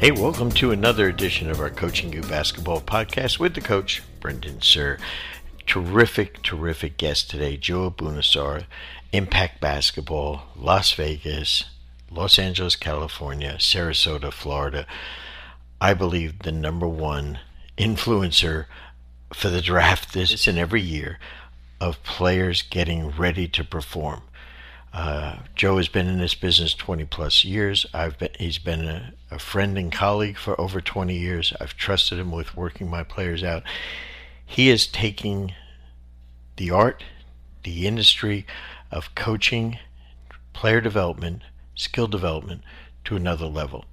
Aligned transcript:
Hey, 0.00 0.12
welcome 0.12 0.52
to 0.52 0.70
another 0.70 1.08
edition 1.08 1.50
of 1.50 1.58
our 1.58 1.70
Coaching 1.70 2.12
U 2.12 2.20
Basketball 2.22 2.80
podcast 2.80 3.40
with 3.40 3.56
the 3.56 3.60
coach, 3.60 4.00
Brendan 4.20 4.58
Suhr. 4.58 5.00
Terrific, 5.66 6.40
terrific 6.44 6.96
guest 6.96 7.28
today, 7.28 7.56
Joe 7.56 7.86
Abunassar, 7.88 8.66
Impact 9.10 9.60
Basketball, 9.60 10.42
Las 10.54 10.92
Vegas, 10.92 11.64
Los 12.12 12.38
Angeles, 12.38 12.76
California, 12.76 13.56
Sarasota, 13.58 14.32
Florida. 14.32 14.86
I 15.80 15.94
believe 15.94 16.44
the 16.44 16.52
number 16.52 16.86
one 16.86 17.40
influencer 17.76 18.66
for 19.34 19.50
the 19.50 19.60
draft 19.60 20.12
this 20.12 20.46
and 20.46 20.58
every 20.58 20.80
year 20.80 21.18
of 21.80 22.04
players 22.04 22.62
getting 22.62 23.10
ready 23.10 23.48
to 23.48 23.64
perform. 23.64 24.22
Uh, 24.92 25.38
Joe 25.56 25.76
has 25.76 25.88
been 25.88 26.06
in 26.06 26.20
this 26.20 26.36
business 26.36 26.72
20 26.72 27.04
plus 27.06 27.44
years. 27.44 27.84
I've 27.92 28.16
been, 28.16 28.30
he's 28.38 28.58
been 28.58 28.84
a, 28.84 29.12
a, 29.30 29.38
friend 29.38 29.78
and 29.78 29.92
colleague 29.92 30.36
for 30.36 30.60
over 30.60 30.80
20 30.80 31.16
years. 31.16 31.52
I've 31.60 31.76
trusted 31.76 32.18
him 32.18 32.30
with 32.30 32.56
working 32.56 32.88
my 32.88 33.02
players 33.02 33.42
out. 33.42 33.62
He 34.44 34.68
is 34.68 34.86
taking 34.86 35.52
the 36.56 36.70
art, 36.70 37.04
the 37.64 37.86
industry 37.86 38.46
of 38.90 39.14
coaching, 39.14 39.78
player 40.52 40.80
development, 40.80 41.42
skill 41.74 42.06
development 42.06 42.62
to 43.04 43.16
another 43.16 43.46
level. 43.46 43.84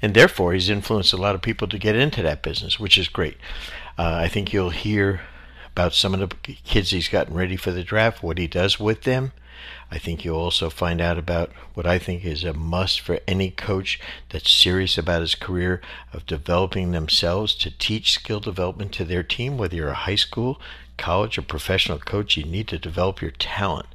And 0.00 0.14
therefore, 0.14 0.52
he's 0.52 0.70
influenced 0.70 1.12
a 1.12 1.16
lot 1.16 1.34
of 1.34 1.42
people 1.42 1.66
to 1.68 1.78
get 1.78 1.96
into 1.96 2.22
that 2.22 2.42
business, 2.42 2.78
which 2.78 2.96
is 2.96 3.08
great. 3.08 3.36
Uh, 3.98 4.14
I 4.22 4.28
think 4.28 4.52
you'll 4.52 4.70
hear 4.70 5.22
about 5.72 5.92
some 5.92 6.14
of 6.14 6.20
the 6.20 6.54
kids 6.64 6.90
he's 6.90 7.08
gotten 7.08 7.34
ready 7.34 7.56
for 7.56 7.72
the 7.72 7.82
draft, 7.82 8.22
what 8.22 8.38
he 8.38 8.46
does 8.46 8.78
with 8.78 9.02
them 9.02 9.32
I 9.90 9.98
think 9.98 10.24
you'll 10.24 10.36
also 10.36 10.68
find 10.68 11.00
out 11.00 11.18
about 11.18 11.50
what 11.74 11.86
I 11.86 11.98
think 11.98 12.24
is 12.24 12.44
a 12.44 12.52
must 12.52 13.00
for 13.00 13.20
any 13.26 13.50
coach 13.50 13.98
that's 14.28 14.52
serious 14.52 14.98
about 14.98 15.22
his 15.22 15.34
career 15.34 15.80
of 16.12 16.26
developing 16.26 16.90
themselves 16.90 17.54
to 17.56 17.70
teach 17.70 18.12
skill 18.12 18.40
development 18.40 18.92
to 18.92 19.04
their 19.04 19.22
team, 19.22 19.56
whether 19.56 19.76
you're 19.76 19.88
a 19.88 19.94
high 19.94 20.14
school, 20.14 20.60
college, 20.98 21.38
or 21.38 21.42
professional 21.42 21.98
coach, 21.98 22.36
you 22.36 22.44
need 22.44 22.68
to 22.68 22.78
develop 22.78 23.22
your 23.22 23.30
talent. 23.30 23.86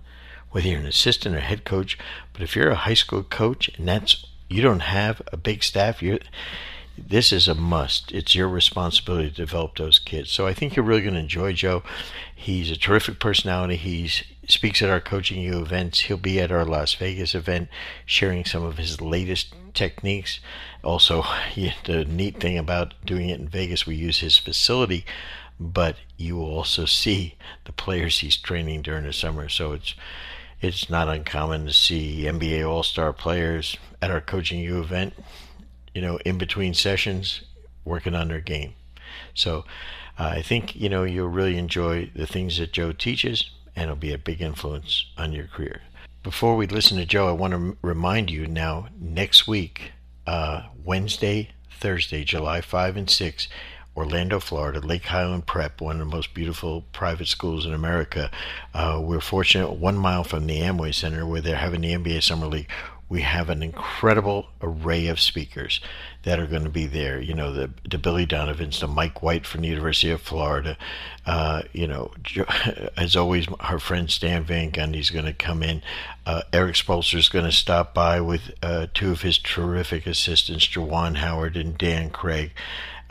Whether 0.49 0.69
you're 0.69 0.79
an 0.79 0.85
assistant 0.85 1.35
or 1.35 1.39
head 1.39 1.63
coach, 1.63 1.97
but 2.31 2.41
if 2.41 2.55
you're 2.55 2.69
a 2.69 2.75
high 2.75 2.93
school 2.93 3.23
coach 3.23 3.69
and 3.77 3.87
that's 3.87 4.25
you 4.49 4.61
don't 4.61 4.81
have 4.81 5.21
a 5.31 5.37
big 5.37 5.63
staff, 5.63 6.03
you 6.03 6.19
this 6.97 7.31
is 7.31 7.47
a 7.47 7.55
must. 7.55 8.11
It's 8.11 8.35
your 8.35 8.47
responsibility 8.47 9.29
to 9.29 9.35
develop 9.35 9.77
those 9.77 9.99
kids. 9.99 10.31
So 10.31 10.45
I 10.45 10.53
think 10.53 10.75
you're 10.75 10.85
really 10.85 11.01
going 11.01 11.15
to 11.15 11.19
enjoy 11.19 11.53
Joe. 11.53 11.83
He's 12.33 12.69
a 12.69 12.77
terrific 12.77 13.19
personality. 13.19 13.77
He 13.77 14.09
speaks 14.47 14.81
at 14.81 14.89
our 14.89 14.99
Coaching 14.99 15.41
U 15.41 15.59
events. 15.59 16.01
He'll 16.01 16.17
be 16.17 16.39
at 16.39 16.51
our 16.51 16.65
Las 16.65 16.93
Vegas 16.93 17.33
event 17.33 17.69
sharing 18.05 18.45
some 18.45 18.63
of 18.63 18.77
his 18.77 19.01
latest 19.01 19.53
techniques. 19.73 20.39
Also, 20.83 21.23
the 21.85 22.05
neat 22.05 22.39
thing 22.39 22.57
about 22.57 22.93
doing 23.05 23.29
it 23.29 23.39
in 23.39 23.47
Vegas, 23.47 23.87
we 23.87 23.95
use 23.95 24.19
his 24.19 24.37
facility, 24.37 25.05
but 25.59 25.95
you 26.17 26.35
will 26.35 26.51
also 26.51 26.85
see 27.03 27.35
the 27.65 27.73
players 27.73 28.19
he's 28.19 28.37
training 28.37 28.81
during 28.81 29.05
the 29.05 29.13
summer. 29.13 29.49
So 29.49 29.73
it's 29.73 29.95
it's 30.61 30.89
not 30.89 31.09
uncommon 31.09 31.65
to 31.65 31.73
see 31.73 32.23
NBA 32.23 32.65
All 32.67 32.83
Star 32.83 33.11
players 33.11 33.75
at 34.01 34.11
our 34.11 34.21
Coaching 34.21 34.59
U 34.61 34.79
event, 34.79 35.13
you 35.93 36.01
know, 36.01 36.17
in 36.25 36.37
between 36.37 36.73
sessions, 36.73 37.41
working 37.85 38.15
on 38.15 38.29
their 38.29 38.41
game. 38.41 38.73
So 39.33 39.65
uh, 40.17 40.33
I 40.35 40.41
think 40.41 40.75
you 40.75 40.89
know 40.89 41.03
you'll 41.03 41.27
really 41.27 41.57
enjoy 41.57 42.11
the 42.15 42.27
things 42.27 42.57
that 42.57 42.73
Joe 42.73 42.91
teaches 42.91 43.49
and 43.75 43.83
it'll 43.83 43.95
be 43.95 44.13
a 44.13 44.17
big 44.17 44.41
influence 44.41 45.05
on 45.17 45.33
your 45.33 45.47
career. 45.47 45.81
Before 46.21 46.55
we 46.55 46.67
listen 46.67 46.97
to 46.97 47.05
Joe, 47.05 47.27
I 47.27 47.31
want 47.31 47.53
to 47.53 47.77
remind 47.81 48.29
you 48.29 48.47
now 48.47 48.87
next 48.99 49.47
week, 49.47 49.91
uh, 50.25 50.63
Wednesday, 50.83 51.49
Thursday, 51.79 52.23
July 52.23 52.61
5 52.61 52.95
and 52.95 53.09
6, 53.09 53.47
Orlando, 53.95 54.39
Florida, 54.39 54.79
Lake 54.79 55.05
Highland 55.05 55.45
Prep, 55.45 55.81
one 55.81 55.99
of 55.99 56.07
the 56.07 56.15
most 56.15 56.33
beautiful 56.33 56.85
private 56.93 57.27
schools 57.27 57.65
in 57.65 57.73
America. 57.73 58.31
Uh, 58.73 58.99
we're 59.03 59.19
fortunate 59.19 59.73
one 59.73 59.97
mile 59.97 60.23
from 60.23 60.47
the 60.47 60.59
Amway 60.59 60.93
Center 60.93 61.25
where 61.25 61.41
they're 61.41 61.57
having 61.57 61.81
the 61.81 61.93
NBA 61.93 62.23
Summer 62.23 62.47
League 62.47 62.69
we 63.13 63.21
have 63.21 63.47
an 63.51 63.61
incredible 63.61 64.47
array 64.59 65.05
of 65.05 65.19
speakers 65.19 65.79
that 66.23 66.39
are 66.39 66.47
going 66.47 66.63
to 66.63 66.69
be 66.71 66.87
there. 66.87 67.21
You 67.21 67.35
know, 67.35 67.53
the, 67.53 67.69
the 67.87 67.99
Billy 67.99 68.25
Donovans, 68.25 68.79
the 68.79 68.87
Mike 68.87 69.21
White 69.21 69.45
from 69.45 69.61
the 69.61 69.67
University 69.67 70.09
of 70.09 70.19
Florida. 70.19 70.79
Uh, 71.23 71.61
you 71.73 71.85
know, 71.85 72.11
as 72.97 73.15
always, 73.15 73.45
our 73.59 73.77
friend 73.77 74.09
Stan 74.09 74.43
Van 74.45 74.71
Gundy 74.71 74.99
is 74.99 75.11
going 75.11 75.25
to 75.25 75.33
come 75.33 75.61
in. 75.61 75.83
Uh, 76.25 76.41
Erik 76.51 76.73
Spoelstra 76.73 77.19
is 77.19 77.29
going 77.29 77.45
to 77.45 77.51
stop 77.51 77.93
by 77.93 78.19
with 78.19 78.49
uh, 78.63 78.87
two 78.95 79.11
of 79.11 79.21
his 79.21 79.37
terrific 79.37 80.07
assistants, 80.07 80.67
Juwan 80.67 81.17
Howard 81.17 81.55
and 81.55 81.77
Dan 81.77 82.09
Craig. 82.09 82.51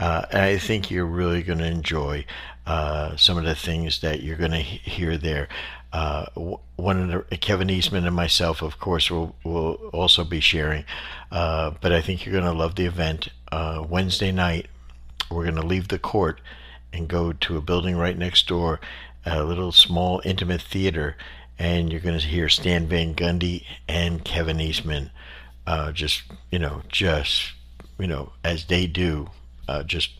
Uh, 0.03 0.27
and 0.33 0.41
I 0.41 0.59
think 0.59 0.91
you're 0.91 1.07
really 1.07 1.45
going 1.45 1.61
to 1.61 1.65
enjoy 1.65 2.25
uh, 2.67 3.15
some 3.17 3.39
of 3.39 3.45
the 3.45 3.55
things 3.55 4.01
that 4.01 4.21
you're 4.21 4.37
going 4.37 4.51
to 4.51 4.59
hear 4.59 5.17
there. 5.17 5.49
Uh, 5.93 6.27
one 6.75 7.01
of 7.13 7.29
the, 7.31 7.37
Kevin 7.37 7.71
Eastman 7.71 8.05
and 8.05 8.17
myself, 8.17 8.63
of 8.63 8.81
course, 8.81 9.13
will 9.13 9.37
will 9.45 9.75
also 9.93 10.25
be 10.25 10.41
sharing. 10.41 10.85
Uh, 11.31 11.71
but 11.81 11.93
I 11.93 12.01
think 12.01 12.27
you're 12.27 12.33
going 12.33 12.53
to 12.53 12.53
love 12.53 12.75
the 12.75 12.85
event. 12.85 13.29
Uh, 13.53 13.87
Wednesday 13.89 14.33
night, 14.33 14.67
we're 15.31 15.45
going 15.45 15.55
to 15.55 15.65
leave 15.65 15.87
the 15.87 16.01
court 16.01 16.41
and 16.93 17.07
go 17.07 17.33
to 17.33 17.57
a 17.57 17.61
building 17.61 17.97
right 17.97 18.19
next 18.19 18.49
door, 18.49 18.81
a 19.25 19.45
little 19.45 19.71
small 19.71 20.21
intimate 20.25 20.63
theater, 20.63 21.17
and 21.61 21.93
you're 21.93 22.01
going 22.01 22.19
to 22.19 22.27
hear 22.27 22.49
Stan 22.49 22.89
Van 22.89 23.15
Gundy 23.15 23.65
and 23.87 24.25
Kevin 24.25 24.59
Eastman, 24.59 25.13
uh, 25.65 25.93
just 25.93 26.25
you 26.51 26.59
know, 26.59 26.83
just 26.89 27.53
you 28.01 28.09
know, 28.09 28.33
as 28.43 28.65
they 28.65 28.89
do, 28.89 29.29
uh, 29.73 29.83
just 29.83 30.11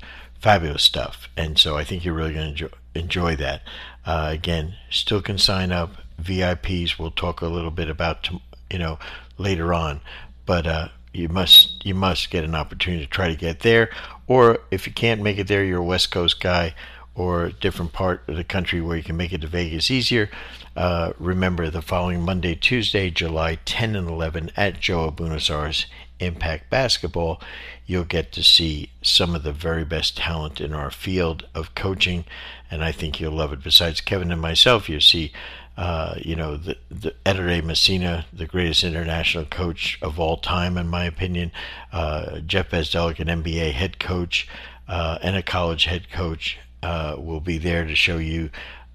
fabulous 0.41 0.83
stuff. 0.83 1.29
And 1.37 1.59
so 1.59 1.77
I 1.77 1.85
think 1.85 2.05
you're 2.05 2.15
really 2.15 2.35
going 2.35 2.47
to 2.47 2.51
enjoy, 2.51 2.77
enjoy 2.95 3.37
that. 3.37 3.63
Uh, 4.05 4.29
again, 4.33 4.75
still 4.91 5.23
can 5.23 5.39
sign 5.39 5.73
up. 5.73 5.91
VIPs, 6.21 6.99
we'll 6.99 7.11
talk 7.11 7.41
a 7.41 7.47
little 7.47 7.71
bit 7.71 7.89
about, 7.89 8.29
you 8.71 8.79
know, 8.79 8.99
later 9.39 9.75
on. 9.75 10.01
But 10.47 10.67
uh, 10.67 10.89
you 11.13 11.29
must 11.29 11.85
you 11.85 11.95
must 11.95 12.31
get 12.31 12.45
an 12.45 12.55
opportunity 12.55 13.05
to 13.05 13.11
try 13.11 13.29
to 13.29 13.37
get 13.37 13.61
there. 13.61 13.91
Or 14.27 14.59
if 14.71 14.87
you 14.87 14.93
can't 14.93 15.21
make 15.21 15.39
it 15.39 15.49
there, 15.49 15.65
you're 15.65 15.81
a 15.81 15.85
West 15.85 16.11
Coast 16.11 16.41
guy 16.41 16.75
or 17.15 17.45
a 17.45 17.53
different 17.53 17.93
part 17.93 18.27
of 18.29 18.37
the 18.37 18.45
country 18.45 18.81
where 18.81 18.97
you 18.97 19.03
can 19.03 19.17
make 19.17 19.33
it 19.33 19.41
to 19.43 19.47
Vegas 19.47 19.91
easier. 19.91 20.31
Uh, 20.75 21.13
remember 21.19 21.69
the 21.69 21.83
following 21.83 22.23
Monday, 22.23 22.55
Tuesday, 22.55 23.11
July 23.11 23.59
10 23.65 23.95
and 23.95 24.09
11 24.09 24.51
at 24.57 24.81
Joe 24.81 25.09
Abunassar's 25.09 25.87
Impact 26.21 26.71
Basketball, 26.71 27.41
you'll 27.85 28.05
get 28.05 28.33
to 28.33 28.43
see 28.43 28.91
some 29.03 29.35
of 29.35 29.43
the 29.43 29.53
very 29.53 29.85
best 29.85 30.17
talent 30.17 30.61
in 30.61 30.73
our 30.73 30.91
field 30.91 31.47
of 31.55 31.75
coaching, 31.75 32.25
and 32.71 32.85
I 32.85 32.93
think 32.93 33.21
you'll 33.21 33.33
love 33.33 33.53
it. 33.53 33.63
Besides 33.63 34.01
Kevin 34.01 34.31
and 34.33 34.41
myself, 34.41 34.89
you 34.89 35.01
see, 35.01 35.33
uh, 35.77 36.15
you 36.19 36.37
know, 36.37 36.57
the, 36.57 36.77
the 36.91 37.15
Ettore 37.27 37.63
Messina, 37.63 38.27
the 38.33 38.47
greatest 38.47 38.85
international 38.85 39.45
coach 39.47 39.99
of 40.01 40.21
all 40.21 40.37
time, 40.37 40.79
in 40.79 40.87
my 40.87 41.05
opinion, 41.05 41.51
uh, 41.93 42.39
Jeff 42.41 42.71
Bzdelik, 42.71 43.19
an 43.19 43.43
NBA 43.43 43.73
head 43.73 43.99
coach 43.99 44.49
uh, 44.89 45.19
and 45.23 45.37
a 45.37 45.43
college 45.43 45.87
head 45.87 46.11
coach, 46.11 46.59
uh, 46.83 47.17
will 47.19 47.41
be 47.41 47.59
there 47.59 47.85
to 47.85 47.95
show 47.95 48.19
you 48.19 48.51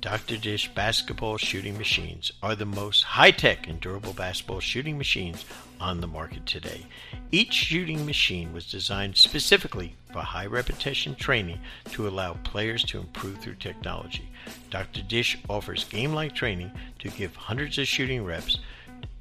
Dr. 0.00 0.36
Dish 0.36 0.72
basketball 0.74 1.38
shooting 1.38 1.76
machines 1.76 2.30
are 2.40 2.54
the 2.54 2.64
most 2.64 3.02
high 3.02 3.32
tech 3.32 3.66
and 3.66 3.80
durable 3.80 4.12
basketball 4.12 4.60
shooting 4.60 4.96
machines 4.96 5.44
on 5.80 6.00
the 6.00 6.06
market 6.06 6.46
today. 6.46 6.86
Each 7.32 7.52
shooting 7.52 8.06
machine 8.06 8.52
was 8.52 8.70
designed 8.70 9.16
specifically 9.16 9.96
for 10.12 10.20
high 10.20 10.46
repetition 10.46 11.16
training 11.16 11.58
to 11.90 12.06
allow 12.06 12.34
players 12.44 12.84
to 12.84 13.00
improve 13.00 13.38
through 13.38 13.56
technology. 13.56 14.30
Dr. 14.70 15.02
Dish 15.02 15.36
offers 15.48 15.82
game 15.82 16.12
like 16.12 16.32
training 16.32 16.70
to 17.00 17.08
give 17.08 17.34
hundreds 17.34 17.76
of 17.78 17.88
shooting 17.88 18.24
reps 18.24 18.58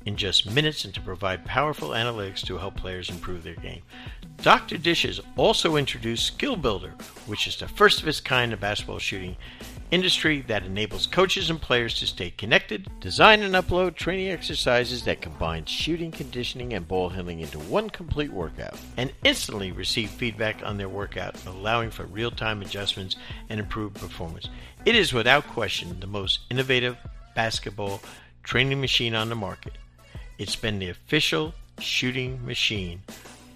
in 0.07 0.15
just 0.15 0.49
minutes 0.49 0.85
and 0.85 0.93
to 0.93 1.01
provide 1.01 1.43
powerful 1.43 1.89
analytics 1.89 2.43
to 2.45 2.57
help 2.57 2.77
players 2.77 3.09
improve 3.09 3.43
their 3.43 3.55
game. 3.55 3.81
Dr. 4.37 4.77
Dishes 4.77 5.19
also 5.35 5.75
introduced 5.75 6.25
Skill 6.25 6.55
Builder, 6.55 6.93
which 7.25 7.45
is 7.45 7.57
the 7.57 7.67
first 7.67 8.01
of 8.01 8.07
its 8.07 8.21
kind 8.21 8.53
in 8.53 8.59
basketball 8.59 8.99
shooting 8.99 9.35
industry 9.91 10.41
that 10.47 10.63
enables 10.63 11.07
coaches 11.07 11.49
and 11.49 11.61
players 11.61 11.99
to 11.99 12.07
stay 12.07 12.29
connected, 12.29 12.89
design 13.01 13.41
and 13.41 13.53
upload 13.55 13.95
training 13.95 14.29
exercises 14.29 15.03
that 15.03 15.21
combine 15.21 15.65
shooting, 15.65 16.11
conditioning, 16.11 16.73
and 16.73 16.87
ball 16.87 17.09
handling 17.09 17.41
into 17.41 17.59
one 17.59 17.89
complete 17.89 18.31
workout, 18.31 18.79
and 18.95 19.11
instantly 19.25 19.71
receive 19.73 20.09
feedback 20.09 20.61
on 20.63 20.77
their 20.77 20.89
workout, 20.89 21.35
allowing 21.45 21.89
for 21.89 22.05
real 22.05 22.31
time 22.31 22.61
adjustments 22.61 23.17
and 23.49 23.59
improved 23.59 23.95
performance. 23.95 24.47
It 24.85 24.95
is 24.95 25.11
without 25.11 25.47
question 25.47 25.99
the 25.99 26.07
most 26.07 26.39
innovative 26.49 26.95
basketball 27.35 28.01
training 28.43 28.79
machine 28.79 29.13
on 29.13 29.27
the 29.27 29.35
market. 29.35 29.73
It's 30.37 30.55
been 30.55 30.79
the 30.79 30.87
official 30.89 31.53
shooting 31.79 32.45
machine 32.45 33.01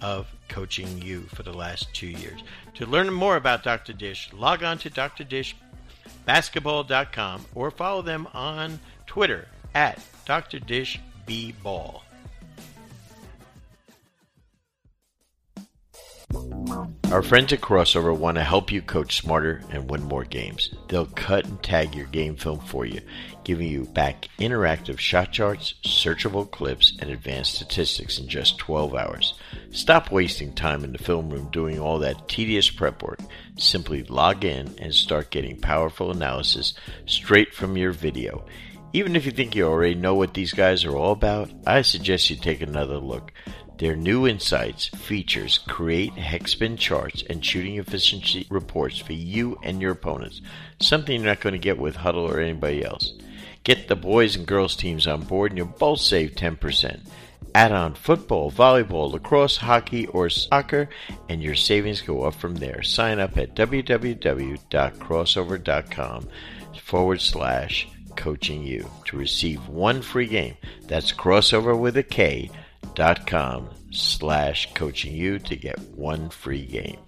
of 0.00 0.26
coaching 0.48 1.00
you 1.00 1.20
for 1.22 1.44
the 1.44 1.52
last 1.52 1.94
two 1.94 2.08
years. 2.08 2.42
To 2.74 2.84
learn 2.86 3.12
more 3.12 3.36
about 3.36 3.62
Dr. 3.62 3.92
Dish, 3.92 4.32
log 4.32 4.64
on 4.64 4.78
to 4.78 4.90
drdishbasketball.com 4.90 7.46
or 7.54 7.70
follow 7.70 8.02
them 8.02 8.26
on 8.34 8.80
Twitter 9.06 9.46
at 9.74 10.00
drdishbball. 10.26 12.00
Our 17.12 17.22
friends 17.22 17.52
at 17.52 17.60
Krossover 17.60 18.16
want 18.16 18.38
to 18.38 18.42
help 18.42 18.72
you 18.72 18.80
coach 18.80 19.18
smarter 19.18 19.60
and 19.70 19.90
win 19.90 20.02
more 20.02 20.24
games. 20.24 20.70
They'll 20.88 21.04
cut 21.04 21.44
and 21.44 21.62
tag 21.62 21.94
your 21.94 22.06
game 22.06 22.36
film 22.36 22.60
for 22.60 22.86
you, 22.86 23.02
giving 23.44 23.68
you 23.68 23.84
back 23.84 24.28
interactive 24.38 24.98
shot 24.98 25.32
charts, 25.32 25.74
searchable 25.84 26.50
clips, 26.50 26.96
and 27.00 27.10
advanced 27.10 27.54
statistics 27.54 28.18
in 28.18 28.28
just 28.28 28.58
12 28.58 28.94
hours. 28.94 29.34
Stop 29.70 30.10
wasting 30.10 30.52
time 30.52 30.84
in 30.84 30.92
the 30.92 30.98
film 30.98 31.30
room 31.30 31.48
doing 31.50 31.78
all 31.78 31.98
that 31.98 32.28
tedious 32.28 32.70
prep 32.70 33.02
work. 33.02 33.20
Simply 33.56 34.02
log 34.04 34.44
in 34.44 34.74
and 34.78 34.94
start 34.94 35.30
getting 35.30 35.60
powerful 35.60 36.10
analysis 36.10 36.74
straight 37.06 37.54
from 37.54 37.76
your 37.76 37.92
video. 37.92 38.44
Even 38.94 39.16
if 39.16 39.24
you 39.24 39.32
think 39.32 39.56
you 39.56 39.66
already 39.66 39.94
know 39.94 40.14
what 40.14 40.34
these 40.34 40.52
guys 40.52 40.84
are 40.84 40.94
all 40.94 41.12
about, 41.12 41.50
I 41.66 41.82
suggest 41.82 42.28
you 42.28 42.36
take 42.36 42.60
another 42.60 42.98
look. 42.98 43.32
Their 43.78 43.96
new 43.96 44.28
insights, 44.28 44.86
features, 44.88 45.58
create 45.66 46.14
hexspin 46.14 46.78
charts 46.78 47.24
and 47.28 47.44
shooting 47.44 47.78
efficiency 47.78 48.46
reports 48.50 48.98
for 48.98 49.14
you 49.14 49.58
and 49.62 49.80
your 49.80 49.92
opponents, 49.92 50.40
something 50.78 51.16
you're 51.16 51.24
not 51.24 51.40
going 51.40 51.54
to 51.54 51.58
get 51.58 51.78
with 51.78 51.96
Hudl 51.96 52.30
or 52.30 52.38
anybody 52.38 52.84
else. 52.84 53.14
Get 53.64 53.88
the 53.88 53.96
boys 53.96 54.36
and 54.36 54.46
girls 54.46 54.76
teams 54.76 55.06
on 55.06 55.22
board 55.22 55.52
and 55.52 55.58
you'll 55.58 55.68
both 55.68 56.00
save 56.00 56.32
10%. 56.32 57.00
Add 57.54 57.72
on 57.72 57.92
football, 57.94 58.50
volleyball, 58.50 59.12
lacrosse, 59.12 59.58
hockey, 59.58 60.06
or 60.06 60.30
soccer, 60.30 60.88
and 61.28 61.42
your 61.42 61.54
savings 61.54 62.00
go 62.00 62.22
up 62.22 62.34
from 62.34 62.54
there. 62.54 62.82
Sign 62.82 63.20
up 63.20 63.36
at 63.36 63.54
www.krossover.com 63.54 66.28
forward 66.82 67.20
slash 67.20 67.88
coaching 68.16 68.62
you 68.62 68.88
to 69.04 69.18
receive 69.18 69.68
one 69.68 70.00
free 70.02 70.26
game. 70.26 70.56
That's 70.86 71.12
Krossover 71.12 71.78
with 71.78 71.98
a 71.98 72.02
K 72.02 72.50
dot 72.94 73.26
com 73.26 73.68
slash 73.90 74.72
coaching 74.74 75.14
you 75.14 75.38
to 75.38 75.56
get 75.56 75.78
one 75.90 76.30
free 76.30 76.64
game. 76.64 76.98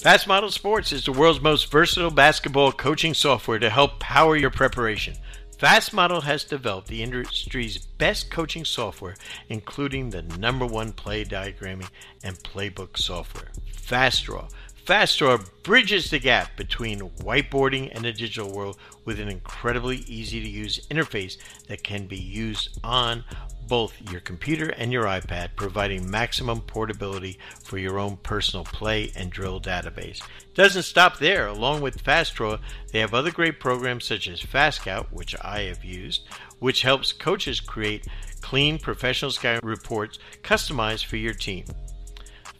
Fast 0.00 0.26
Model 0.26 0.50
Sports 0.50 0.92
is 0.92 1.04
the 1.04 1.12
world's 1.12 1.42
most 1.42 1.70
versatile 1.70 2.10
basketball 2.10 2.72
coaching 2.72 3.12
software 3.12 3.58
to 3.58 3.68
help 3.68 4.00
power 4.00 4.34
your 4.34 4.48
preparation. 4.48 5.14
Fast 5.58 5.92
Model 5.92 6.22
has 6.22 6.42
developed 6.42 6.88
the 6.88 7.02
industry's 7.02 7.76
best 7.76 8.30
coaching 8.30 8.64
software, 8.64 9.14
including 9.50 10.08
the 10.08 10.22
number 10.22 10.64
one 10.64 10.92
play 10.92 11.22
diagramming 11.22 11.90
and 12.24 12.34
playbook 12.38 12.96
software, 12.96 13.48
FastDraw 13.76 14.50
FastDraw 14.86 15.46
bridges 15.62 16.10
the 16.10 16.18
gap 16.18 16.56
between 16.56 17.00
whiteboarding 17.20 17.94
and 17.94 18.04
the 18.04 18.12
digital 18.12 18.50
world 18.50 18.78
with 19.04 19.20
an 19.20 19.28
incredibly 19.28 19.98
easy 19.98 20.40
to 20.40 20.48
use 20.48 20.86
interface 20.90 21.36
that 21.68 21.84
can 21.84 22.06
be 22.06 22.16
used 22.16 22.80
on 22.82 23.22
both 23.70 23.94
your 24.10 24.20
computer 24.20 24.70
and 24.70 24.92
your 24.92 25.04
iPad, 25.04 25.50
providing 25.54 26.10
maximum 26.10 26.60
portability 26.60 27.38
for 27.62 27.78
your 27.78 28.00
own 28.00 28.16
personal 28.16 28.64
play 28.64 29.12
and 29.14 29.30
drill 29.30 29.60
database. 29.60 30.20
Doesn't 30.54 30.82
stop 30.82 31.18
there. 31.18 31.46
Along 31.46 31.80
with 31.80 32.02
FastDraw, 32.02 32.60
they 32.92 32.98
have 32.98 33.14
other 33.14 33.30
great 33.30 33.60
programs 33.60 34.04
such 34.04 34.26
as 34.26 34.42
FastScout, 34.42 35.06
which 35.12 35.36
I 35.40 35.60
have 35.60 35.84
used, 35.84 36.26
which 36.58 36.82
helps 36.82 37.12
coaches 37.12 37.60
create 37.60 38.08
clean 38.40 38.76
professional 38.76 39.30
scouting 39.30 39.66
reports 39.66 40.18
customized 40.42 41.04
for 41.04 41.16
your 41.16 41.34
team. 41.34 41.64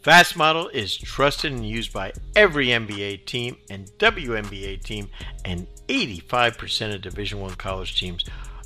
Fast 0.02 0.36
Model 0.36 0.68
is 0.68 0.96
trusted 0.96 1.52
and 1.52 1.68
used 1.68 1.92
by 1.92 2.12
every 2.36 2.68
NBA 2.68 3.26
team 3.26 3.56
and 3.68 3.90
WNBA 3.98 4.82
team 4.84 5.08
and 5.44 5.66
85% 5.88 6.94
of 6.94 7.02
Division 7.02 7.40
1 7.40 7.56
college 7.56 7.98
teams 7.98 8.24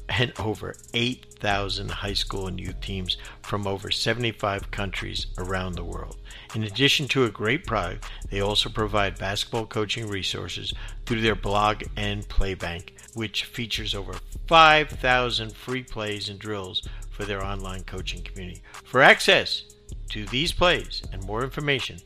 and 0.08 0.32
over 0.38 0.74
8,000 0.92 1.90
high 1.90 2.12
school 2.12 2.46
and 2.46 2.60
youth 2.60 2.80
teams 2.80 3.16
from 3.42 3.66
over 3.66 3.90
75 3.90 4.70
countries 4.70 5.26
around 5.38 5.74
the 5.74 5.84
world. 5.84 6.16
In 6.54 6.64
addition 6.64 7.08
to 7.08 7.24
a 7.24 7.30
great 7.30 7.66
product, 7.66 8.04
they 8.30 8.40
also 8.40 8.68
provide 8.68 9.18
basketball 9.18 9.66
coaching 9.66 10.08
resources 10.08 10.72
through 11.06 11.22
their 11.22 11.34
blog 11.34 11.84
and 11.96 12.28
playbank, 12.28 12.90
which 13.14 13.44
features 13.44 13.94
over 13.94 14.14
5,000 14.46 15.52
free 15.52 15.82
plays 15.82 16.28
and 16.28 16.38
drills 16.38 16.86
for 17.10 17.24
their 17.24 17.44
online 17.44 17.84
coaching 17.84 18.22
community. 18.22 18.62
For 18.84 19.00
access 19.00 19.62
to 20.10 20.26
these 20.26 20.52
plays 20.52 21.02
and 21.12 21.24
more 21.24 21.42
information, 21.42 21.98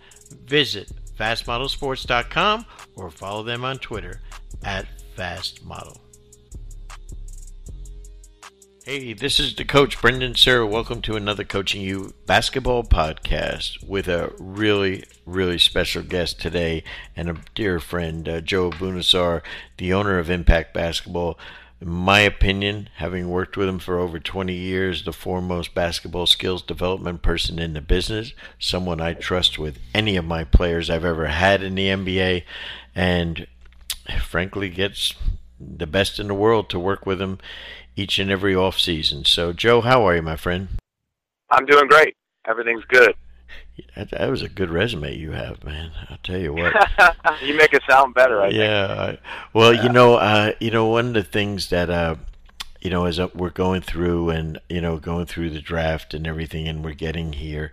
visit 0.45 0.91
fastmodelsports.com 1.19 2.65
or 2.95 3.11
follow 3.11 3.43
them 3.43 3.65
on 3.65 3.79
Twitter 3.79 4.21
at 4.63 4.87
fastmodel. 5.17 5.99
Hey, 8.89 9.13
this 9.13 9.39
is 9.39 9.55
the 9.55 9.67
coach 9.67 10.01
Brendan 10.01 10.33
Suhr. 10.33 10.67
Welcome 10.67 11.03
to 11.03 11.15
another 11.15 11.45
Coaching 11.45 11.83
U 11.83 12.15
Basketball 12.25 12.85
podcast 12.85 13.87
with 13.87 14.09
a 14.09 14.33
really, 14.39 15.05
really 15.27 15.59
special 15.59 16.03
guest 16.03 16.41
today 16.41 16.83
and 17.15 17.29
a 17.29 17.37
dear 17.55 17.81
friend, 17.81 18.27
uh, 18.27 18.41
Joe 18.41 18.73
Abunassar, 18.73 19.43
the 19.77 19.93
owner 19.93 20.19
of 20.19 20.31
Impact 20.31 20.73
Basketball 20.73 21.39
in 21.83 21.89
my 21.89 22.21
opinion, 22.21 22.89
having 22.97 23.29
worked 23.29 23.59
with 23.59 23.69
him 23.69 23.79
for 23.79 23.99
over 23.99 24.19
20 24.19 24.55
years, 24.55 25.05
the 25.05 25.13
foremost 25.13 25.75
basketball 25.75 26.25
skills 26.25 26.63
development 26.63 27.21
person 27.21 27.59
in 27.59 27.75
the 27.75 27.83
business, 27.83 28.33
someone 28.59 29.03
I 29.03 29.13
trust 29.13 29.59
with 29.59 29.79
any 29.93 30.17
of 30.17 30.25
my 30.25 30.45
players 30.45 30.89
I've 30.89 31.05
ever 31.05 31.27
had 31.27 31.63
in 31.63 31.75
the 31.75 31.89
NBA, 31.89 32.43
and 32.95 33.47
frankly 34.23 34.71
gets 34.71 35.15
the 35.61 35.87
best 35.87 36.19
in 36.19 36.29
the 36.29 36.35
world 36.35 36.69
to 36.71 36.79
work 36.79 37.07
with 37.07 37.21
him 37.21 37.39
each 37.97 38.19
and 38.19 38.31
every 38.31 38.55
off 38.55 38.79
season. 38.79 39.25
So, 39.25 39.53
Joe, 39.53 39.81
how 39.81 40.07
are 40.07 40.17
you, 40.17 40.23
my 40.23 40.37
friend? 40.37 40.69
I'm 41.51 41.67
doing 41.67 41.89
great. 41.89 42.17
Everything's 42.47 42.85
good. 42.85 43.15
That, 43.97 44.11
that, 44.11 44.31
was 44.31 44.43
a 44.43 44.49
good 44.49 44.71
resume 44.71 45.17
you 45.17 45.33
have, 45.33 45.65
man. 45.65 45.93
I'll 46.11 46.19
tell 46.23 46.39
you 46.39 46.53
what. 46.53 46.75
you 47.43 47.57
make 47.57 47.73
it 47.73 47.83
sound 47.89 48.15
better. 48.15 48.43
I 48.43 48.49
yeah. 48.49 49.17
well, 49.53 49.73
yeah. 49.73 49.83
you 49.85 49.89
know, 49.89 50.15
uh, 50.15 50.53
you 50.61 50.71
know, 50.71 50.87
one 50.87 51.09
of 51.09 51.15
the 51.15 51.23
things 51.23 51.71
that, 51.71 51.89
uh, 51.89 52.17
you 52.81 52.91
know, 52.91 53.05
as 53.05 53.21
we're 53.35 53.51
going 53.51 53.83
through 53.83 54.31
and 54.31 54.59
you 54.69 54.81
know 54.81 54.99
going 54.99 55.27
through 55.27 55.51
the 55.51 55.61
draft 55.61 56.15
and 56.15 56.27
everything, 56.27 56.69
and 56.69 56.85
we're 56.85 56.95
getting 56.95 57.35
here, 57.35 57.73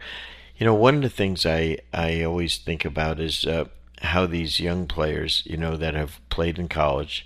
you 0.58 0.66
know, 0.66 0.74
one 0.74 0.96
of 0.96 1.02
the 1.02 1.10
things 1.10 1.46
I 1.46 1.80
I 1.94 2.24
always 2.24 2.58
think 2.58 2.86
about 2.86 3.20
is 3.20 3.46
uh, 3.46 3.66
how 4.02 4.26
these 4.26 4.60
young 4.60 4.88
players, 4.88 5.44
you 5.46 5.58
know, 5.58 5.78
that 5.78 5.94
have 5.94 6.20
played 6.30 6.58
in 6.58 6.68
college, 6.68 7.26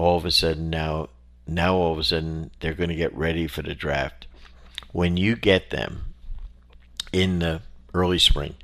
all 0.00 0.16
of 0.16 0.24
a 0.24 0.30
sudden 0.30 0.70
now, 0.70 1.08
now 1.46 1.74
all 1.74 1.92
of 1.92 1.98
a 1.98 2.04
sudden 2.04 2.50
they're 2.60 2.74
going 2.74 2.88
to 2.88 2.94
get 2.96 3.14
ready 3.16 3.46
for 3.46 3.62
the 3.62 3.74
draft. 3.74 4.26
When 4.92 5.16
you 5.16 5.36
get 5.36 5.70
them 5.70 6.14
in 7.12 7.38
the 7.40 7.62
early 7.94 8.18
spring. 8.18 8.54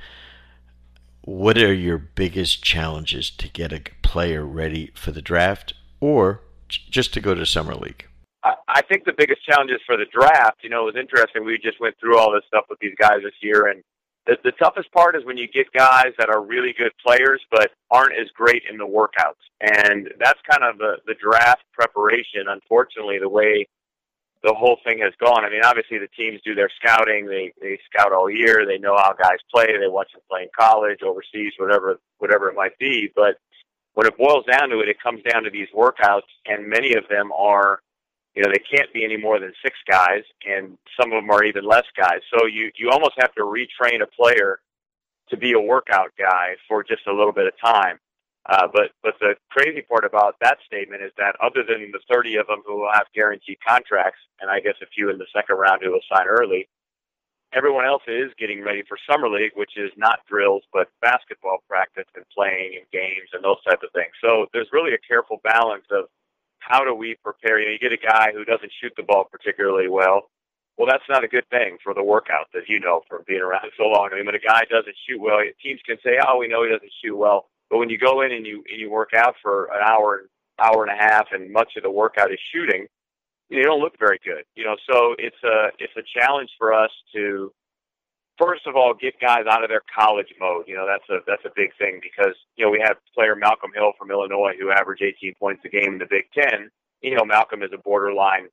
what 1.22 1.58
are 1.58 1.74
your 1.74 1.98
biggest 1.98 2.62
challenges 2.62 3.30
to 3.30 3.48
get 3.48 3.72
a 3.72 3.82
player 4.02 4.46
ready 4.46 4.92
for 4.94 5.10
the 5.10 5.20
draft 5.20 5.74
or 5.98 6.40
just 6.68 7.12
to 7.12 7.20
go 7.20 7.34
to 7.34 7.44
summer 7.44 7.74
league? 7.74 8.06
I 8.44 8.82
think 8.82 9.04
the 9.04 9.12
biggest 9.16 9.44
challenges 9.44 9.80
for 9.84 9.96
the 9.96 10.04
draft, 10.12 10.58
you 10.62 10.70
know, 10.70 10.82
it 10.82 10.94
was 10.94 11.00
interesting. 11.00 11.44
We 11.44 11.58
just 11.58 11.80
went 11.80 11.96
through 11.98 12.16
all 12.16 12.32
this 12.32 12.44
stuff 12.46 12.66
with 12.70 12.78
these 12.78 12.94
guys 12.96 13.18
this 13.24 13.34
year, 13.40 13.66
and 13.66 13.82
the, 14.26 14.36
the 14.44 14.52
toughest 14.52 14.90
part 14.92 15.16
is 15.16 15.24
when 15.24 15.36
you 15.36 15.46
get 15.48 15.72
guys 15.72 16.12
that 16.18 16.28
are 16.28 16.42
really 16.42 16.74
good 16.76 16.92
players 17.04 17.40
but 17.50 17.70
aren't 17.90 18.18
as 18.18 18.28
great 18.34 18.62
in 18.68 18.76
the 18.76 18.86
workouts, 18.86 19.42
and 19.60 20.08
that's 20.18 20.40
kind 20.48 20.62
of 20.64 20.78
the 20.78 20.96
the 21.06 21.14
draft 21.14 21.62
preparation. 21.72 22.48
Unfortunately, 22.48 23.18
the 23.18 23.28
way 23.28 23.66
the 24.42 24.54
whole 24.54 24.78
thing 24.84 24.98
has 24.98 25.12
gone. 25.18 25.44
I 25.44 25.50
mean, 25.50 25.62
obviously 25.64 25.98
the 25.98 26.08
teams 26.16 26.40
do 26.44 26.54
their 26.54 26.70
scouting. 26.80 27.26
They 27.26 27.52
they 27.60 27.78
scout 27.90 28.12
all 28.12 28.30
year. 28.30 28.66
They 28.66 28.78
know 28.78 28.96
how 28.96 29.14
guys 29.14 29.38
play. 29.52 29.66
They 29.66 29.88
watch 29.88 30.12
them 30.12 30.22
play 30.30 30.42
in 30.42 30.48
college, 30.58 31.02
overseas, 31.02 31.52
whatever 31.58 31.98
whatever 32.18 32.48
it 32.48 32.54
might 32.56 32.78
be. 32.78 33.10
But 33.14 33.38
when 33.94 34.06
it 34.06 34.18
boils 34.18 34.44
down 34.44 34.68
to 34.70 34.80
it, 34.80 34.88
it 34.88 35.02
comes 35.02 35.22
down 35.22 35.44
to 35.44 35.50
these 35.50 35.68
workouts, 35.74 36.28
and 36.46 36.68
many 36.68 36.94
of 36.94 37.04
them 37.08 37.32
are, 37.32 37.80
you 38.36 38.42
know, 38.42 38.50
they 38.52 38.62
can't 38.76 38.92
be 38.92 39.02
any 39.02 39.16
more 39.16 39.40
than 39.40 39.52
six 39.64 39.76
guys, 39.90 40.22
and 40.46 40.76
some 41.00 41.10
of 41.10 41.22
them 41.22 41.30
are 41.30 41.42
even 41.42 41.64
less 41.64 41.88
guys. 41.96 42.20
So 42.30 42.46
you 42.46 42.70
you 42.76 42.90
almost 42.90 43.14
have 43.18 43.32
to 43.34 43.42
retrain 43.42 44.02
a 44.02 44.06
player 44.06 44.60
to 45.30 45.36
be 45.36 45.52
a 45.52 45.60
workout 45.60 46.12
guy 46.18 46.54
for 46.68 46.84
just 46.84 47.06
a 47.08 47.12
little 47.12 47.32
bit 47.32 47.46
of 47.46 47.54
time. 47.58 47.98
Uh, 48.48 48.68
but 48.72 48.92
but 49.02 49.14
the 49.20 49.34
crazy 49.50 49.80
part 49.80 50.04
about 50.04 50.36
that 50.42 50.58
statement 50.66 51.02
is 51.02 51.12
that 51.16 51.34
other 51.42 51.64
than 51.66 51.90
the 51.90 51.98
30 52.12 52.36
of 52.36 52.46
them 52.46 52.62
who 52.66 52.76
will 52.76 52.92
have 52.92 53.06
guaranteed 53.14 53.56
contracts, 53.66 54.20
and 54.40 54.50
I 54.50 54.60
guess 54.60 54.76
a 54.82 54.86
few 54.86 55.08
in 55.10 55.16
the 55.16 55.26
second 55.34 55.56
round 55.56 55.80
who 55.82 55.90
will 55.90 56.04
sign 56.12 56.28
early, 56.28 56.68
everyone 57.54 57.86
else 57.86 58.02
is 58.06 58.30
getting 58.38 58.62
ready 58.62 58.82
for 58.86 58.98
summer 59.10 59.30
league, 59.30 59.52
which 59.56 59.76
is 59.76 59.90
not 59.96 60.20
drills 60.28 60.62
but 60.74 60.88
basketball 61.00 61.64
practice 61.68 62.06
and 62.14 62.24
playing 62.36 62.76
and 62.76 62.86
games 62.92 63.32
and 63.32 63.42
those 63.42 63.62
type 63.64 63.82
of 63.82 63.90
things. 63.92 64.12
So 64.20 64.46
there's 64.52 64.68
really 64.72 64.92
a 64.92 65.08
careful 65.08 65.40
balance 65.42 65.86
of 65.90 66.04
how 66.66 66.84
do 66.84 66.94
we 66.94 67.16
prepare. 67.22 67.60
You 67.60 67.66
know, 67.66 67.72
you 67.72 67.78
get 67.78 67.92
a 67.92 68.06
guy 68.06 68.32
who 68.34 68.44
doesn't 68.44 68.72
shoot 68.80 68.92
the 68.96 69.04
ball 69.04 69.24
particularly 69.30 69.88
well. 69.88 70.30
Well, 70.76 70.88
that's 70.90 71.08
not 71.08 71.24
a 71.24 71.28
good 71.28 71.48
thing 71.48 71.78
for 71.82 71.94
the 71.94 72.02
workout, 72.02 72.48
as 72.54 72.64
you 72.68 72.80
know 72.80 73.00
from 73.08 73.22
being 73.26 73.40
around 73.40 73.70
so 73.78 73.84
long. 73.84 74.10
I 74.12 74.16
mean, 74.16 74.26
when 74.26 74.34
a 74.34 74.38
guy 74.38 74.64
doesn't 74.68 74.96
shoot 75.08 75.20
well, 75.20 75.38
teams 75.62 75.80
can 75.86 75.96
say, 76.04 76.18
"Oh, 76.26 76.38
we 76.38 76.48
know 76.48 76.64
he 76.64 76.70
doesn't 76.70 76.92
shoot 77.02 77.16
well." 77.16 77.48
But 77.70 77.78
when 77.78 77.88
you 77.88 77.98
go 77.98 78.20
in 78.20 78.32
and 78.32 78.44
you 78.44 78.64
and 78.68 78.80
you 78.80 78.90
work 78.90 79.10
out 79.16 79.36
for 79.40 79.66
an 79.72 79.80
hour, 79.82 80.28
hour 80.58 80.84
and 80.84 80.92
a 80.92 81.02
half, 81.02 81.28
and 81.32 81.52
much 81.52 81.76
of 81.76 81.82
the 81.82 81.90
workout 81.90 82.32
is 82.32 82.38
shooting, 82.52 82.86
you 83.48 83.62
don't 83.62 83.80
look 83.80 83.98
very 83.98 84.20
good. 84.24 84.44
You 84.54 84.64
know, 84.64 84.76
so 84.90 85.14
it's 85.18 85.42
a 85.44 85.68
it's 85.78 85.96
a 85.96 86.02
challenge 86.18 86.50
for 86.58 86.74
us 86.74 86.90
to 87.14 87.52
first 88.38 88.66
of 88.66 88.76
all 88.76 88.94
get 88.94 89.20
guys 89.20 89.44
out 89.50 89.62
of 89.62 89.68
their 89.68 89.82
college 89.94 90.32
mode. 90.40 90.64
You 90.66 90.76
know, 90.76 90.86
that's 90.86 91.08
a 91.10 91.24
that's 91.26 91.44
a 91.44 91.54
big 91.54 91.70
thing 91.78 92.00
because 92.02 92.34
you 92.56 92.64
know 92.64 92.70
we 92.70 92.82
have 92.84 92.96
player 93.14 93.34
Malcolm 93.36 93.70
Hill 93.74 93.92
from 93.98 94.10
Illinois 94.10 94.54
who 94.58 94.70
averaged 94.70 95.02
18 95.02 95.34
points 95.38 95.62
a 95.64 95.68
game 95.68 95.94
in 95.94 95.98
the 95.98 96.06
Big 96.08 96.26
Ten. 96.32 96.70
You 97.02 97.16
know, 97.16 97.24
Malcolm 97.24 97.62
is 97.62 97.70
a 97.72 97.78
borderline 97.78 98.48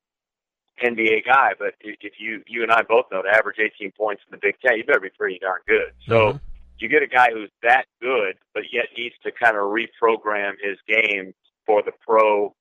NBA 0.83 1.25
guy, 1.25 1.51
but 1.57 1.73
if 1.81 2.13
you 2.19 2.43
you 2.47 2.63
and 2.63 2.71
I 2.71 2.81
both 2.83 3.05
know 3.11 3.21
to 3.21 3.29
average 3.29 3.57
18 3.59 3.91
points 3.91 4.23
in 4.27 4.31
the 4.31 4.39
Big 4.41 4.55
Ten, 4.65 4.77
you 4.77 4.83
better 4.83 4.99
be 4.99 5.09
pretty 5.17 5.39
darn 5.39 5.61
good. 5.67 5.93
So. 6.07 6.13
Mm-hmm 6.13 6.37
you 6.83 6.89
get 6.89 7.01
a 7.01 7.07
guy 7.07 7.29
who's 7.31 7.49
that 7.61 7.85
good, 8.01 8.35
but 8.53 8.63
yet 8.73 8.85
needs 8.97 9.15
to 9.23 9.31
kind 9.31 9.55
of 9.55 9.71
reprogram 9.71 10.53
his 10.61 10.77
game 10.85 11.33
for 11.65 11.81
the 11.81 11.93
pro 12.05 12.53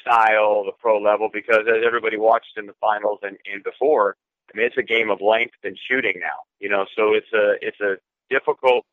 style, 0.00 0.64
the 0.64 0.72
pro 0.80 0.98
level, 0.98 1.28
because 1.32 1.68
as 1.68 1.84
everybody 1.86 2.16
watched 2.16 2.56
in 2.56 2.66
the 2.66 2.74
finals 2.80 3.18
and, 3.22 3.36
and 3.52 3.62
before, 3.62 4.16
I 4.52 4.56
mean, 4.56 4.66
it's 4.66 4.76
a 4.78 4.82
game 4.82 5.10
of 5.10 5.20
length 5.20 5.54
and 5.64 5.76
shooting 5.88 6.14
now. 6.18 6.44
You 6.58 6.68
know, 6.68 6.86
so 6.96 7.14
it's 7.14 7.32
a 7.32 7.54
it's 7.60 7.80
a 7.80 7.96
difficult 8.28 8.84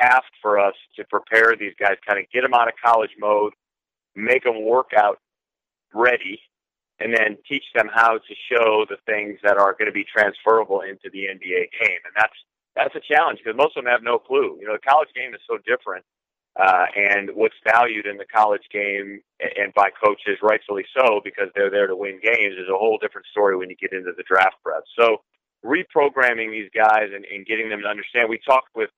task 0.00 0.26
for 0.42 0.58
us 0.58 0.74
to 0.96 1.04
prepare 1.04 1.54
these 1.56 1.74
guys, 1.78 1.96
kind 2.06 2.18
of 2.18 2.30
get 2.32 2.42
them 2.42 2.54
out 2.54 2.68
of 2.68 2.74
college 2.84 3.10
mode, 3.18 3.52
make 4.14 4.44
them 4.44 4.64
work 4.64 4.90
out 4.96 5.18
ready, 5.92 6.40
and 6.98 7.14
then 7.14 7.36
teach 7.48 7.64
them 7.74 7.88
how 7.92 8.18
to 8.18 8.34
show 8.50 8.84
the 8.88 8.96
things 9.06 9.38
that 9.42 9.56
are 9.56 9.72
going 9.72 9.86
to 9.86 9.92
be 9.92 10.04
transferable 10.04 10.80
into 10.80 11.10
the 11.12 11.26
NBA 11.30 11.70
game. 11.80 12.02
And 12.04 12.14
that's 12.16 12.34
that's 12.74 12.94
a 12.96 13.00
challenge 13.00 13.38
because 13.38 13.56
most 13.56 13.76
of 13.76 13.84
them 13.84 13.92
have 13.92 14.02
no 14.02 14.18
clue. 14.18 14.58
You 14.60 14.66
know, 14.66 14.74
the 14.74 14.88
college 14.88 15.10
game 15.14 15.34
is 15.34 15.40
so 15.46 15.58
different, 15.66 16.04
uh, 16.56 16.86
and 16.94 17.30
what's 17.34 17.54
valued 17.66 18.06
in 18.06 18.16
the 18.16 18.24
college 18.24 18.62
game 18.72 19.20
and 19.40 19.74
by 19.74 19.90
coaches, 19.90 20.38
rightfully 20.40 20.84
so, 20.96 21.20
because 21.24 21.48
they're 21.54 21.70
there 21.70 21.88
to 21.88 21.96
win 21.96 22.20
games, 22.22 22.54
is 22.54 22.68
a 22.70 22.78
whole 22.78 22.98
different 22.98 23.26
story 23.26 23.56
when 23.56 23.68
you 23.70 23.76
get 23.76 23.92
into 23.92 24.12
the 24.16 24.22
draft 24.22 24.54
prep. 24.62 24.84
So, 24.98 25.18
reprogramming 25.64 26.52
these 26.52 26.70
guys 26.74 27.10
and, 27.12 27.24
and 27.24 27.46
getting 27.46 27.70
them 27.70 27.80
to 27.82 27.88
understand. 27.88 28.28
We 28.28 28.38
talked 28.46 28.68
with 28.76 28.90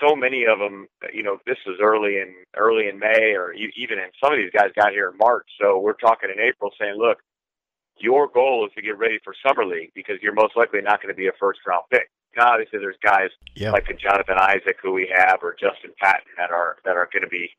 so 0.00 0.14
many 0.14 0.44
of 0.44 0.58
them. 0.58 0.86
You 1.12 1.24
know, 1.24 1.38
this 1.46 1.58
was 1.66 1.78
early 1.82 2.18
in 2.18 2.34
early 2.56 2.88
in 2.88 2.98
May, 2.98 3.34
or 3.34 3.52
even 3.52 3.98
in 3.98 4.10
some 4.22 4.32
of 4.32 4.38
these 4.38 4.52
guys 4.54 4.70
got 4.76 4.92
here 4.92 5.10
in 5.10 5.18
March. 5.18 5.48
So 5.60 5.80
we're 5.80 5.94
talking 5.94 6.30
in 6.30 6.40
April, 6.40 6.70
saying, 6.78 6.94
look. 6.96 7.18
Your 8.00 8.28
goal 8.32 8.64
is 8.64 8.72
to 8.76 8.80
get 8.80 8.96
ready 8.96 9.18
for 9.24 9.34
summer 9.44 9.66
league 9.66 9.90
because 9.92 10.22
you're 10.22 10.32
most 10.32 10.56
likely 10.56 10.80
not 10.80 11.02
going 11.02 11.12
to 11.12 11.18
be 11.18 11.26
a 11.26 11.32
first 11.40 11.58
round 11.66 11.82
pick 11.90 12.08
obviously 12.38 12.78
there's 12.78 12.96
guys 13.02 13.30
yep. 13.54 13.72
like 13.72 13.88
a 13.88 13.94
Jonathan 13.94 14.36
Isaac 14.38 14.76
who 14.82 14.92
we 14.92 15.12
have 15.14 15.38
or 15.42 15.54
Justin 15.58 15.92
Patton 16.00 16.32
that 16.36 16.50
are 16.50 16.76
that 16.84 16.96
are 16.96 17.08
going 17.12 17.22
to 17.22 17.28
be 17.28 17.50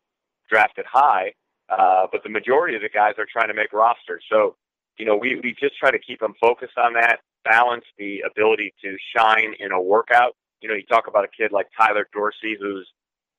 drafted 0.49 0.85
high. 0.91 1.33
Uh, 1.69 2.07
but 2.11 2.23
the 2.23 2.29
majority 2.29 2.75
of 2.75 2.81
the 2.81 2.89
guys 2.89 3.13
are 3.17 3.27
trying 3.31 3.47
to 3.47 3.53
make 3.53 3.71
rosters. 3.71 4.23
So, 4.31 4.55
you 4.97 5.05
know, 5.05 5.15
we, 5.15 5.39
we 5.43 5.55
just 5.59 5.77
try 5.77 5.91
to 5.91 5.99
keep 5.99 6.19
them 6.19 6.33
focused 6.41 6.77
on 6.77 6.93
that, 6.93 7.19
balance 7.43 7.85
the 7.97 8.23
ability 8.25 8.73
to 8.83 8.97
shine 9.15 9.53
in 9.59 9.71
a 9.71 9.79
workout. 9.79 10.35
You 10.61 10.69
know, 10.69 10.75
you 10.75 10.83
talk 10.83 11.07
about 11.07 11.25
a 11.25 11.27
kid 11.27 11.51
like 11.51 11.67
Tyler 11.77 12.07
Dorsey, 12.11 12.57
who's 12.59 12.89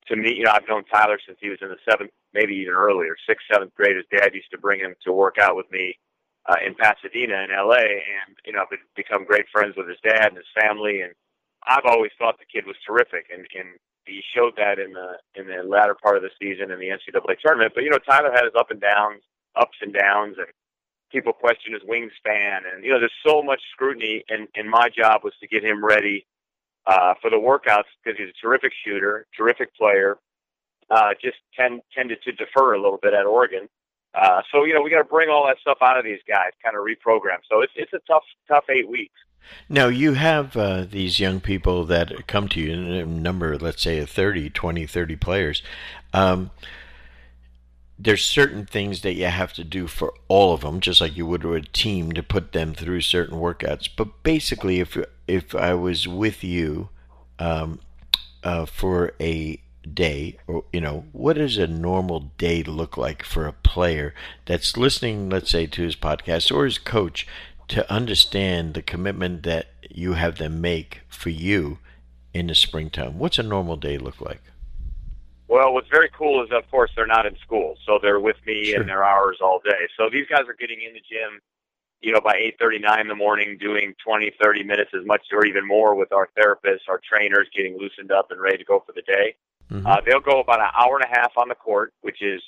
to 0.06 0.16
me, 0.16 0.34
you 0.34 0.44
know, 0.44 0.52
I've 0.52 0.68
known 0.68 0.84
Tyler 0.84 1.18
since 1.26 1.38
he 1.40 1.48
was 1.48 1.58
in 1.60 1.68
the 1.68 1.76
seventh, 1.88 2.10
maybe 2.32 2.54
even 2.54 2.74
earlier, 2.74 3.14
sixth, 3.28 3.46
seventh 3.52 3.74
grade. 3.74 3.96
His 3.96 4.06
dad 4.10 4.34
used 4.34 4.50
to 4.52 4.58
bring 4.58 4.80
him 4.80 4.94
to 5.04 5.12
work 5.12 5.36
out 5.40 5.56
with 5.56 5.70
me 5.70 5.98
uh, 6.48 6.56
in 6.64 6.74
Pasadena 6.74 7.44
in 7.44 7.50
LA, 7.50 7.84
and 8.00 8.36
you 8.44 8.52
know, 8.52 8.64
become 8.96 9.24
great 9.24 9.46
friends 9.52 9.74
with 9.76 9.88
his 9.88 9.98
dad 10.02 10.28
and 10.32 10.36
his 10.36 10.48
family, 10.56 11.00
and 11.02 11.12
I've 11.66 11.84
always 11.84 12.12
thought 12.18 12.38
the 12.38 12.48
kid 12.48 12.66
was 12.66 12.76
terrific, 12.86 13.26
and 13.32 13.46
and 13.54 13.76
he 14.06 14.22
showed 14.34 14.56
that 14.56 14.78
in 14.78 14.92
the 14.92 15.18
in 15.34 15.46
the 15.46 15.62
latter 15.62 15.94
part 15.94 16.16
of 16.16 16.22
the 16.22 16.30
season 16.40 16.70
in 16.70 16.78
the 16.80 16.88
NCAA 16.88 17.38
tournament. 17.44 17.72
But 17.74 17.84
you 17.84 17.90
know, 17.90 17.98
Tyler 17.98 18.32
had 18.32 18.44
his 18.44 18.56
up 18.58 18.70
and 18.70 18.80
downs, 18.80 19.22
ups 19.56 19.76
and 19.82 19.92
downs, 19.92 20.36
and 20.38 20.48
people 21.12 21.32
question 21.32 21.74
his 21.74 21.82
wingspan, 21.82 22.64
and 22.72 22.84
you 22.84 22.90
know, 22.90 22.98
there's 22.98 23.20
so 23.26 23.42
much 23.42 23.60
scrutiny, 23.72 24.24
and 24.28 24.48
and 24.54 24.68
my 24.68 24.88
job 24.88 25.20
was 25.22 25.34
to 25.40 25.48
get 25.48 25.64
him 25.64 25.84
ready 25.84 26.26
uh, 26.86 27.14
for 27.20 27.30
the 27.30 27.36
workouts 27.36 27.90
because 28.02 28.18
he's 28.18 28.30
a 28.30 28.40
terrific 28.40 28.72
shooter, 28.84 29.26
terrific 29.36 29.74
player. 29.76 30.18
Uh, 30.90 31.10
just 31.22 31.36
tend, 31.54 31.80
tended 31.94 32.18
to 32.24 32.32
defer 32.32 32.74
a 32.74 32.82
little 32.82 32.98
bit 33.00 33.14
at 33.14 33.24
Oregon. 33.24 33.68
Uh, 34.14 34.42
so 34.50 34.64
you 34.64 34.74
know, 34.74 34.82
we 34.82 34.90
got 34.90 34.98
to 34.98 35.04
bring 35.04 35.28
all 35.28 35.46
that 35.46 35.58
stuff 35.60 35.78
out 35.82 35.98
of 35.98 36.04
these 36.04 36.20
guys, 36.26 36.50
kind 36.64 36.76
of 36.76 36.82
reprogram. 36.82 37.38
So 37.48 37.60
it's 37.62 37.72
it's 37.76 37.92
a 37.92 38.00
tough 38.06 38.24
tough 38.48 38.64
eight 38.68 38.88
weeks. 38.88 39.14
Now, 39.68 39.88
you 39.88 40.14
have 40.14 40.56
uh, 40.56 40.84
these 40.84 41.18
young 41.18 41.40
people 41.40 41.84
that 41.86 42.26
come 42.26 42.48
to 42.48 42.60
you 42.60 42.72
in 42.72 42.92
a 42.92 43.06
number, 43.06 43.56
let's 43.56 43.82
say, 43.82 43.98
of 43.98 44.10
30, 44.10 44.50
20, 44.50 44.86
30 44.86 45.16
players. 45.16 45.62
Um, 46.12 46.50
there's 47.98 48.24
certain 48.24 48.64
things 48.64 49.02
that 49.02 49.14
you 49.14 49.26
have 49.26 49.52
to 49.54 49.64
do 49.64 49.86
for 49.86 50.14
all 50.28 50.54
of 50.54 50.62
them, 50.62 50.80
just 50.80 51.00
like 51.00 51.16
you 51.16 51.26
would 51.26 51.44
with 51.44 51.64
a 51.64 51.66
team 51.68 52.12
to 52.12 52.22
put 52.22 52.52
them 52.52 52.74
through 52.74 53.02
certain 53.02 53.38
workouts. 53.38 53.88
But 53.94 54.22
basically, 54.22 54.80
if 54.80 54.96
if 55.26 55.54
I 55.54 55.74
was 55.74 56.08
with 56.08 56.42
you 56.42 56.88
um, 57.38 57.80
uh, 58.42 58.64
for 58.64 59.12
a 59.20 59.60
day, 59.82 60.38
or 60.46 60.64
you 60.72 60.80
know, 60.80 61.04
what 61.12 61.34
does 61.36 61.58
a 61.58 61.66
normal 61.66 62.30
day 62.38 62.62
look 62.62 62.96
like 62.96 63.22
for 63.22 63.46
a 63.46 63.52
player 63.52 64.14
that's 64.46 64.76
listening, 64.76 65.30
let's 65.30 65.50
say, 65.50 65.66
to 65.66 65.82
his 65.82 65.96
podcast 65.96 66.54
or 66.54 66.64
his 66.64 66.78
coach 66.78 67.26
to 67.68 67.90
understand 67.92 68.74
the 68.74 68.82
commitment 68.82 69.42
that 69.44 69.68
you 69.90 70.14
have 70.14 70.38
them 70.38 70.60
make 70.60 71.00
for 71.08 71.30
you 71.30 71.78
in 72.34 72.46
the 72.46 72.54
springtime? 72.54 73.18
What's 73.18 73.38
a 73.38 73.42
normal 73.42 73.76
day 73.76 73.98
look 73.98 74.20
like? 74.20 74.42
Well, 75.48 75.74
what's 75.74 75.88
very 75.88 76.10
cool 76.16 76.44
is, 76.44 76.50
of 76.52 76.70
course, 76.70 76.90
they're 76.94 77.06
not 77.06 77.26
in 77.26 77.36
school, 77.38 77.76
so 77.84 77.98
they're 78.00 78.20
with 78.20 78.36
me 78.46 78.66
sure. 78.66 78.80
in 78.80 78.86
their 78.86 79.02
hours 79.02 79.38
all 79.42 79.60
day. 79.64 79.88
So 79.96 80.08
these 80.08 80.26
guys 80.28 80.46
are 80.46 80.54
getting 80.54 80.78
in 80.86 80.92
the 80.92 81.00
gym, 81.00 81.40
you 82.00 82.12
know, 82.12 82.20
by 82.20 82.34
eight 82.34 82.56
thirty, 82.60 82.78
nine 82.78 83.00
in 83.00 83.08
the 83.08 83.16
morning, 83.16 83.58
doing 83.58 83.94
twenty, 84.04 84.30
thirty 84.40 84.62
minutes 84.62 84.92
as 84.94 85.04
much 85.04 85.22
or 85.32 85.44
even 85.44 85.66
more 85.66 85.96
with 85.96 86.12
our 86.12 86.28
therapists, 86.38 86.88
our 86.88 87.00
trainers, 87.02 87.48
getting 87.54 87.76
loosened 87.78 88.12
up 88.12 88.30
and 88.30 88.40
ready 88.40 88.58
to 88.58 88.64
go 88.64 88.82
for 88.86 88.92
the 88.92 89.02
day. 89.02 89.34
Mm-hmm. 89.70 89.86
Uh, 89.86 89.96
they'll 90.06 90.20
go 90.20 90.40
about 90.40 90.60
an 90.60 90.70
hour 90.74 90.96
and 90.96 91.04
a 91.04 91.20
half 91.20 91.32
on 91.36 91.48
the 91.48 91.54
court, 91.54 91.92
which 92.02 92.22
is, 92.22 92.42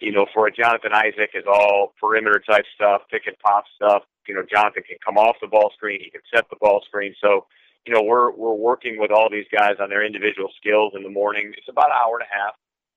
you 0.00 0.12
know, 0.12 0.26
for 0.32 0.46
a 0.46 0.52
Jonathan 0.52 0.92
Isaac 0.92 1.30
is 1.34 1.44
all 1.46 1.94
perimeter 2.00 2.42
type 2.48 2.64
stuff, 2.74 3.02
pick 3.10 3.26
and 3.26 3.36
pop 3.38 3.64
stuff, 3.74 4.02
you 4.28 4.34
know, 4.34 4.44
Jonathan 4.44 4.84
can 4.86 4.98
come 5.04 5.16
off 5.16 5.36
the 5.40 5.48
ball 5.48 5.72
screen, 5.74 6.00
he 6.04 6.10
can 6.10 6.20
set 6.32 6.44
the 6.50 6.56
ball 6.60 6.82
screen. 6.86 7.14
So, 7.20 7.46
you 7.86 7.94
know, 7.94 8.02
we're 8.02 8.30
we're 8.32 8.54
working 8.54 8.98
with 9.00 9.10
all 9.10 9.28
these 9.30 9.48
guys 9.50 9.80
on 9.80 9.88
their 9.88 10.04
individual 10.04 10.50
skills 10.60 10.92
in 10.94 11.02
the 11.02 11.08
morning. 11.08 11.52
It's 11.56 11.68
about 11.68 11.90
an 11.90 11.96
hour 11.96 12.20
and 12.20 12.28
a 12.28 12.34
half. 12.36 12.54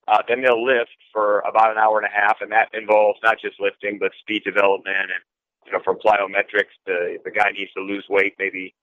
Uh, 0.07 0.21
then 0.27 0.41
they'll 0.43 0.65
lift 0.65 0.97
for 1.13 1.39
about 1.47 1.71
an 1.71 1.77
hour 1.77 1.97
and 1.97 2.05
a 2.05 2.11
half, 2.11 2.41
and 2.41 2.51
that 2.51 2.67
involves 2.73 3.19
not 3.23 3.37
just 3.39 3.59
lifting, 3.61 3.97
but 3.97 4.11
speed 4.19 4.43
development 4.43 4.97
and 5.15 5.23
you 5.65 5.71
know, 5.71 5.79
from 5.83 5.97
plyometrics 6.03 6.75
to 6.87 7.17
the 7.23 7.31
guy 7.31 7.51
needs 7.51 7.71
to 7.73 7.81
lose 7.81 8.05
weight, 8.09 8.33
maybe 8.37 8.73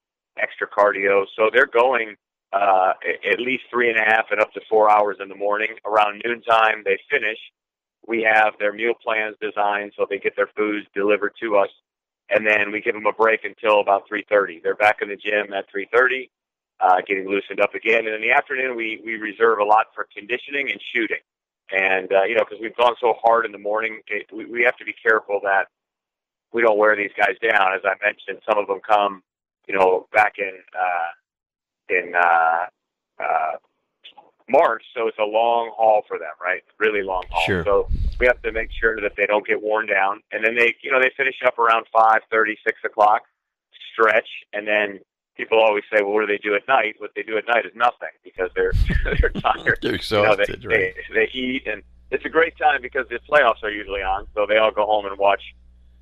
extra 0.40 0.66
cardio. 0.66 1.26
So 1.37 1.50
they're 1.52 1.66
going 1.66 2.16
uh, 2.52 2.93
at 3.31 3.40
least 3.40 3.64
three 3.71 3.90
and 3.90 3.99
a 3.99 4.05
half 4.05 4.26
and 4.31 4.40
up 4.40 4.52
to 4.52 4.61
four 4.69 4.90
hours 4.90 5.17
in 5.21 5.28
the 5.28 5.35
morning. 5.35 5.76
Around 5.85 6.23
noontime, 6.25 6.83
they 6.85 6.99
finish. 7.11 7.38
We 8.07 8.23
have 8.23 8.55
their 8.59 8.73
meal 8.73 8.95
plans 8.95 9.37
designed 9.40 9.93
so 9.97 10.07
they 10.09 10.19
get 10.19 10.35
their 10.37 10.49
foods 10.57 10.87
delivered 10.95 11.33
to 11.43 11.57
us, 11.57 11.69
and 12.31 12.47
then 12.47 12.73
we 12.73 12.81
give 12.81 12.95
them 12.95 13.07
a 13.07 13.12
break 13.12 13.45
until 13.45 13.81
about 13.81 14.09
3:30. 14.09 14.61
They're 14.62 14.75
back 14.75 15.02
in 15.02 15.09
the 15.09 15.17
gym 15.17 15.52
at 15.52 15.69
3:30, 15.71 16.31
uh, 16.81 17.02
getting 17.07 17.28
loosened 17.28 17.61
up 17.61 17.75
again. 17.75 18.07
And 18.07 18.14
in 18.14 18.23
the 18.23 18.33
afternoon, 18.33 18.76
we 18.76 19.02
we 19.05 19.17
reserve 19.17 19.59
a 19.59 19.64
lot 19.64 19.88
for 19.95 20.09
conditioning 20.14 20.71
and 20.71 20.81
shooting. 20.95 21.21
And 21.71 22.11
uh, 22.12 22.23
you 22.25 22.35
know, 22.35 22.45
because 22.49 22.62
we've 22.62 22.76
gone 22.76 22.95
so 22.99 23.14
hard 23.23 23.45
in 23.45 23.52
the 23.52 23.59
morning, 23.59 24.00
it, 24.07 24.26
we, 24.33 24.47
we 24.47 24.62
have 24.62 24.76
to 24.78 24.87
be 24.87 24.95
careful 24.95 25.40
that 25.45 25.69
we 26.52 26.62
don't 26.62 26.78
wear 26.78 26.97
these 26.97 27.12
guys 27.17 27.37
down. 27.43 27.75
As 27.75 27.83
I 27.85 27.95
mentioned, 28.02 28.40
some 28.49 28.59
of 28.59 28.67
them 28.67 28.81
come, 28.81 29.23
you 29.67 29.75
know, 29.75 30.07
back 30.14 30.35
in 30.38 30.52
uh, 30.75 31.09
in 31.88 32.14
uh, 32.14 32.66
uh, 33.23 33.52
March, 34.49 34.83
so 34.97 35.09
it's 35.09 35.18
a 35.18 35.25
long 35.25 35.71
haul 35.76 36.02
for 36.09 36.18
them, 36.18 36.33
right? 36.42 36.62
Really 36.78 37.02
long 37.02 37.25
haul. 37.30 37.45
Sure. 37.45 37.64
So 37.64 37.88
we 38.18 38.26
have 38.26 38.40
to 38.42 38.52
make 38.52 38.71
sure 38.78 39.00
that 39.00 39.12
they 39.16 39.26
don't 39.26 39.47
get 39.47 39.62
worn 39.62 39.87
down, 39.87 40.23
and 40.33 40.45
then 40.45 40.57
they, 40.57 40.75
you 40.83 40.90
know, 40.90 41.00
they 41.00 41.12
finish 41.16 41.37
up 41.47 41.59
around 41.59 41.87
five 41.92 42.21
thirty, 42.30 42.57
six 42.64 42.80
o'clock, 42.85 43.23
stretch, 43.92 44.28
and 44.52 44.66
then 44.66 45.00
people 45.37 45.59
always 45.59 45.85
say, 45.92 46.02
"Well, 46.02 46.12
what 46.12 46.21
do 46.21 46.26
they 46.26 46.38
do 46.38 46.54
at 46.54 46.66
night?" 46.66 46.97
What 46.99 47.12
they 47.14 47.23
do 47.23 47.37
at 47.37 47.47
night 47.47 47.66
is 47.66 47.73
nothing 47.75 48.14
because 48.25 48.50
they're 48.54 48.73
they're 49.04 49.30
tired. 49.30 49.64
They're 49.64 49.76
You 50.23 50.28
know, 50.28 50.37
they, 50.37 50.68
right? 50.68 50.95
they 51.09 51.14
they 51.14 51.30
eat, 51.33 51.66
and 51.66 51.83
it's 52.11 52.25
a 52.25 52.30
great 52.30 52.57
time 52.57 52.80
because 52.83 53.07
the 53.09 53.21
playoffs 53.30 53.62
are 53.62 53.71
usually 53.71 54.02
on, 54.02 54.26
so 54.35 54.47
they 54.47 54.57
all 54.57 54.71
go 54.71 54.87
home 54.87 55.07
and 55.07 55.18
watch. 55.18 55.42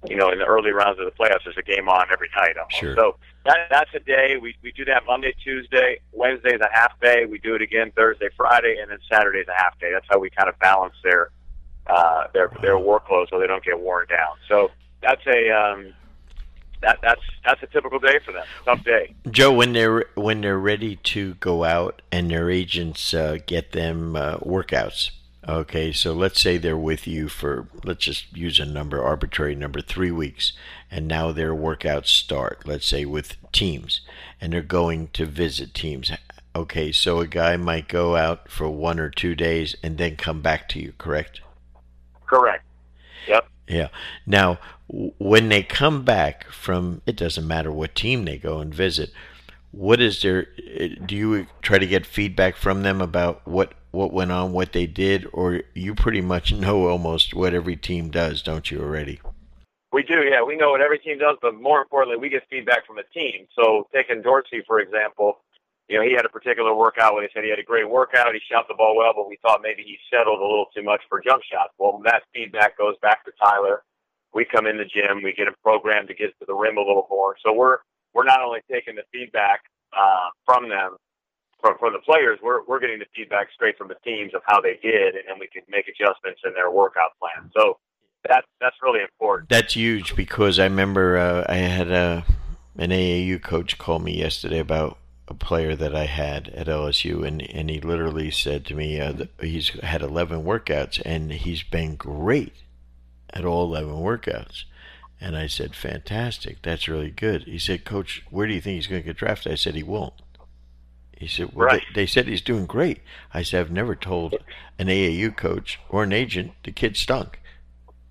You 0.09 0.17
know, 0.17 0.31
in 0.31 0.39
the 0.39 0.45
early 0.45 0.71
rounds 0.71 1.01
of 1.01 1.07
the 1.07 1.11
playoffs, 1.11 1.45
there's 1.45 1.57
a 1.57 1.63
game 1.63 1.89
on 1.89 2.07
every 2.13 2.29
night. 2.37 2.57
Almost. 2.57 2.77
Sure. 2.77 2.95
So 2.95 3.17
that 3.45 3.69
that's 3.71 3.91
a 3.95 4.01
day. 4.01 4.37
We 4.41 4.55
we 4.63 4.73
do 4.73 4.85
that 4.85 5.05
Monday, 5.07 5.35
Tuesday, 5.43 6.01
Wednesday's 6.13 6.61
a 6.61 6.69
half 6.73 6.99
day. 7.01 7.25
We 7.25 7.39
do 7.39 7.55
it 7.55 7.63
again 7.63 7.93
Thursday, 7.97 8.29
Friday, 8.37 8.77
and 8.81 8.91
then 8.91 8.99
Saturday's 9.11 9.49
a 9.49 9.61
half 9.61 9.79
day. 9.81 9.91
That's 9.93 10.07
how 10.09 10.19
we 10.19 10.31
kind 10.31 10.49
of 10.49 10.59
balance 10.59 10.95
their 11.03 11.31
uh, 11.87 12.25
their 12.33 12.53
their 12.61 12.77
workload 12.77 13.31
so 13.31 13.41
they 13.41 13.47
don't 13.47 13.65
get 13.65 13.81
worn 13.81 14.07
down. 14.09 14.37
So 14.49 14.71
that's 15.03 15.23
a 15.27 15.51
um, 15.51 15.93
that 16.83 16.99
that's 17.03 17.23
that's 17.45 17.63
a 17.63 17.67
typical 17.67 17.99
day 17.99 18.19
for 18.25 18.33
them. 18.33 18.45
Tough 18.65 18.85
day. 18.85 19.15
Joe, 19.31 19.53
when 19.53 19.73
they're 19.73 20.07
when 20.15 20.41
they're 20.41 20.59
ready 20.59 20.97
to 20.97 21.35
go 21.35 21.65
out 21.65 22.03
and 22.13 22.31
their 22.31 22.51
agents 22.51 23.15
uh, 23.15 23.39
get 23.47 23.73
them 23.73 24.17
uh, 24.17 24.39
workouts. 24.39 25.11
Okay, 25.49 25.93
so 25.93 26.13
let's 26.13 26.41
say 26.41 26.59
they're 26.59 26.77
with 26.77 27.07
you 27.07 27.29
for 27.29 27.69
let's 27.85 28.05
just 28.05 28.37
use 28.37 28.59
a 28.59 28.67
number, 28.67 29.01
arbitrary 29.03 29.55
number, 29.55 29.81
three 29.81 30.11
weeks, 30.11 30.53
and 30.91 31.07
now 31.07 31.31
their 31.31 31.55
workouts 31.55 32.07
start. 32.09 32.67
Let's 32.67 32.87
say 32.87 33.05
with 33.05 33.37
teams, 33.53 34.01
and 34.41 34.53
they're 34.53 34.61
going 34.63 35.09
to 35.13 35.25
visit 35.25 35.73
teams. 35.73 36.11
Okay, 36.57 36.91
so 36.91 37.21
a 37.21 37.29
guy 37.29 37.57
might 37.57 37.87
go 37.87 38.17
out 38.17 38.51
for 38.51 38.69
one 38.69 38.99
or 38.99 39.09
two 39.09 39.37
days 39.37 39.77
and 39.85 39.99
then 39.99 40.17
come 40.17 40.43
back 40.43 40.69
to 40.71 40.81
you, 40.81 40.95
correct? 40.99 41.43
Correct. 42.27 42.65
Yep. 43.29 43.49
Yeah. 43.69 43.89
Now, 44.27 44.59
when 44.89 45.49
they 45.49 45.63
come 45.63 46.03
back 46.05 46.51
from, 46.51 47.03
it 47.07 47.15
doesn't 47.17 47.47
matter 47.47 47.71
what 47.71 47.95
team 47.95 48.25
they 48.25 48.39
go 48.39 48.59
and 48.59 48.75
visit. 48.75 49.13
What 49.71 50.01
is 50.01 50.23
their? 50.23 50.49
eh, 50.77 50.95
Do 51.05 51.15
you 51.15 51.47
try 51.63 51.79
to 51.79 51.87
get 51.87 52.07
feedback 52.07 52.57
from 52.57 52.83
them 52.83 53.01
about 53.01 53.47
what 53.47 53.75
what 53.97 54.13
went 54.13 54.31
on, 54.31 54.53
what 54.53 54.73
they 54.73 54.87
did, 54.87 55.27
or 55.33 55.63
you 55.75 55.95
pretty 55.95 56.21
much 56.21 56.53
know 56.53 56.89
almost 56.89 57.35
what 57.35 57.55
every 57.55 57.77
team 57.77 58.11
does, 58.11 58.43
don't 58.43 58.71
you 58.71 58.81
already? 58.81 59.21
We 59.93 60.03
do, 60.03 60.23
yeah. 60.29 60.43
We 60.43 60.57
know 60.57 60.71
what 60.71 60.83
every 60.83 60.99
team 60.99 61.19
does, 61.19 61.39
but 61.41 61.55
more 61.55 61.81
importantly, 61.81 62.21
we 62.21 62.29
get 62.29 62.43
feedback 62.51 62.87
from 62.87 62.97
the 62.97 63.09
team. 63.15 63.47
So, 63.59 63.89
taking 63.95 64.21
Dorsey 64.21 64.63
for 64.67 64.79
example, 64.79 65.39
you 65.89 65.97
know, 65.97 66.05
he 66.05 66.13
had 66.13 66.27
a 66.27 66.29
particular 66.29 66.75
workout 66.75 67.15
when 67.15 67.23
he 67.23 67.31
said 67.33 67.45
he 67.45 67.51
had 67.51 67.59
a 67.59 67.65
great 67.65 67.89
workout. 67.89 68.35
He 68.35 68.41
shot 68.51 68.67
the 68.69 68.75
ball 68.75 68.97
well, 68.97 69.13
but 69.15 69.29
we 69.29 69.39
thought 69.41 69.61
maybe 69.63 69.83
he 69.83 69.97
settled 70.11 70.41
a 70.41 70.43
little 70.43 70.67
too 70.75 70.83
much 70.83 71.01
for 71.09 71.21
jump 71.21 71.43
shots. 71.51 71.73
Well, 71.79 72.03
that 72.05 72.25
feedback 72.35 72.77
goes 72.77 72.97
back 73.01 73.25
to 73.25 73.33
Tyler. 73.41 73.85
We 74.35 74.45
come 74.45 74.67
in 74.67 74.77
the 74.77 74.85
gym, 74.85 75.23
we 75.23 75.33
get 75.33 75.47
him 75.47 75.55
programmed 75.63 76.09
to 76.09 76.15
get 76.15 76.39
to 76.41 76.47
the 76.47 76.55
rim 76.55 76.77
a 76.77 76.81
little 76.81 77.07
more. 77.09 77.37
So 77.43 77.53
we're 77.53 77.79
we're 78.13 78.25
not 78.25 78.43
only 78.43 78.61
taking 78.71 78.97
the 78.97 79.05
feedback 79.13 79.61
uh, 79.97 80.29
from 80.45 80.69
them, 80.69 80.97
from 81.61 81.79
from 81.79 81.93
the 81.93 82.01
players, 82.01 82.39
we're 82.43 82.65
we're 82.67 82.81
getting 82.81 82.99
the 82.99 83.07
feedback 83.15 83.49
straight 83.55 83.79
from 83.79 83.89
the 83.89 83.97
teams 84.05 84.35
of 84.35 84.43
how 84.47 84.61
they 84.61 84.79
did, 84.83 85.15
and 85.29 85.39
we 85.41 85.49
can 85.49 85.63
make 85.69 85.87
adjustments 85.89 86.41
in 86.45 86.53
their 86.55 86.71
workout 86.71 87.19
plan. 87.19 87.51
So 87.57 87.79
that's 88.29 88.47
that's 88.61 88.77
really 88.83 89.03
important. 89.03 89.49
That's 89.49 89.75
huge 89.75 90.17
because 90.17 90.59
I 90.59 90.65
remember 90.65 91.17
uh, 91.17 91.45
I 91.49 91.57
had 91.57 91.91
a 91.91 92.25
an 92.77 92.91
AAU 92.91 93.43
coach 93.43 93.79
call 93.79 93.99
me 93.99 94.19
yesterday 94.19 94.59
about 94.59 94.99
a 95.29 95.35
player 95.35 95.75
that 95.75 95.95
I 95.95 96.07
had 96.07 96.49
at 96.51 96.67
LSU, 96.67 97.27
and 97.27 97.43
and 97.43 97.71
he 97.71 97.81
literally 97.81 98.31
said 98.31 98.65
to 98.67 98.75
me 98.75 99.01
uh, 99.01 99.25
he's 99.41 99.69
had 99.81 100.03
11 100.03 100.45
workouts 100.45 101.01
and 101.05 101.33
he's 101.33 101.63
been 101.63 101.97
great 101.97 102.55
at 103.31 103.45
all 103.45 103.65
11 103.65 103.95
workouts. 103.95 104.65
And 105.21 105.37
I 105.37 105.47
said, 105.47 105.75
fantastic, 105.75 106.61
that's 106.61 106.89
really 106.89 107.11
good. 107.11 107.45
He 107.45 107.59
said, 107.59 107.87
Coach, 107.87 108.23
where 108.31 108.47
do 108.47 108.53
you 108.53 108.61
think 108.61 108.77
he's 108.77 108.87
going 108.87 109.01
to 109.01 109.07
get 109.07 109.17
drafted? 109.17 109.51
I 109.51 109.55
said, 109.55 109.75
he 109.75 109.83
won't. 109.83 110.13
He 111.17 111.27
said, 111.27 111.53
well, 111.55 111.67
Right. 111.67 111.83
they, 111.95 112.03
they 112.03 112.07
said 112.07 112.27
he's 112.29 112.43
doing 112.43 112.67
great. 112.67 113.01
I 113.33 113.43
said, 113.43 113.61
I've 113.61 113.71
never 113.71 113.95
told 113.95 114.35
an 114.79 114.87
AAU 114.89 115.35
coach 115.37 115.79
or 115.89 116.03
an 116.03 116.13
agent 116.13 116.53
the 116.63 116.73
kid 116.73 116.97
stunk. 116.97 117.41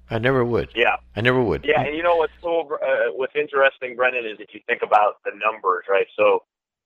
I 0.09 0.17
never 0.19 0.43
would. 0.45 0.69
Yeah. 0.75 0.97
I 1.15 1.21
never 1.21 1.41
would. 1.41 1.65
Yeah, 1.65 1.81
and 1.81 1.95
you 1.95 2.03
know 2.03 2.15
what's 2.15 2.33
so 2.41 2.61
uh, 2.61 3.11
what's 3.15 3.35
interesting, 3.35 3.95
Brendan, 3.95 4.25
is 4.25 4.37
if 4.39 4.53
you 4.53 4.59
think 4.67 4.81
about 4.83 5.17
the 5.25 5.31
numbers, 5.33 5.85
right? 5.89 6.05
So 6.15 6.43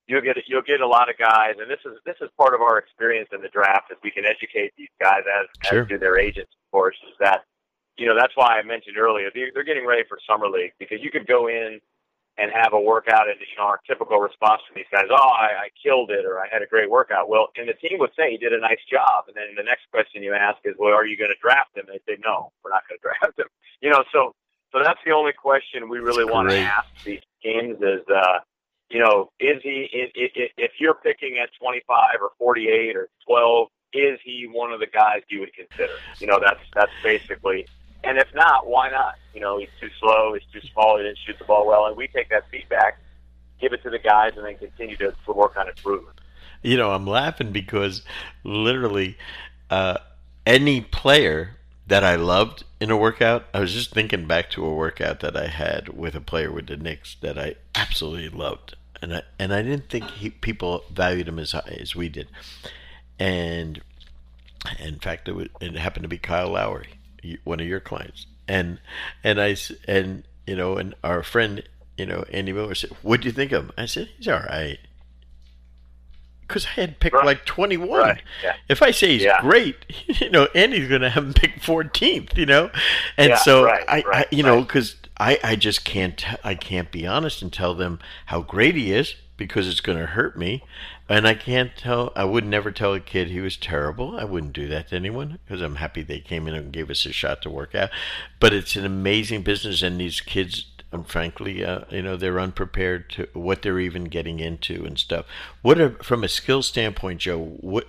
you'll 0.08 0.22
get 0.22 0.38
you'll 0.48 0.62
get 0.62 0.80
a 0.80 0.88
lot 0.88 1.10
of 1.10 1.18
guys, 1.18 1.56
and 1.60 1.70
this 1.70 1.80
is 1.86 2.00
this 2.06 2.16
is 2.22 2.30
part 2.38 2.54
of 2.54 2.62
our 2.62 2.78
experience 2.78 3.28
in 3.34 3.42
the 3.42 3.50
draft, 3.50 3.92
is 3.92 3.98
we 4.06 4.12
can 4.12 4.24
educate 4.26 4.72
these 4.78 4.88
guys 5.02 5.24
as, 5.28 5.48
Sure. 5.70 5.82
as 5.82 5.88
do 5.90 5.98
their 6.00 6.18
agents, 6.18 6.52
of 6.52 6.72
course. 6.72 6.96
Is 7.10 7.16
that 7.20 7.44
you 7.98 8.08
know 8.08 8.16
that's 8.18 8.32
why 8.38 8.58
I 8.58 8.64
mentioned 8.64 8.98
earlier 8.98 9.30
they're, 9.34 9.52
they're 9.54 9.66
getting 9.66 9.86
ready 9.86 10.04
for 10.08 10.18
summer 10.26 10.48
league 10.48 10.72
because 10.80 11.00
you 11.02 11.12
could 11.12 11.28
go 11.28 11.48
in 11.50 11.82
and 12.40 12.52
have 12.56 12.72
a 12.74 12.80
workout, 12.80 13.28
and 13.28 13.38
you 13.40 13.58
know 13.58 13.66
our 13.68 13.80
typical 13.86 14.20
response 14.20 14.62
from 14.68 14.76
these 14.80 14.90
guys, 14.92 15.06
oh, 15.12 15.16
I, 15.36 15.68
I 15.68 15.70
killed 15.84 16.10
it, 16.12 16.24
or 16.26 16.40
I 16.40 16.48
had 16.52 16.62
a 16.62 16.68
great 16.68 16.90
workout. 16.90 17.28
Well, 17.30 17.50
and 17.58 17.68
the 17.68 17.74
team 17.74 18.00
would 18.00 18.12
say 18.16 18.32
he 18.32 18.38
did 18.38 18.54
a 18.54 18.60
nice 18.60 18.80
job, 18.90 19.26
and 19.28 19.36
then 19.36 19.54
the 19.58 19.64
next 19.64 19.92
question 19.92 20.24
you 20.24 20.34
ask 20.34 20.58
is, 20.64 20.76
well, 20.80 20.94
are 20.94 21.06
you 21.06 21.18
going 21.18 21.32
to 21.32 21.42
draft 21.42 21.76
him? 21.76 21.86
And 21.90 22.00
they 22.00 22.04
say, 22.14 22.18
no, 22.24 22.52
we're 22.64 22.72
not 22.72 22.84
going 22.88 22.98
to 23.02 23.04
draft 23.04 23.38
him. 23.38 23.48
You 23.82 23.90
know, 23.92 24.04
so 24.14 24.34
so 24.72 24.80
that's 24.84 25.00
the 25.06 25.12
only 25.12 25.34
question 25.34 25.90
we 25.90 26.00
really 26.00 26.26
want 26.26 26.48
to 26.50 26.56
ask 26.56 26.88
these 27.04 27.22
teams 27.44 27.78
is, 27.82 28.06
uh, 28.08 28.40
you 28.90 29.00
know, 29.00 29.30
is 29.40 29.62
he 29.62 29.88
i 29.94 30.08
i 30.20 30.26
i- 30.48 30.54
if 30.58 30.72
you're 30.80 30.96
picking 30.96 31.38
at 31.42 31.50
25 31.60 32.22
or 32.22 32.32
48 32.40 32.96
or 32.96 33.10
12, 33.28 33.68
is 33.94 34.20
he 34.24 34.48
one 34.52 34.72
of 34.72 34.80
the 34.80 34.88
guys 34.88 35.22
you 35.30 35.40
would 35.42 35.54
consider? 35.54 36.02
You 36.20 36.28
know, 36.28 36.40
that's 36.40 36.62
that's 36.76 36.94
basically. 37.04 37.68
And 38.04 38.18
if 38.18 38.28
not, 38.34 38.68
why 38.68 38.90
not? 38.90 39.16
You 39.34 39.42
know, 39.42 39.60
he's 39.60 39.70
too 39.80 39.90
slow, 40.00 40.34
he's 40.34 40.44
too 40.52 40.68
small, 40.72 40.98
he 40.98 41.04
didn't 41.04 41.20
shoot 41.26 41.38
the 41.38 41.46
ball 41.46 41.68
well, 41.68 41.86
and 41.86 41.98
we 41.98 42.08
take 42.08 42.30
that 42.30 42.44
feedback, 42.50 42.98
give 43.60 43.74
it 43.74 43.84
to 43.84 43.90
the 43.90 44.00
guys, 44.00 44.34
and 44.38 44.46
then 44.46 44.58
continue 44.58 44.96
to, 44.98 45.14
work 45.28 45.58
on 45.58 45.68
improvement. 45.68 46.20
You 46.62 46.78
know, 46.78 46.92
I'm 46.92 47.06
laughing 47.06 47.52
because 47.52 48.04
literally 48.44 49.18
uh, 49.70 49.98
any 50.46 50.82
player 50.82 51.58
that 51.88 52.04
I 52.04 52.16
loved 52.16 52.64
in 52.80 52.92
a 52.92 52.98
workout, 52.98 53.46
I 53.54 53.60
was 53.60 53.74
just 53.74 53.92
thinking 53.92 54.28
back 54.28 54.50
to 54.52 54.66
a 54.66 54.74
workout 54.74 55.20
that 55.22 55.38
I 55.38 55.48
had 55.48 55.90
with 55.90 56.16
a 56.16 56.22
player 56.22 56.52
with 56.52 56.68
the 56.68 56.78
Knicks 56.78 57.16
that 57.22 57.38
I 57.38 57.56
absolutely 57.76 58.30
loved, 58.30 58.76
and 59.02 59.16
I 59.16 59.22
and 59.38 59.54
I 59.54 59.62
didn't 59.62 59.90
think 59.90 60.10
he, 60.12 60.30
people 60.30 60.84
valued 60.92 61.28
him 61.28 61.40
as 61.40 61.52
high 61.52 61.78
as 61.80 61.96
we 61.96 62.10
did, 62.10 62.28
and 63.18 63.82
in 64.80 65.00
fact, 65.00 65.28
it, 65.28 65.34
was, 65.34 65.48
it 65.62 65.76
happened 65.76 66.04
to 66.04 66.10
be 66.10 66.18
Kyle 66.18 66.50
Lowry, 66.50 66.99
one 67.44 67.60
of 67.60 67.68
your 67.68 67.80
clients, 67.80 68.26
and 68.48 68.80
and 69.24 69.40
I 69.42 69.56
and 69.88 70.24
you 70.48 70.56
know, 70.56 70.78
and 70.78 70.96
our 71.04 71.22
friend, 71.24 71.64
you 71.98 72.06
know, 72.06 72.26
Andy 72.32 72.52
Miller 72.54 72.76
said, 72.76 72.92
"What 73.02 73.22
do 73.22 73.28
you 73.28 73.32
think 73.32 73.52
of 73.52 73.66
him?" 73.66 73.72
I 73.78 73.86
said, 73.86 74.10
"He's 74.18 74.28
all 74.28 74.40
right." 74.40 74.80
Because 76.42 76.66
I 76.66 76.82
had 76.82 77.00
picked 77.00 77.16
Right. 77.16 77.26
like 77.26 77.46
21. 77.46 77.90
Right. 78.00 78.22
Yeah. 78.44 78.56
If 78.68 78.82
I 78.82 78.90
say 78.90 79.10
he's 79.14 79.22
Yeah. 79.24 79.40
great, 79.42 79.76
you 80.20 80.32
know, 80.32 80.46
Andy's 80.56 80.88
going 80.90 81.02
to 81.02 81.10
have 81.12 81.24
him 81.24 81.34
pick 81.34 81.62
14th, 81.62 82.36
you 82.38 82.48
know? 82.48 82.72
And 83.18 83.30
Yeah, 83.30 83.38
so 83.38 83.66
right, 83.66 83.84
I, 83.88 84.04
I, 84.12 84.26
you 84.32 84.42
know, 84.42 84.62
because 84.62 84.96
I, 85.20 85.38
I 85.44 85.56
just 85.56 85.86
can't, 85.86 86.26
I 86.44 86.56
can't 86.56 86.92
be 86.92 87.06
honest 87.06 87.44
and 87.44 87.54
tell 87.54 87.76
them 87.76 88.00
how 88.26 88.42
great 88.42 88.74
he 88.74 88.92
is 88.92 89.14
because 89.38 89.68
it's 89.68 89.80
going 89.82 90.00
to 90.00 90.08
hurt 90.08 90.40
me. 90.40 90.64
And 91.10 91.28
I 91.28 91.34
can't 91.34 91.76
tell, 91.76 92.14
I 92.16 92.24
would 92.24 92.46
never 92.46 92.72
tell 92.72 92.94
a 92.94 93.00
kid 93.00 93.30
he 93.30 93.42
was 93.42 93.58
terrible. 93.58 94.16
I 94.20 94.26
wouldn't 94.26 94.54
do 94.54 94.68
that 94.68 94.90
to 94.90 94.96
anyone 94.96 95.40
because 95.44 95.60
I'm 95.60 95.78
happy 95.78 96.04
they 96.04 96.20
came 96.20 96.48
in 96.48 96.54
and 96.54 96.72
gave 96.72 96.92
us 96.92 97.04
a 97.08 97.12
shot 97.12 97.42
to 97.42 97.50
work 97.50 97.74
out. 97.74 97.90
But 98.40 98.54
it's 98.54 98.76
an 98.76 98.86
amazing 98.86 99.42
business, 99.42 99.82
and 99.82 100.00
these 100.00 100.22
kids, 100.22 100.68
um, 100.94 101.04
frankly, 101.04 101.66
uh, 101.66 101.82
you 101.90 102.04
know, 102.04 102.16
they're 102.16 102.40
unprepared 102.40 103.10
to 103.12 103.28
what 103.34 103.64
they're 103.64 103.80
even 103.80 104.04
getting 104.04 104.40
into 104.40 104.86
and 104.86 105.00
stuff. 105.00 105.26
What 105.64 105.82
are, 105.82 105.92
from 106.04 106.24
a 106.24 106.30
skill 106.30 106.62
standpoint, 106.62 107.22
Joe, 107.22 107.40
what, 107.60 107.88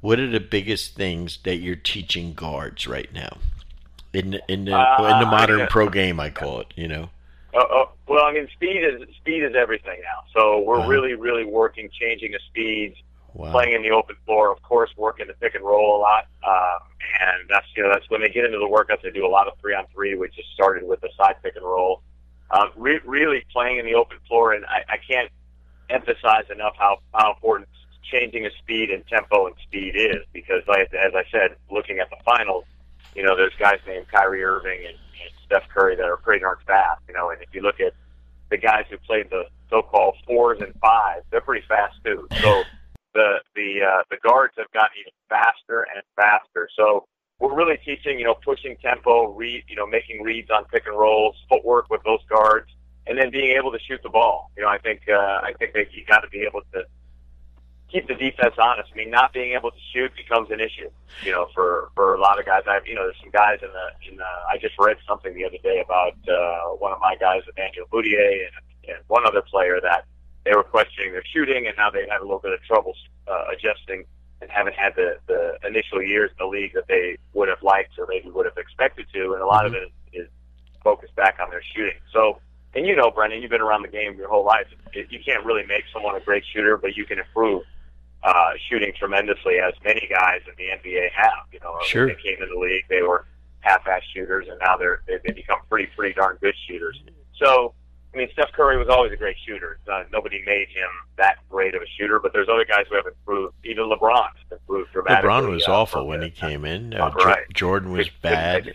what 0.00 0.20
are 0.20 0.30
the 0.30 0.38
biggest 0.40 0.94
things 0.94 1.40
that 1.42 1.56
you're 1.56 1.74
teaching 1.74 2.32
guards 2.32 2.86
right 2.86 3.12
now? 3.12 3.38
In, 4.12 4.38
in 4.46 4.66
the, 4.66 4.76
Uh, 4.76 5.12
in 5.14 5.18
the 5.18 5.26
modern 5.26 5.62
I- 5.62 5.66
pro 5.66 5.88
game, 5.88 6.20
I 6.20 6.30
call 6.30 6.60
it, 6.60 6.68
you 6.76 6.86
know? 6.86 7.10
Uh, 7.54 7.58
uh, 7.58 7.84
well, 8.08 8.24
I 8.24 8.32
mean, 8.32 8.48
speed 8.54 8.82
is 8.82 9.06
speed 9.16 9.42
is 9.44 9.54
everything 9.54 10.00
now. 10.02 10.24
So 10.34 10.60
we're 10.60 10.78
Uh-huh. 10.78 10.88
really, 10.88 11.14
really 11.14 11.44
working, 11.44 11.90
changing 11.90 12.32
the 12.32 12.40
speeds, 12.48 12.96
Wow. 13.34 13.50
playing 13.52 13.74
in 13.74 13.82
the 13.82 13.90
open 13.90 14.16
floor. 14.24 14.50
Of 14.52 14.62
course, 14.62 14.90
working 14.96 15.26
the 15.26 15.34
pick 15.34 15.54
and 15.54 15.64
roll 15.64 15.96
a 15.96 16.00
lot, 16.00 16.26
um, 16.46 16.80
and 17.20 17.48
that's 17.48 17.66
you 17.76 17.82
know 17.82 17.90
that's 17.92 18.08
when 18.10 18.20
they 18.22 18.28
get 18.28 18.44
into 18.44 18.58
the 18.58 18.66
workouts. 18.68 19.02
They 19.02 19.10
do 19.10 19.26
a 19.26 19.28
lot 19.28 19.48
of 19.48 19.54
three 19.60 19.74
on 19.74 19.86
three, 19.94 20.14
which 20.16 20.34
just 20.34 20.48
started 20.54 20.84
with 20.84 21.00
the 21.00 21.10
side 21.16 21.36
pick 21.42 21.56
and 21.56 21.64
roll. 21.64 22.02
Um, 22.50 22.70
re- 22.76 23.00
really 23.04 23.44
playing 23.52 23.78
in 23.78 23.86
the 23.86 23.94
open 23.94 24.18
floor, 24.28 24.52
and 24.52 24.64
I, 24.66 24.84
I 24.88 24.96
can't 24.98 25.30
emphasize 25.90 26.44
enough 26.50 26.74
how 26.78 26.98
how 27.14 27.32
important 27.32 27.68
changing 28.02 28.44
of 28.44 28.52
speed 28.58 28.90
and 28.90 29.06
tempo 29.06 29.46
and 29.46 29.56
speed 29.62 29.94
is 29.96 30.24
because, 30.32 30.62
like, 30.68 30.92
as 30.92 31.12
I 31.14 31.24
said, 31.30 31.56
looking 31.70 31.98
at 31.98 32.10
the 32.10 32.16
finals, 32.24 32.64
you 33.14 33.22
know, 33.22 33.36
there's 33.36 33.54
guys 33.58 33.78
named 33.86 34.06
Kyrie 34.08 34.44
Irving 34.44 34.80
and 34.86 34.96
Steph 35.52 35.68
Curry 35.68 35.96
that 35.96 36.04
are 36.04 36.16
pretty 36.16 36.40
darn 36.40 36.56
fast. 36.66 37.02
You 37.08 37.14
know, 37.14 37.30
and 37.30 37.40
if 37.42 37.48
you 37.52 37.60
look 37.60 37.80
at 37.80 37.92
the 38.50 38.56
guys 38.56 38.84
who 38.90 38.96
played 38.98 39.28
the 39.30 39.44
so-called 39.68 40.16
fours 40.26 40.60
and 40.60 40.74
fives, 40.80 41.24
they're 41.30 41.40
pretty 41.40 41.66
fast 41.66 41.96
too. 42.04 42.26
So 42.40 42.62
the 43.14 43.40
the 43.54 43.80
uh, 43.82 44.02
the 44.10 44.16
guards 44.22 44.54
have 44.56 44.70
gotten 44.72 44.96
even 45.00 45.12
faster 45.28 45.86
and 45.94 46.02
faster. 46.16 46.68
So 46.76 47.06
we're 47.38 47.54
really 47.54 47.78
teaching, 47.84 48.18
you 48.18 48.24
know, 48.24 48.36
pushing 48.44 48.76
tempo, 48.80 49.32
read, 49.32 49.64
you 49.68 49.76
know, 49.76 49.86
making 49.86 50.22
reads 50.22 50.48
on 50.50 50.64
pick 50.66 50.86
and 50.86 50.96
rolls, 50.96 51.34
footwork 51.48 51.90
with 51.90 52.00
those 52.04 52.20
guards, 52.28 52.70
and 53.06 53.18
then 53.18 53.30
being 53.30 53.56
able 53.58 53.72
to 53.72 53.78
shoot 53.80 54.00
the 54.02 54.08
ball. 54.08 54.50
You 54.56 54.62
know, 54.62 54.68
I 54.68 54.78
think 54.78 55.02
uh, 55.08 55.40
I 55.42 55.52
think 55.58 55.72
that 55.74 55.92
you 55.92 56.04
got 56.06 56.20
to 56.20 56.28
be 56.28 56.46
able 56.48 56.62
to 56.72 56.84
keep 57.92 58.08
the 58.08 58.14
defense 58.14 58.54
honest. 58.58 58.90
I 58.92 58.96
mean, 58.96 59.10
not 59.10 59.32
being 59.32 59.52
able 59.52 59.70
to 59.70 59.76
shoot 59.92 60.10
becomes 60.16 60.50
an 60.50 60.60
issue. 60.60 60.88
You 61.22 61.32
know, 61.32 61.46
for 61.54 61.90
for 61.94 62.14
a 62.14 62.20
lot 62.20 62.40
of 62.40 62.46
guys. 62.46 62.62
I 62.66 62.80
you 62.86 62.94
know, 62.94 63.04
there's 63.04 63.20
some 63.20 63.30
guys 63.30 63.58
in 63.62 63.68
the 63.68 64.10
in 64.10 64.16
the. 64.16 64.30
I 64.50 64.56
just 64.58 64.74
read 64.78 64.96
something 65.06 65.34
the 65.34 65.44
other 65.44 65.58
day 65.62 65.84
about 65.84 66.16
uh, 66.26 66.74
one 66.80 66.92
of 66.92 67.00
my 67.00 67.14
guys, 67.20 67.42
Emmanuel 67.54 67.86
Mudiay, 67.92 68.48
and, 68.48 68.96
and 68.96 68.98
one 69.08 69.26
other 69.26 69.42
player 69.42 69.78
that 69.82 70.06
they 70.44 70.52
were 70.56 70.64
questioning 70.64 71.12
their 71.12 71.24
shooting 71.32 71.66
and 71.66 71.76
how 71.76 71.90
they 71.90 72.08
had 72.08 72.20
a 72.20 72.24
little 72.24 72.40
bit 72.40 72.52
of 72.52 72.62
trouble 72.64 72.94
uh, 73.28 73.44
adjusting 73.52 74.04
and 74.40 74.50
haven't 74.50 74.74
had 74.74 74.96
the 74.96 75.18
the 75.28 75.58
initial 75.68 76.02
years 76.02 76.30
in 76.30 76.36
the 76.40 76.50
league 76.50 76.72
that 76.72 76.88
they 76.88 77.18
would 77.34 77.48
have 77.48 77.62
liked 77.62 77.92
or 77.98 78.06
maybe 78.08 78.30
would 78.30 78.46
have 78.46 78.56
expected 78.56 79.06
to. 79.12 79.34
And 79.34 79.42
a 79.42 79.46
lot 79.46 79.66
of 79.66 79.74
it 79.74 79.82
is, 79.84 80.24
is 80.24 80.28
focused 80.82 81.14
back 81.14 81.38
on 81.40 81.50
their 81.50 81.62
shooting. 81.74 82.00
So. 82.12 82.40
And 82.74 82.86
you 82.86 82.96
know, 82.96 83.10
Brendan, 83.10 83.42
you've 83.42 83.50
been 83.50 83.60
around 83.60 83.82
the 83.82 83.88
game 83.88 84.16
your 84.16 84.30
whole 84.30 84.46
life. 84.46 84.64
It, 84.94 85.08
you 85.10 85.20
can't 85.22 85.44
really 85.44 85.66
make 85.66 85.84
someone 85.92 86.16
a 86.16 86.20
great 86.20 86.42
shooter, 86.54 86.78
but 86.78 86.96
you 86.96 87.04
can 87.04 87.18
improve 87.18 87.64
uh, 88.24 88.50
shooting 88.68 88.92
tremendously, 88.98 89.58
as 89.58 89.74
many 89.84 90.06
guys 90.10 90.40
in 90.46 90.52
the 90.56 90.70
NBA 90.72 91.10
have. 91.14 91.44
You 91.52 91.60
know, 91.60 91.76
Sure. 91.84 92.06
when 92.06 92.16
they 92.16 92.22
came 92.22 92.42
in 92.42 92.48
the 92.48 92.58
league, 92.60 92.84
they 92.88 93.02
were 93.02 93.26
half-ass 93.60 94.02
shooters, 94.14 94.46
and 94.48 94.58
now 94.60 94.76
they're 94.76 95.02
they, 95.06 95.18
they 95.24 95.32
become 95.32 95.58
pretty 95.68 95.86
pretty 95.96 96.14
darn 96.14 96.36
good 96.40 96.54
shooters. 96.68 97.00
So, 97.36 97.74
I 98.14 98.18
mean, 98.18 98.28
Steph 98.32 98.52
Curry 98.52 98.76
was 98.76 98.88
always 98.88 99.10
a 99.12 99.16
great 99.16 99.36
shooter. 99.46 99.78
Uh, 99.90 100.02
nobody 100.12 100.42
made 100.46 100.68
him 100.68 100.88
that 101.16 101.36
great 101.50 101.74
of 101.74 101.82
a 101.82 101.86
shooter, 101.98 102.18
but 102.20 102.32
there's 102.32 102.48
other 102.48 102.64
guys 102.64 102.84
who 102.90 102.96
have 102.96 103.06
improved. 103.06 103.54
Even 103.64 103.84
LeBron's 103.84 104.36
improved 104.50 104.92
dramatically. 104.92 105.28
LeBron 105.30 105.50
was 105.50 105.66
uh, 105.66 105.72
awful 105.80 106.06
when 106.06 106.22
he 106.22 106.30
came 106.30 106.64
in. 106.64 106.92
Uh, 106.94 107.10
Jo- 107.10 107.24
right. 107.24 107.44
Jordan 107.54 107.90
was 107.92 108.08
couldn't- 108.08 108.22
bad. 108.22 108.72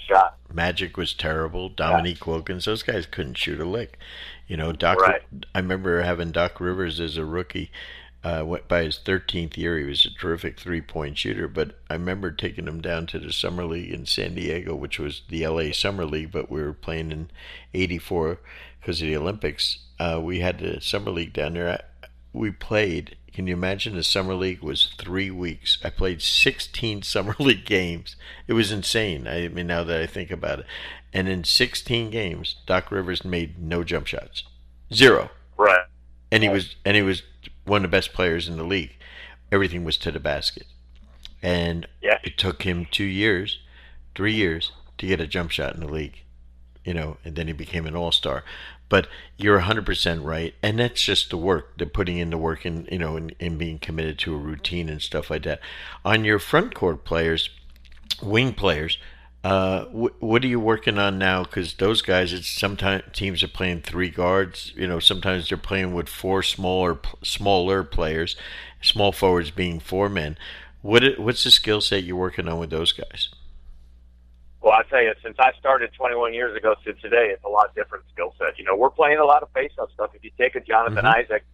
Magic 0.51 0.97
was 0.97 1.13
terrible. 1.13 1.69
Dominique 1.69 2.25
Wilkins, 2.25 2.65
those 2.65 2.81
guys 2.81 3.05
couldn't 3.05 3.35
shoot 3.37 3.59
a 3.59 3.65
lick. 3.65 3.99
You 4.47 4.55
know, 4.57 4.71
Doc. 4.71 4.99
Right. 5.01 5.21
I 5.53 5.59
remember 5.59 6.01
having 6.01 6.31
Doc 6.31 6.59
Rivers 6.61 6.99
as 7.01 7.17
a 7.17 7.25
rookie. 7.25 7.69
Uh, 8.23 8.43
went 8.45 8.67
by 8.67 8.83
his 8.83 8.99
13th 9.03 9.55
year, 9.57 9.77
he 9.77 9.85
was 9.85 10.05
a 10.05 10.13
terrific 10.19 10.59
three-point 10.59 11.17
shooter. 11.17 11.47
But 11.47 11.79
I 11.89 11.93
remember 11.93 12.31
taking 12.31 12.67
him 12.67 12.81
down 12.81 13.07
to 13.07 13.19
the 13.19 13.31
summer 13.31 13.63
league 13.63 13.91
in 13.93 14.05
San 14.05 14.35
Diego, 14.35 14.75
which 14.75 14.99
was 14.99 15.21
the 15.29 15.47
LA 15.47 15.71
Summer 15.71 16.05
League, 16.05 16.31
but 16.31 16.51
we 16.51 16.61
were 16.61 16.73
playing 16.73 17.11
in 17.11 17.29
'84 17.73 18.39
because 18.79 19.01
of 19.01 19.07
the 19.07 19.15
Olympics. 19.15 19.79
Uh, 19.99 20.19
we 20.21 20.39
had 20.39 20.59
the 20.59 20.81
summer 20.81 21.11
league 21.11 21.33
down 21.33 21.53
there. 21.53 21.69
I, 21.69 22.07
we 22.33 22.51
played. 22.51 23.15
Can 23.33 23.45
you 23.47 23.53
imagine 23.53 23.95
the 23.95 24.03
summer 24.03 24.33
league 24.33 24.61
was 24.63 24.93
three 24.97 25.29
weeks? 25.29 25.77
I 25.83 25.89
played 25.91 26.21
16 26.23 27.01
summer 27.03 27.35
league 27.39 27.65
games. 27.65 28.15
It 28.47 28.53
was 28.53 28.71
insane. 28.71 29.27
I 29.27 29.47
mean, 29.47 29.67
now 29.67 29.83
that 29.83 30.01
I 30.01 30.07
think 30.07 30.31
about 30.31 30.59
it, 30.59 30.65
and 31.13 31.29
in 31.29 31.43
16 31.43 32.09
games, 32.09 32.55
Doc 32.65 32.91
Rivers 32.91 33.23
made 33.23 33.59
no 33.61 33.83
jump 33.83 34.07
shots, 34.07 34.43
zero, 34.93 35.29
Right. 35.55 35.85
and 36.31 36.43
he 36.43 36.49
was 36.49 36.75
and 36.83 36.95
he 36.95 37.01
was 37.03 37.21
one 37.67 37.83
of 37.83 37.91
the 37.91 37.95
best 37.95 38.13
players 38.13 38.47
in 38.47 38.57
the 38.57 38.63
league. 38.63 38.95
Everything 39.51 39.83
was 39.83 39.97
to 39.97 40.11
the 40.11 40.19
basket, 40.19 40.67
and 41.41 41.87
Yeah. 42.01 42.19
it 42.23 42.37
took 42.37 42.63
him 42.63 42.85
two 42.89 43.03
years, 43.03 43.59
three 44.15 44.33
years 44.33 44.71
to 44.97 45.07
get 45.07 45.21
a 45.21 45.27
jump 45.27 45.51
shot 45.51 45.73
in 45.75 45.81
the 45.81 45.87
league, 45.91 46.23
you 46.83 46.93
know, 46.93 47.17
and 47.23 47.35
then 47.35 47.47
he 47.47 47.53
became 47.53 47.85
an 47.85 47.95
all 47.95 48.11
star. 48.11 48.43
But 48.89 49.07
you're 49.37 49.59
100% 49.59 50.23
right, 50.23 50.55
and 50.63 50.79
that's 50.79 51.01
just 51.01 51.29
the 51.29 51.37
work, 51.37 51.77
the 51.77 51.85
putting 51.85 52.17
in 52.17 52.29
the 52.29 52.37
work, 52.37 52.63
and 52.65 52.87
you 52.91 52.97
know, 52.97 53.17
and, 53.17 53.35
and 53.39 53.57
being 53.57 53.79
committed 53.79 54.17
to 54.19 54.33
a 54.33 54.37
routine 54.37 54.87
and 54.89 55.01
stuff 55.01 55.29
like 55.29 55.43
that. 55.43 55.59
On 56.05 56.23
your 56.23 56.39
front 56.39 56.73
court 56.73 57.03
players, 57.03 57.49
wing 58.21 58.53
players, 58.53 58.97
uh, 59.43 59.85
wh- 59.85 60.21
what 60.21 60.43
are 60.43 60.47
you 60.47 60.59
working 60.59 60.97
on 60.97 61.17
now? 61.17 61.43
Because 61.43 61.73
those 61.75 62.01
guys, 62.01 62.33
it's 62.33 62.47
sometimes 62.47 63.03
teams 63.13 63.43
are 63.43 63.47
playing 63.47 63.81
three 63.81 64.09
guards. 64.09 64.73
You 64.75 64.87
know, 64.87 64.99
sometimes 64.99 65.49
they're 65.49 65.57
playing 65.57 65.93
with 65.93 66.09
four 66.09 66.43
smaller 66.43 66.99
smaller 67.23 67.83
players, 67.83 68.35
small 68.81 69.11
forwards 69.11 69.51
being 69.51 69.79
four 69.79 70.09
men. 70.09 70.37
What 70.81 71.17
what's 71.19 71.43
the 71.43 71.51
skill 71.51 71.81
set 71.81 72.03
you're 72.03 72.15
working 72.15 72.47
on 72.47 72.59
with 72.59 72.69
those 72.69 72.91
guys? 72.91 73.29
Well, 74.61 74.73
I 74.73 74.83
tell 74.89 75.01
you, 75.01 75.13
since 75.23 75.37
I 75.39 75.51
started 75.59 75.91
21 75.93 76.33
years 76.33 76.55
ago 76.57 76.75
to 76.83 76.93
today, 76.93 77.29
it's 77.31 77.43
a 77.45 77.47
lot 77.49 77.73
different 77.75 78.03
skill 78.11 78.33
set. 78.37 78.57
You 78.57 78.65
know, 78.65 78.75
we're 78.75 78.89
playing 78.89 79.17
a 79.19 79.23
lot 79.23 79.43
of 79.43 79.49
face-off 79.53 79.91
stuff. 79.93 80.11
If 80.13 80.23
you 80.25 80.31
take 80.37 80.55
a 80.55 80.59
Jonathan 80.59 81.05
Mhm. 81.05 81.15
Isaac, 81.23 81.45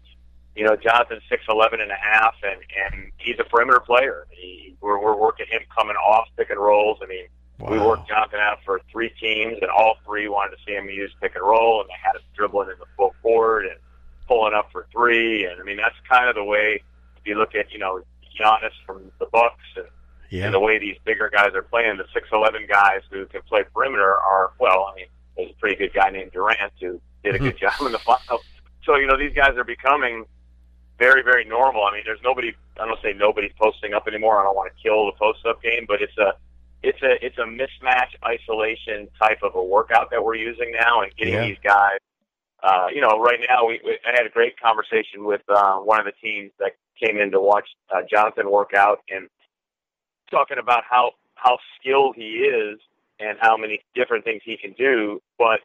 you 0.56 0.64
know, 0.66 0.76
Jonathan's 0.76 1.22
6'11 1.30 1.82
and 1.82 1.92
a 1.92 1.96
half, 1.96 2.36
and, 2.44 2.60
and 2.86 3.12
he's 3.18 3.36
a 3.40 3.44
perimeter 3.44 3.82
player. 3.82 4.26
He, 4.32 4.76
we're, 4.82 5.00
we're 5.00 5.16
working 5.18 5.46
him 5.48 5.62
coming 5.78 5.96
off 5.98 6.28
pick 6.38 6.50
and 6.50 6.60
rolls. 6.60 7.00
I 7.04 7.06
mean, 7.08 7.26
we 7.60 7.78
worked 7.78 8.08
Jonathan 8.08 8.40
out 8.40 8.60
for 8.66 8.82
three 8.92 9.10
teams, 9.22 9.58
and 9.62 9.70
all 9.70 9.96
three 10.06 10.28
wanted 10.28 10.58
to 10.58 10.64
see 10.66 10.74
him 10.74 10.90
use 10.90 11.12
pick 11.22 11.36
and 11.36 11.46
roll, 11.46 11.82
and 11.82 11.90
they 11.90 11.94
had 12.04 12.16
him 12.16 12.22
dribbling 12.36 12.70
in 12.70 12.80
the 12.80 12.86
full 12.98 13.14
court 13.22 13.66
and 13.66 13.76
pulling 14.28 14.54
up 14.54 14.72
for 14.72 14.88
three. 14.92 15.46
And 15.46 15.62
I 15.62 15.64
mean, 15.64 15.78
that's 15.78 15.96
kind 16.10 16.28
of 16.28 16.36
the 16.36 16.44
way. 16.44 16.82
If 17.18 17.28
you 17.28 17.36
look 17.36 17.56
at 17.56 17.72
you 17.72 17.80
know 17.80 18.02
Giannis 18.40 18.74
from 18.86 19.12
the 19.20 19.28
Bucks 19.28 19.64
and 19.76 19.86
Yeah. 20.30 20.46
and 20.46 20.54
the 20.54 20.60
way 20.60 20.80
these 20.80 20.98
bigger 21.06 21.30
guys 21.30 21.54
are 21.54 21.62
playing, 21.62 21.98
the 21.98 22.06
six 22.14 22.28
eleven 22.32 22.66
guys 22.68 23.02
who 23.12 23.26
can 23.28 23.42
play 23.44 23.64
perimeter 23.74 24.16
are 24.16 24.52
well. 24.60 24.90
I 24.92 24.96
mean, 24.96 25.06
there's 25.38 25.52
a 25.52 25.60
pretty 25.60 25.76
good 25.76 25.94
guy 25.94 26.10
named 26.10 26.32
Durant 26.32 26.72
who 26.82 27.00
did 27.24 27.36
a 27.36 27.40
good 27.40 27.56
mm-hmm. 27.56 27.66
job 27.66 27.86
in 27.86 27.92
the 27.92 28.00
final. 28.00 28.42
So 28.84 28.96
you 28.96 29.08
know 29.08 29.18
these 29.18 29.34
guys 29.34 29.56
are 29.58 29.64
becoming 29.64 30.26
very 30.98 31.22
very 31.22 31.46
normal. 31.46 31.84
I 31.86 31.94
mean, 31.94 32.04
there's 32.06 32.22
nobody. 32.24 32.54
I 32.80 32.86
don't 32.88 33.02
say 33.02 33.14
nobody's 33.14 33.54
posting 33.58 33.94
up 33.94 34.08
anymore. 34.08 34.40
I 34.40 34.44
don't 34.44 34.56
want 34.56 34.74
to 34.76 34.84
kill 34.84 35.06
the 35.06 35.14
post 35.14 35.46
up 35.46 35.62
game, 35.62 35.86
but 35.88 36.02
it's 36.02 36.18
a 36.18 36.34
it's 36.84 37.02
a 37.02 37.26
it's 37.26 37.38
a 37.38 37.46
mismatch 37.48 38.12
isolation 38.26 39.08
type 39.20 39.40
of 39.42 39.56
a 39.56 39.64
workout 39.64 40.12
that 40.12 40.24
we're 40.24 40.36
using 40.36 40.72
now, 40.80 41.02
and 41.02 41.16
getting 41.16 41.34
Yeah. 41.36 41.48
these 41.48 41.58
guys. 41.64 42.00
Uh, 42.62 42.88
you 42.94 43.02
know, 43.02 43.20
right 43.20 43.40
now 43.50 43.66
we, 43.66 43.80
we 43.84 43.98
I 44.06 44.12
had 44.12 44.26
a 44.26 44.30
great 44.30 44.60
conversation 44.60 45.24
with 45.26 45.42
uh, 45.50 45.78
one 45.78 46.00
of 46.00 46.06
the 46.06 46.14
teams 46.22 46.52
that 46.60 46.74
came 47.02 47.18
in 47.18 47.32
to 47.32 47.40
watch 47.40 47.68
uh, 47.90 48.02
Jonathan 48.10 48.52
work 48.52 48.72
out, 48.76 49.00
and 49.10 49.30
talking 50.30 50.58
about 50.58 50.84
how 50.90 51.12
how 51.36 51.58
skilled 51.80 52.16
he 52.16 52.44
is 52.48 52.80
and 53.20 53.38
how 53.40 53.56
many 53.58 53.80
different 53.96 54.24
things 54.26 54.42
he 54.44 54.58
can 54.58 54.74
do, 54.74 55.22
but 55.38 55.60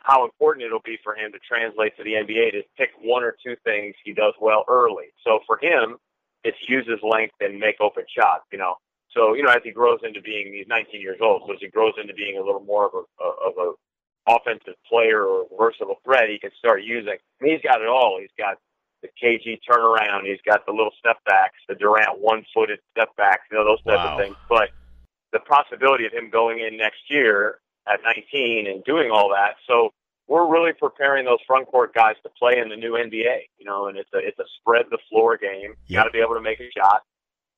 how 0.00 0.24
important 0.24 0.64
it'll 0.66 0.80
be 0.84 0.98
for 1.02 1.14
him 1.14 1.30
to 1.32 1.38
translate 1.38 1.96
to 1.96 2.02
the 2.04 2.12
NBA 2.14 2.52
to 2.52 2.62
pick 2.76 2.90
one 3.00 3.22
or 3.22 3.36
two 3.44 3.54
things 3.64 3.94
he 4.04 4.12
does 4.12 4.34
well 4.40 4.64
early. 4.68 5.06
So 5.24 5.40
for 5.46 5.58
him, 5.62 5.96
it's 6.42 6.56
use 6.68 6.86
his 6.88 6.98
length 7.02 7.34
and 7.40 7.58
make 7.58 7.76
open 7.80 8.04
shots. 8.18 8.44
You 8.50 8.58
know, 8.58 8.74
so 9.14 9.34
you 9.34 9.42
know 9.42 9.50
as 9.50 9.62
he 9.64 9.70
grows 9.70 10.00
into 10.02 10.20
being 10.20 10.52
he's 10.52 10.66
19 10.68 11.00
years 11.00 11.18
old, 11.20 11.42
so 11.46 11.52
as 11.54 11.60
he 11.60 11.68
grows 11.68 11.94
into 12.00 12.14
being 12.14 12.36
a 12.38 12.42
little 12.44 12.62
more 12.64 12.86
of 12.86 12.92
a 12.94 13.24
of 13.24 13.54
a 13.58 13.72
offensive 14.28 14.74
player 14.88 15.24
or 15.24 15.46
versatile 15.58 15.98
threat, 16.04 16.28
he 16.30 16.38
can 16.38 16.50
start 16.58 16.82
using. 16.84 17.14
I 17.14 17.44
mean, 17.44 17.52
he's 17.54 17.62
got 17.62 17.80
it 17.82 17.88
all. 17.88 18.18
He's 18.20 18.30
got 18.38 18.58
the 19.02 19.08
KG 19.20 19.58
turnaround. 19.68 20.24
He's 20.24 20.40
got 20.46 20.64
the 20.64 20.70
little 20.72 20.92
step 20.98 21.18
backs, 21.26 21.56
the 21.68 21.74
Durant 21.74 22.20
one-footed 22.20 22.78
step 22.92 23.08
backs, 23.16 23.42
you 23.50 23.58
know, 23.58 23.64
those 23.64 23.82
types 23.82 23.98
Wow. 24.04 24.12
of 24.14 24.18
things. 24.18 24.36
But 24.48 24.70
the 25.32 25.40
possibility 25.40 26.06
of 26.06 26.12
him 26.12 26.30
going 26.30 26.60
in 26.60 26.76
next 26.76 27.10
year 27.10 27.58
at 27.88 28.00
19 28.04 28.68
and 28.68 28.84
doing 28.84 29.10
all 29.10 29.28
that, 29.30 29.56
so 29.66 29.92
we're 30.28 30.46
really 30.46 30.72
preparing 30.72 31.24
those 31.24 31.40
front 31.46 31.66
court 31.66 31.92
guys 31.92 32.14
to 32.22 32.28
play 32.38 32.58
in 32.58 32.68
the 32.68 32.76
new 32.76 32.92
NBA. 32.92 33.48
You 33.58 33.64
know, 33.66 33.88
and 33.88 33.98
it's 33.98 34.10
a 34.14 34.18
it's 34.18 34.38
a 34.38 34.46
spread 34.60 34.86
the 34.90 34.98
floor 35.10 35.36
game. 35.36 35.74
You 35.88 35.96
Yep. 35.96 35.98
got 35.98 36.04
to 36.04 36.10
be 36.12 36.20
able 36.20 36.34
to 36.34 36.40
make 36.40 36.60
a 36.60 36.70
shot. 36.70 37.02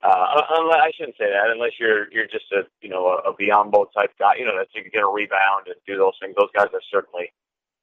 Uh, 0.05 0.43
unless, 0.61 0.81
I 0.85 0.91
shouldn't 0.95 1.17
say 1.17 1.25
that 1.33 1.49
unless 1.51 1.73
you're 1.81 2.13
you're 2.13 2.27
just 2.27 2.53
a 2.53 2.69
you 2.83 2.91
know 2.91 3.07
a, 3.09 3.31
a 3.31 3.33
Biyombo 3.35 3.87
type 3.97 4.13
guy. 4.19 4.37
You 4.39 4.45
know 4.45 4.57
that 4.57 4.69
you 4.75 4.83
can 4.83 4.91
get 4.93 5.03
a 5.03 5.09
rebound 5.09 5.67
and 5.67 5.77
do 5.87 5.97
those 5.97 6.13
things. 6.21 6.35
Those 6.39 6.53
guys 6.55 6.69
are 6.75 6.85
certainly 6.93 7.33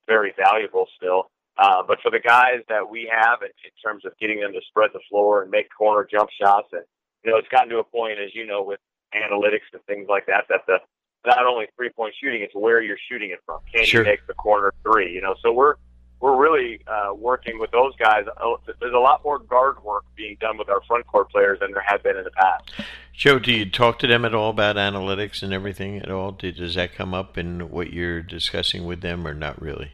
very 0.07 0.33
valuable 0.37 0.85
still. 0.95 1.31
Uh, 1.57 1.81
but 1.85 1.97
for 2.01 2.11
the 2.11 2.19
guys 2.19 2.61
that 2.69 2.89
we 2.89 3.11
have, 3.11 3.41
in, 3.41 3.49
in 3.65 3.71
terms 3.83 4.05
of 4.05 4.13
getting 4.19 4.39
them 4.39 4.53
to 4.53 4.61
spread 4.69 4.91
the 4.93 5.01
floor 5.09 5.41
and 5.41 5.51
make 5.51 5.67
corner 5.75 6.07
jump 6.09 6.29
shots, 6.39 6.69
and 6.71 6.83
you 7.25 7.31
know, 7.31 7.37
it's 7.37 7.49
gotten 7.49 7.69
to 7.69 7.79
a 7.79 7.83
point, 7.83 8.19
as 8.19 8.33
you 8.33 8.45
know, 8.45 8.61
with 8.63 8.79
analytics 9.13 9.67
and 9.73 9.83
things 9.85 10.07
like 10.07 10.25
that, 10.27 10.45
that 10.49 10.61
the 10.67 10.77
not 11.25 11.45
only 11.45 11.65
three 11.75 11.89
point 11.89 12.13
shooting, 12.21 12.41
it's 12.41 12.55
where 12.55 12.81
you're 12.81 12.97
shooting 13.09 13.31
it 13.31 13.39
from. 13.45 13.59
Can 13.73 13.83
Sure. 13.85 14.01
you 14.01 14.09
make 14.09 14.25
the 14.27 14.33
corner 14.33 14.73
three? 14.83 15.11
You 15.11 15.21
know, 15.21 15.35
so 15.41 15.51
we're 15.51 15.75
we're 16.21 16.37
really 16.37 16.79
uh, 16.87 17.13
working 17.13 17.59
with 17.59 17.71
those 17.71 17.95
guys. 17.97 18.25
Oh, 18.39 18.59
There's 18.79 18.93
a 18.93 18.99
lot 18.99 19.23
more 19.23 19.39
guard 19.39 19.83
work 19.83 20.05
being 20.15 20.37
done 20.39 20.57
with 20.57 20.69
our 20.69 20.81
front 20.83 21.07
court 21.07 21.31
players 21.31 21.59
than 21.59 21.71
there 21.71 21.83
had 21.85 22.03
been 22.03 22.15
in 22.15 22.23
the 22.23 22.31
past. 22.31 22.71
Joe, 23.13 23.39
do 23.39 23.51
you 23.51 23.69
talk 23.69 23.99
to 23.99 24.07
them 24.07 24.23
at 24.23 24.33
all 24.33 24.51
about 24.51 24.75
analytics 24.75 25.41
and 25.41 25.51
everything 25.51 25.97
at 25.97 26.11
all? 26.11 26.31
Did, 26.31 26.57
does 26.57 26.75
that 26.75 26.93
come 26.93 27.13
up 27.13 27.37
in 27.37 27.71
what 27.71 27.91
you're 27.91 28.21
discussing 28.21 28.85
with 28.85 29.01
them, 29.01 29.27
or 29.27 29.33
not 29.33 29.59
really? 29.59 29.91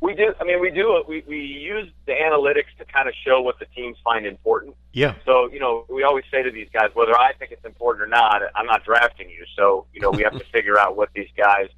We 0.00 0.14
do. 0.14 0.32
I 0.40 0.44
mean, 0.44 0.60
we 0.60 0.70
do. 0.70 1.04
We 1.06 1.22
we 1.28 1.38
use 1.38 1.88
the 2.06 2.12
analytics 2.12 2.76
to 2.78 2.84
kind 2.84 3.08
of 3.08 3.14
show 3.24 3.40
what 3.40 3.60
the 3.60 3.66
teams 3.66 3.96
find 4.02 4.26
important. 4.26 4.74
Yeah, 4.92 5.14
So 5.24 5.48
you 5.52 5.60
know, 5.60 5.84
we 5.88 6.02
always 6.02 6.24
say 6.30 6.42
to 6.42 6.50
these 6.50 6.68
guys, 6.72 6.90
whether 6.94 7.16
I 7.16 7.32
think 7.34 7.52
it's 7.52 7.64
important 7.64 8.02
or 8.02 8.08
not, 8.08 8.42
I'm 8.56 8.66
not 8.66 8.84
drafting 8.84 9.30
you. 9.30 9.44
So 9.56 9.86
you 9.92 10.00
know, 10.00 10.10
we 10.10 10.22
have 10.22 10.32
to 10.32 10.44
figure 10.52 10.78
out 10.78 10.96
what 10.96 11.10
these 11.14 11.28
guys 11.36 11.68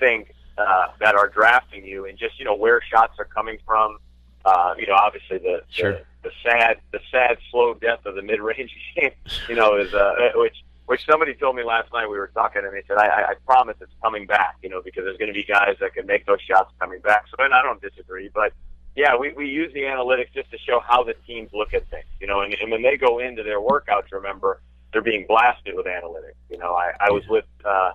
think 0.00 0.34
uh, 0.60 0.92
that 1.00 1.14
are 1.14 1.28
drafting 1.28 1.84
you, 1.84 2.06
and 2.06 2.18
just 2.18 2.38
you 2.38 2.44
know 2.44 2.54
where 2.54 2.80
shots 2.82 3.18
are 3.18 3.24
coming 3.24 3.58
from. 3.66 3.98
Uh, 4.44 4.74
you 4.78 4.86
know, 4.86 4.94
obviously 4.94 5.38
the, 5.38 5.62
Sure. 5.68 5.92
the 5.92 6.04
the 6.22 6.30
sad 6.42 6.78
the 6.92 7.00
sad 7.10 7.38
slow 7.50 7.74
death 7.74 8.04
of 8.06 8.14
the 8.14 8.22
mid 8.22 8.40
range 8.40 8.70
game. 8.96 9.12
You 9.48 9.54
know, 9.54 9.76
is 9.76 9.92
uh, 9.94 10.30
which 10.34 10.56
which 10.86 11.04
somebody 11.08 11.34
told 11.34 11.56
me 11.56 11.62
last 11.62 11.92
night. 11.92 12.08
We 12.08 12.18
were 12.18 12.30
talking, 12.34 12.62
and 12.64 12.74
they 12.74 12.82
said, 12.88 12.98
I, 12.98 13.06
I, 13.30 13.34
promise 13.46 13.76
it's 13.80 13.92
coming 14.02 14.26
back. 14.26 14.56
You 14.62 14.70
know, 14.70 14.82
because 14.82 15.04
there's 15.04 15.18
going 15.18 15.32
to 15.32 15.34
be 15.34 15.44
guys 15.44 15.76
that 15.80 15.94
can 15.94 16.06
make 16.06 16.26
those 16.26 16.40
shots 16.40 16.72
coming 16.80 17.00
back. 17.00 17.26
So, 17.30 17.44
and 17.44 17.54
I 17.54 17.62
don't 17.62 17.80
disagree, 17.80 18.28
but 18.34 18.52
yeah, 18.96 19.16
we, 19.16 19.32
we 19.32 19.46
use 19.46 19.72
the 19.72 19.82
analytics 19.82 20.32
just 20.34 20.50
to 20.50 20.58
show 20.58 20.80
how 20.80 21.04
the 21.04 21.14
teams 21.26 21.50
look 21.52 21.74
at 21.74 21.88
things, 21.90 22.06
you 22.20 22.26
know, 22.26 22.40
and, 22.40 22.54
and 22.60 22.70
when 22.70 22.82
they 22.82 22.96
go 22.96 23.18
into 23.20 23.42
their 23.42 23.60
workouts, 23.60 24.10
remember, 24.12 24.60
they're 24.92 25.02
being 25.02 25.26
blasted 25.28 25.74
with 25.76 25.86
analytics. 25.86 26.34
You 26.50 26.58
know, 26.58 26.74
I, 26.74 26.92
I 27.00 27.10
was 27.10 27.22
with 27.28 27.44
uh, 27.64 27.92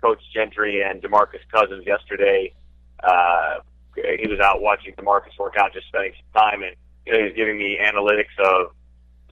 Coach 0.00 0.20
Gentry 0.32 0.82
and 0.82 1.02
Demarcus 1.02 1.40
Cousins 1.52 1.86
yesterday. 1.86 2.52
Uh, 3.02 3.56
he 3.94 4.28
was 4.28 4.40
out 4.40 4.60
watching 4.60 4.94
Demarcus 4.94 5.36
work 5.38 5.54
out, 5.56 5.72
just 5.72 5.88
spending 5.88 6.12
some 6.12 6.42
time, 6.42 6.62
and 6.62 6.76
you 7.06 7.12
know, 7.12 7.18
he 7.18 7.24
was 7.24 7.32
giving 7.34 7.58
me 7.58 7.78
analytics 7.82 8.36
of 8.38 8.72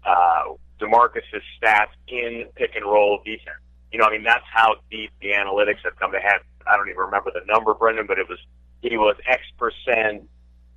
uh, 0.05 0.55
Demarcus's 0.81 1.43
stats 1.61 1.95
in 2.09 2.47
pick 2.55 2.75
and 2.75 2.85
roll 2.85 3.19
defense. 3.25 3.59
You 3.93 3.99
know, 3.99 4.07
I 4.07 4.11
mean, 4.11 4.25
that's 4.25 4.45
how 4.53 4.77
deep 4.91 5.11
the 5.21 5.33
analytics 5.33 5.85
have 5.85 5.97
come 5.97 6.13
to 6.13 6.21
have. 6.21 6.41
I 6.67 6.77
don't 6.77 6.89
even 6.89 6.99
remember 6.99 7.31
the 7.33 7.43
number, 7.47 7.75
Brendan, 7.75 8.07
but 8.07 8.19
it 8.19 8.29
was 8.29 8.39
he 8.83 8.97
was 8.97 9.17
X 9.29 9.43
percent 9.57 10.29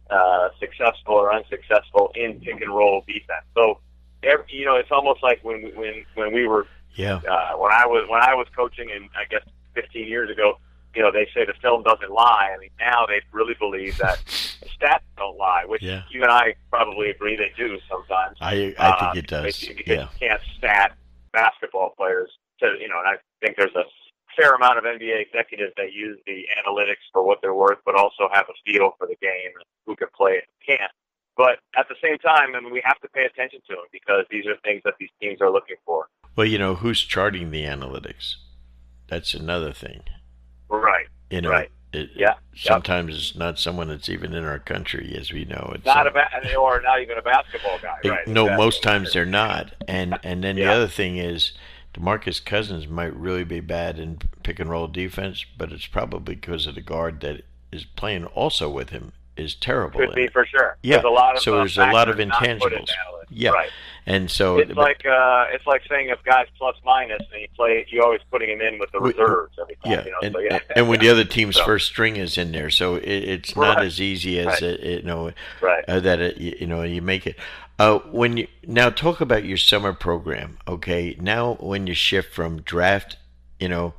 uh, 0.10 0.50
successful 0.60 1.16
or 1.16 1.34
unsuccessful 1.34 2.12
in 2.16 2.40
pick 2.40 2.62
and 2.62 2.74
roll 2.74 3.04
defense. 3.08 3.46
So, 3.56 3.80
every, 4.24 4.46
you 4.50 4.66
know, 4.66 4.76
it's 4.76 4.92
almost 4.92 5.24
like 5.24 5.44
when 5.44 5.64
we, 5.64 5.72
when 5.72 6.06
when 6.16 6.34
we 6.34 6.48
were 6.48 6.68
yeah, 6.96 7.16
uh, 7.16 7.58
when 7.58 7.72
I 7.72 7.86
was 7.86 8.08
when 8.10 8.22
I 8.22 8.36
was 8.36 8.48
coaching, 8.56 8.90
and 8.94 9.10
I 9.16 9.26
guess 9.30 9.44
15 9.76 10.08
years 10.08 10.30
ago, 10.30 10.58
you 10.96 11.02
know, 11.04 11.12
they 11.12 11.28
say 11.34 11.46
the 11.46 11.54
film 11.62 11.84
doesn't 11.84 12.12
lie. 12.12 12.52
I 12.56 12.58
mean, 12.60 12.70
now 12.80 13.06
they 13.06 13.22
really 13.32 13.54
believe 13.60 13.98
that 13.98 14.18
the 14.62 14.68
stats 14.70 15.02
don't 15.18 15.38
lie, 15.38 15.64
which 15.66 15.82
Yeah. 15.84 16.04
you 16.10 16.22
and 16.24 16.32
I 16.32 16.56
probably 16.72 17.10
agree 17.10 17.36
they 17.36 17.52
do 17.56 17.78
sometimes. 17.90 18.38
I 18.42 18.74
I 18.80 18.90
Uh, 18.90 19.00
think 19.14 19.24
it 19.24 19.28
does. 19.30 19.60
because 19.60 19.84
Yeah, 19.88 20.02
You 20.04 20.28
can't 20.28 20.42
stat 20.58 20.96
basketball 21.32 21.92
players 21.98 22.30
to, 22.60 22.76
you 22.80 22.88
know, 22.90 23.00
and 23.00 23.08
I 23.08 23.16
think 23.46 23.56
there's 23.58 23.76
a 23.76 23.84
fair 24.36 24.54
amount 24.56 24.78
of 24.78 24.84
NBA 24.86 25.20
executives 25.22 25.74
that 25.78 25.94
use 25.94 26.18
the 26.26 26.46
analytics 26.58 27.04
for 27.14 27.24
what 27.24 27.40
they're 27.42 27.54
worth, 27.54 27.78
but 27.86 27.96
also 27.96 28.30
have 28.34 28.46
a 28.50 28.54
feel 28.72 28.96
for 28.98 29.06
the 29.08 29.16
game 29.22 29.52
and 29.56 29.64
who 29.86 29.96
can 29.96 30.08
play 30.16 30.34
it 30.34 30.46
and 30.48 30.78
can't. 30.80 30.92
But 31.38 31.60
at 31.78 31.88
the 31.88 31.96
same 32.04 32.18
time, 32.18 32.56
I 32.56 32.60
mean, 32.60 32.72
we 32.74 32.82
have 32.84 33.00
to 33.02 33.08
pay 33.10 33.24
attention 33.26 33.60
to 33.70 33.76
them 33.76 33.86
because 33.92 34.26
these 34.30 34.46
are 34.48 34.56
things 34.64 34.82
that 34.86 34.96
these 35.00 35.10
teams 35.22 35.40
are 35.42 35.50
looking 35.52 35.78
for. 35.86 36.08
well, 36.36 36.48
you 36.48 36.58
know, 36.58 36.76
who's 36.76 37.02
charting 37.02 37.52
the 37.52 37.64
analytics? 37.66 38.36
That's 39.10 39.34
another 39.34 39.74
thing. 39.74 40.02
Right. 40.70 41.08
You 41.30 41.42
know, 41.42 41.50
Right. 41.50 41.70
it, 41.94 42.12
Yeah, 42.16 42.36
sometimes 42.56 43.16
it's 43.16 43.36
not 43.36 43.58
someone 43.60 43.88
that's 43.90 44.10
even 44.10 44.34
in 44.34 44.46
our 44.46 44.60
country, 44.60 45.16
as 45.20 45.32
we 45.32 45.46
know. 45.46 45.72
It's 45.76 45.86
Not 45.86 46.08
a 46.08 46.12
ba- 46.12 46.30
or 46.58 46.82
not 46.82 47.02
even 47.02 47.18
a 47.18 47.22
basketball 47.22 47.80
guy, 47.80 47.98
right? 48.06 48.28
No, 48.28 48.44
exactly. 48.46 48.66
most 48.66 48.84
times 48.84 49.14
they're 49.14 49.26
not. 49.26 49.74
And 49.88 50.20
and 50.24 50.44
then 50.44 50.56
the 50.56 50.66
other 50.66 50.88
thing 50.88 51.18
is, 51.18 51.54
Demarcus 51.94 52.44
Cousins 52.44 52.88
might 52.88 53.16
really 53.16 53.44
be 53.44 53.60
bad 53.60 53.98
in 53.98 54.20
pick 54.44 54.60
and 54.60 54.70
roll 54.70 54.88
defense, 54.88 55.44
but 55.58 55.72
it's 55.72 55.88
probably 55.88 56.36
because 56.36 56.68
of 56.68 56.76
the 56.76 56.82
guard 56.82 57.22
that 57.22 57.42
is 57.72 57.86
playing 57.86 58.26
also 58.26 58.70
with 58.70 58.92
him 58.92 59.12
is 59.36 59.56
terrible. 59.56 60.00
Could 60.00 60.14
be 60.16 60.26
it. 60.26 60.34
for 60.34 60.46
sure. 60.46 60.78
Yeah, 60.84 60.98
There's 60.98 61.06
a 61.06 61.10
lot 61.10 61.36
of 61.38 61.42
so 61.42 61.54
uh, 61.56 61.58
there's 61.60 61.78
a 61.78 61.92
lot 61.92 62.10
of 62.10 62.18
factors 62.18 62.28
not 62.28 62.40
put 62.60 62.74
into 62.74 62.84
intangibles. 62.84 62.90
Yeah. 63.32 63.52
Right. 63.52 63.70
And 64.06 64.30
so 64.30 64.58
It's 64.58 64.70
but- 64.70 64.78
like 64.78 65.06
uh, 65.06 65.46
it's 65.52 65.66
like 65.68 65.82
saying 65.88 66.10
if 66.10 66.24
guys 66.24 66.48
plus 66.58 66.76
minus 66.84 67.22
and 67.32 67.42
you 67.42 67.48
play, 67.56 67.86
you 67.90 68.02
always 68.02 68.22
putting 68.32 68.50
him 68.50 68.62
in 68.62 68.80
with 68.80 68.92
the 68.92 69.00
reserves 69.00 69.54
every 69.62 69.76
time. 69.84 69.92
yeah, 69.92 70.06
you 70.06 70.12
know? 70.12 70.18
and, 70.24 70.34
so, 70.34 70.40
yeah. 70.40 70.60
and 70.76 70.90
when 70.90 71.00
the 71.00 71.10
other 71.10 71.24
team's 71.26 71.56
So- 71.58 71.66
first 71.66 71.88
string 71.88 72.16
is 72.16 72.38
in 72.38 72.52
there, 72.52 72.70
so 72.70 72.96
it, 72.96 73.04
it's 73.08 73.56
not 73.56 73.82
as 73.84 74.02
easy 74.02 74.40
as 74.40 74.48
Right. 74.48 74.64
it, 74.64 74.80
it, 74.82 75.02
you 75.02 75.08
know 75.08 75.32
right. 75.62 75.86
uh, 75.88 76.00
that 76.00 76.20
it, 76.20 76.38
you, 76.38 76.56
you 76.62 76.68
know 76.68 76.82
you 76.84 77.02
make 77.02 77.28
it. 77.28 77.36
Uh, 77.78 78.00
when 78.12 78.36
you 78.36 78.48
now 78.68 78.90
talk 78.90 79.22
about 79.22 79.46
your 79.46 79.58
summer 79.58 79.94
program, 79.94 80.58
okay? 80.68 81.16
Now 81.22 81.54
when 81.62 81.88
you 81.88 81.94
shift 81.94 82.34
from 82.34 82.62
draft, 82.64 83.16
you 83.60 83.70
know, 83.70 83.94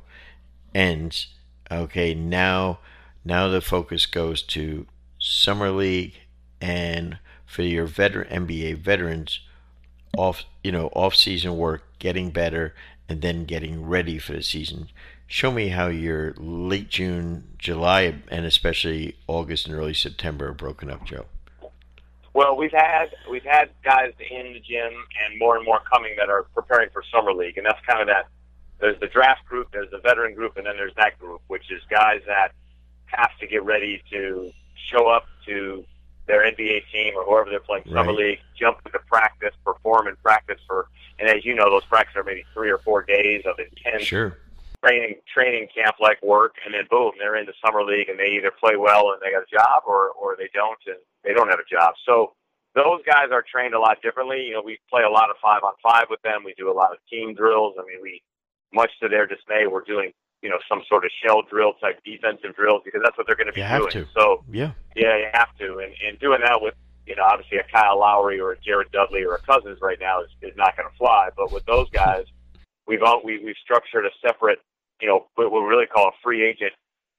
ends, 0.75 1.27
okay? 1.71 2.13
Now, 2.13 2.79
now 3.25 3.47
the 3.47 3.61
focus 3.61 4.05
goes 4.05 4.43
to 4.43 4.85
summer 5.19 5.71
league 5.71 6.13
and 6.59 7.17
for 7.51 7.63
your 7.63 7.85
veteran 7.85 8.47
NBA 8.47 8.77
veterans, 8.77 9.41
off 10.17 10.45
you 10.63 10.71
know 10.71 10.87
off 10.93 11.13
season 11.15 11.57
work, 11.57 11.83
getting 11.99 12.31
better, 12.31 12.73
and 13.09 13.21
then 13.21 13.43
getting 13.43 13.85
ready 13.85 14.17
for 14.17 14.31
the 14.31 14.41
season. 14.41 14.87
Show 15.27 15.51
me 15.51 15.67
how 15.67 15.87
your 15.87 16.33
late 16.37 16.87
June, 16.87 17.49
July, 17.57 18.15
and 18.29 18.45
especially 18.45 19.17
August 19.27 19.67
and 19.67 19.75
early 19.75 19.93
September 19.93 20.47
are 20.49 20.53
broken 20.53 20.89
up, 20.89 21.03
Joe. 21.03 21.25
Well, 22.33 22.55
we've 22.55 22.71
had 22.71 23.07
we've 23.29 23.43
had 23.43 23.69
guys 23.83 24.13
in 24.19 24.53
the 24.53 24.61
gym 24.61 24.93
and 25.25 25.37
more 25.37 25.57
and 25.57 25.65
more 25.65 25.81
coming 25.91 26.15
that 26.17 26.29
are 26.29 26.43
preparing 26.55 26.89
for 26.91 27.03
summer 27.13 27.33
league, 27.33 27.57
and 27.57 27.65
that's 27.65 27.85
kind 27.85 27.99
of 27.99 28.07
that. 28.07 28.27
There's 28.79 28.99
the 29.01 29.07
draft 29.07 29.45
group, 29.45 29.67
there's 29.73 29.91
the 29.91 29.99
veteran 29.99 30.35
group, 30.35 30.55
and 30.55 30.65
then 30.65 30.77
there's 30.77 30.95
that 30.95 31.19
group, 31.19 31.41
which 31.47 31.69
is 31.69 31.81
guys 31.89 32.21
that 32.27 32.53
have 33.07 33.37
to 33.41 33.47
get 33.47 33.63
ready 33.65 34.01
to 34.09 34.51
show 34.89 35.09
up 35.09 35.25
to 35.45 35.85
their 36.27 36.43
NBA 36.43 36.83
team 36.91 37.13
or 37.15 37.25
whoever 37.25 37.49
they're 37.49 37.59
playing 37.59 37.83
summer 37.85 38.13
Right. 38.13 38.37
league, 38.37 38.39
jump 38.57 38.79
into 38.85 38.99
practice, 39.07 39.55
perform 39.65 40.07
in 40.07 40.15
practice 40.17 40.59
for, 40.67 40.87
and 41.19 41.27
as 41.29 41.43
you 41.45 41.55
know, 41.55 41.69
those 41.69 41.85
practices 41.85 42.17
are 42.19 42.23
maybe 42.23 42.45
three 42.53 42.69
or 42.71 42.77
four 42.79 43.03
days 43.03 43.43
of 43.45 43.59
intense 43.59 44.03
Sure. 44.03 44.37
training 44.83 45.15
training 45.31 45.67
camp 45.73 45.95
like 45.99 46.21
work, 46.23 46.55
and 46.65 46.73
then 46.73 46.85
boom, 46.89 47.11
they're 47.19 47.35
in 47.35 47.45
the 47.45 47.53
summer 47.65 47.83
league, 47.83 48.09
and 48.09 48.19
they 48.19 48.29
either 48.31 48.51
play 48.51 48.75
well 48.75 49.11
and 49.11 49.21
they 49.21 49.31
got 49.31 49.43
a 49.43 49.55
job, 49.55 49.83
or 49.85 50.09
or 50.11 50.35
they 50.37 50.49
don't 50.53 50.79
and 50.87 50.97
they 51.23 51.33
don't 51.33 51.49
have 51.49 51.59
a 51.59 51.69
job. 51.69 51.93
So 52.05 52.33
those 52.73 53.01
guys 53.05 53.29
are 53.31 53.43
trained 53.43 53.73
a 53.73 53.79
lot 53.79 54.01
differently. 54.01 54.45
You 54.45 54.53
know, 54.53 54.61
we 54.63 54.79
play 54.89 55.03
a 55.03 55.09
lot 55.09 55.29
of 55.29 55.35
five 55.41 55.63
on 55.63 55.73
five 55.83 56.05
with 56.09 56.21
them. 56.21 56.43
We 56.45 56.53
do 56.57 56.71
a 56.71 56.73
lot 56.73 56.91
of 56.93 56.99
team 57.09 57.35
drills. 57.35 57.75
I 57.77 57.83
mean, 57.85 58.01
we 58.01 58.21
much 58.73 58.91
to 59.01 59.09
their 59.09 59.27
dismay, 59.27 59.67
we're 59.67 59.83
doing 59.83 60.13
you 60.41 60.49
know 60.49 60.57
some 60.67 60.81
sort 60.89 61.05
of 61.05 61.11
shell 61.23 61.41
drill 61.49 61.73
type 61.81 61.99
defensive 62.03 62.55
drills 62.55 62.81
because 62.85 63.01
that's 63.03 63.17
what 63.17 63.27
they're 63.27 63.35
going 63.35 63.47
to 63.47 63.53
be 63.53 63.61
You 63.61 63.67
have 63.67 63.81
doing. 63.81 63.91
to. 63.91 64.07
So 64.17 64.43
Yeah. 64.51 64.71
yeah, 64.95 65.17
you 65.17 65.27
have 65.33 65.55
to, 65.59 65.79
and 65.79 65.93
and 66.05 66.19
doing 66.19 66.39
that 66.43 66.61
with 66.61 66.73
you 67.05 67.15
know 67.15 67.23
obviously 67.23 67.57
a 67.59 67.63
Kyle 67.71 67.99
Lowry 67.99 68.39
or 68.39 68.51
a 68.53 68.59
Jared 68.59 68.91
Dudley 68.91 69.23
or 69.23 69.35
a 69.35 69.39
Cousins 69.41 69.79
right 69.81 69.97
now 69.99 70.21
is, 70.21 70.29
is 70.41 70.55
not 70.57 70.75
going 70.77 70.89
to 70.89 70.95
fly. 70.97 71.29
But 71.35 71.51
with 71.51 71.65
those 71.65 71.89
guys, 71.93 72.25
we've 72.87 73.03
all 73.03 73.21
we 73.23 73.43
we've 73.43 73.55
structured 73.63 74.05
a 74.05 74.09
separate 74.25 74.59
you 75.01 75.07
know 75.07 75.27
what 75.35 75.51
we 75.51 75.59
really 75.59 75.85
call 75.87 76.07
a 76.09 76.11
free 76.23 76.43
agent 76.47 76.73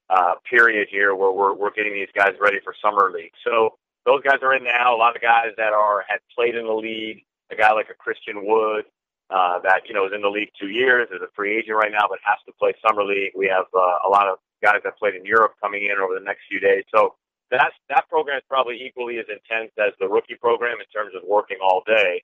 uh, 0.09 0.35
period 0.49 0.87
here 0.91 1.15
where 1.15 1.31
we're 1.31 1.53
we're 1.53 1.71
getting 1.73 1.93
these 1.93 2.11
guys 2.15 2.33
ready 2.39 2.59
for 2.63 2.73
summer 2.81 3.11
league. 3.11 3.31
So 3.43 3.75
those 4.05 4.21
guys 4.21 4.39
are 4.41 4.53
in 4.53 4.63
now. 4.65 4.95
A 4.95 4.97
lot 4.97 5.15
of 5.15 5.21
guys 5.21 5.51
that 5.57 5.71
are 5.73 6.03
had 6.07 6.19
played 6.35 6.55
in 6.55 6.65
the 6.65 6.73
league. 6.73 7.23
A 7.51 7.55
guy 7.55 7.71
like 7.71 7.89
a 7.89 7.93
Christian 7.93 8.45
Wood. 8.45 8.85
Uh, 9.29 9.57
that 9.63 9.81
you 9.87 9.93
know 9.93 10.05
is 10.05 10.11
in 10.13 10.21
the 10.21 10.29
league 10.29 10.51
two 10.59 10.69
years, 10.69 11.07
is 11.09 11.21
a 11.21 11.31
free 11.35 11.57
agent 11.57 11.77
right 11.77 11.91
now, 11.91 12.05
but 12.09 12.19
has 12.23 12.37
to 12.45 12.53
play 12.59 12.73
summer 12.85 13.03
league. 13.03 13.31
We 13.35 13.47
have 13.47 13.65
uh, 13.73 14.05
a 14.05 14.09
lot 14.09 14.27
of 14.27 14.37
guys 14.61 14.81
that 14.83 14.97
played 14.97 15.15
in 15.15 15.25
Europe 15.25 15.55
coming 15.61 15.85
in 15.85 15.97
over 15.97 16.13
the 16.13 16.23
next 16.23 16.41
few 16.49 16.59
days. 16.59 16.83
So 16.93 17.15
that's 17.49 17.75
that 17.89 18.07
program 18.09 18.37
is 18.37 18.43
probably 18.47 18.81
equally 18.83 19.17
as 19.19 19.25
intense 19.29 19.71
as 19.79 19.93
the 19.99 20.07
rookie 20.07 20.35
program 20.39 20.77
in 20.79 20.87
terms 20.93 21.15
of 21.15 21.23
working 21.27 21.57
all 21.63 21.83
day. 21.85 22.23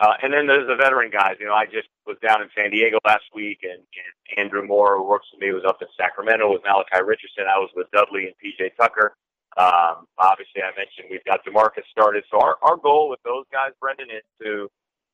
Uh, 0.00 0.14
and 0.22 0.32
then 0.34 0.46
there's 0.46 0.66
the 0.66 0.74
veteran 0.74 1.10
guys. 1.10 1.38
You 1.38 1.46
know, 1.46 1.54
I 1.54 1.66
just 1.66 1.86
was 2.06 2.18
down 2.18 2.42
in 2.42 2.48
San 2.56 2.70
Diego 2.70 2.98
last 3.06 3.30
week, 3.32 3.62
and, 3.62 3.78
and 3.78 4.10
Andrew 4.36 4.66
Moore, 4.66 4.98
who 4.98 5.06
works 5.06 5.26
with 5.30 5.40
me, 5.40 5.52
was 5.52 5.62
up 5.62 5.78
in 5.82 5.88
Sacramento 5.96 6.50
with 6.50 6.62
Malachi 6.66 6.98
Richardson. 7.04 7.46
I 7.46 7.62
was 7.62 7.70
with 7.76 7.86
Dudley 7.94 8.26
and 8.26 8.34
PJ 8.42 8.74
Tucker. 8.74 9.14
Um, 9.56 10.10
obviously, 10.18 10.66
I 10.66 10.74
mentioned 10.74 11.06
we've 11.10 11.22
got 11.22 11.46
Demarcus 11.46 11.86
started. 11.92 12.24
So 12.30 12.40
our, 12.40 12.58
our 12.62 12.76
goal 12.76 13.08
with 13.08 13.22
those 13.22 13.46
guys, 13.52 13.70
Brendan, 13.78 14.10
is 14.10 14.26
to 14.42 14.66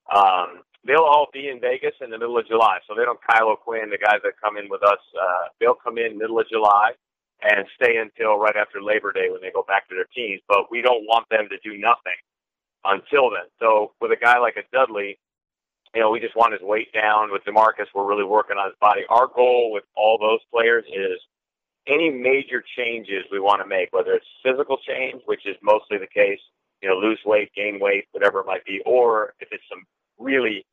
um, 0.09 0.65
they'll 0.85 1.05
all 1.05 1.29
be 1.33 1.49
in 1.49 1.61
Vegas 1.61 1.95
in 2.01 2.11
the 2.11 2.19
middle 2.19 2.39
of 2.39 2.47
July. 2.47 2.79
So 2.89 2.95
they 2.95 3.05
don't 3.05 3.21
Kylo 3.21 3.59
Quinn, 3.59 3.91
the 3.91 3.99
guys 3.99 4.21
that 4.25 4.41
come 4.43 4.57
in 4.57 4.69
with 4.69 4.83
us, 4.83 5.01
uh, 5.15 5.49
they'll 5.61 5.75
come 5.75 5.99
in 5.99 6.19
middle 6.19 6.41
of 6.41 6.49
July 6.49 6.93
and 7.43 7.67
stay 7.81 7.97
until 7.97 8.37
right 8.37 8.57
after 8.57 8.83
Labor 8.83 9.13
Day 9.13 9.31
when 9.31 9.41
they 9.41 9.51
go 9.51 9.65
back 9.67 9.89
to 9.89 9.95
their 9.95 10.09
teams. 10.15 10.41
But 10.49 10.71
we 10.71 10.83
don't 10.83 11.05
want 11.05 11.29
them 11.31 11.49
to 11.49 11.59
do 11.65 11.79
nothing 11.79 12.17
until 12.85 13.31
then. 13.31 13.49
So 13.59 13.93
with 14.01 14.13
a 14.13 14.17
guy 14.17 14.39
like 14.39 14.57
a 14.57 14.65
Dudley, 14.73 15.19
you 15.95 16.01
know, 16.01 16.11
we 16.11 16.21
just 16.21 16.37
want 16.37 16.53
his 16.53 16.63
weight 16.63 16.93
down. 16.93 17.33
With 17.33 17.45
Demarcus, 17.45 17.89
we're 17.95 18.07
really 18.07 18.25
working 18.25 18.57
on 18.57 18.69
his 18.69 18.79
body. 18.81 19.03
Our 19.09 19.27
goal 19.27 19.73
with 19.73 19.85
all 19.97 20.19
those 20.19 20.41
players 20.53 20.85
is 20.87 21.19
any 21.89 22.11
major 22.11 22.63
changes 22.77 23.25
we 23.33 23.41
want 23.41 23.61
to 23.63 23.67
make, 23.67 23.93
whether 23.93 24.13
it's 24.13 24.27
physical 24.45 24.79
change, 24.87 25.23
which 25.27 25.47
is 25.47 25.57
mostly 25.63 25.99
the 25.99 26.07
case, 26.07 26.39
you 26.83 26.89
know, 26.89 26.95
lose 26.95 27.19
weight, 27.25 27.51
gain 27.57 27.81
weight, 27.81 28.05
whatever 28.13 28.41
it 28.41 28.47
might 28.47 28.65
be, 28.65 28.81
or 28.87 29.35
if 29.41 29.49
it's 29.51 29.65
some 29.69 29.85
really 30.19 30.65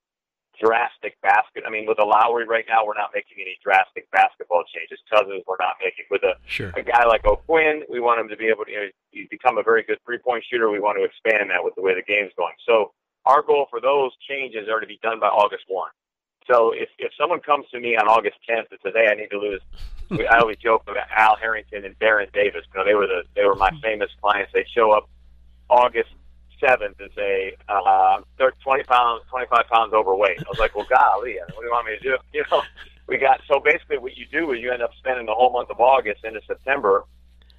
drastic 0.60 1.20
basket. 1.22 1.64
I 1.66 1.70
mean, 1.70 1.86
with 1.86 2.00
a 2.00 2.06
Lowry 2.06 2.46
right 2.46 2.66
now, 2.68 2.86
we're 2.86 2.98
not 2.98 3.12
making 3.14 3.38
any 3.42 3.58
drastic 3.64 4.10
basketball 4.12 4.64
changes. 4.74 5.00
Cousins, 5.10 5.44
we're 5.48 5.60
not 5.60 5.76
making. 5.84 6.06
With 6.10 6.24
a 6.24 6.36
sure. 6.46 6.74
a 6.76 6.84
guy 6.84 7.06
like 7.06 7.26
O'Quinn, 7.26 7.84
we 7.90 8.00
want 8.00 8.20
him 8.20 8.30
to 8.30 8.38
be 8.38 8.48
able 8.48 8.66
to 8.66 8.72
you 8.72 8.80
know, 8.82 9.28
become 9.30 9.58
a 9.58 9.64
very 9.64 9.84
good 9.84 10.00
three 10.06 10.18
point 10.18 10.44
shooter. 10.50 10.70
We 10.70 10.80
want 10.80 10.98
to 10.98 11.06
expand 11.06 11.50
that 11.52 11.64
with 11.64 11.76
the 11.76 11.82
way 11.82 11.94
the 11.96 12.06
game's 12.06 12.32
going. 12.38 12.56
So 12.66 12.94
our 13.26 13.42
goal 13.42 13.68
for 13.70 13.82
those 13.82 14.12
changes 14.28 14.68
are 14.70 14.80
to 14.80 14.88
be 14.88 15.00
done 15.02 15.20
by 15.20 15.28
August 15.28 15.66
one. 15.68 15.92
So 16.50 16.72
if 16.72 16.90
if 16.98 17.12
someone 17.20 17.42
comes 17.42 17.66
to 17.72 17.80
me 17.80 17.98
on 17.98 18.08
August 18.08 18.38
10th 18.50 18.72
and 18.72 18.80
says, 18.82 18.94
"Hey, 18.96 19.08
I 19.12 19.16
need 19.16 19.30
to 19.32 19.40
lose," 19.40 19.62
I 20.32 20.40
always 20.40 20.58
joke 20.58 20.84
about 20.88 21.08
Al 21.12 21.36
Harrington 21.36 21.84
and 21.84 21.98
Baron 22.00 22.30
Davis. 22.34 22.64
You 22.74 22.80
know, 22.80 22.86
they 22.86 22.96
were 22.96 23.08
the 23.08 23.24
they 23.36 23.46
were 23.46 23.56
my 23.56 23.72
famous 23.84 24.10
clients. 24.22 24.52
They 24.54 24.66
show 24.74 24.92
up 24.92 25.10
August 25.70 26.10
seventh 26.60 27.00
and 27.00 27.10
say, 27.16 27.56
uh, 27.70 28.22
they're 28.38 28.54
20 28.64 28.84
pounds, 28.84 29.24
25 29.30 29.68
pounds 29.72 29.94
overweight. 29.94 30.40
I 30.40 30.50
was 30.50 30.60
like, 30.60 30.76
well, 30.76 30.88
golly, 30.90 31.36
what 31.54 31.62
do 31.62 31.66
you 31.66 31.72
want 31.72 31.88
me 31.88 31.98
to 31.98 32.04
do? 32.04 32.18
You 32.34 32.44
know, 32.52 32.62
we 33.08 33.18
got, 33.18 33.42
so 33.48 33.60
basically 33.60 33.98
what 33.98 34.18
you 34.18 34.26
do 34.32 34.52
is 34.52 34.60
you 34.62 34.72
end 34.72 34.82
up 34.82 34.92
spending 34.98 35.26
the 35.26 35.34
whole 35.34 35.52
month 35.52 35.70
of 35.70 35.80
August 35.80 36.24
into 36.26 36.42
September 36.48 37.06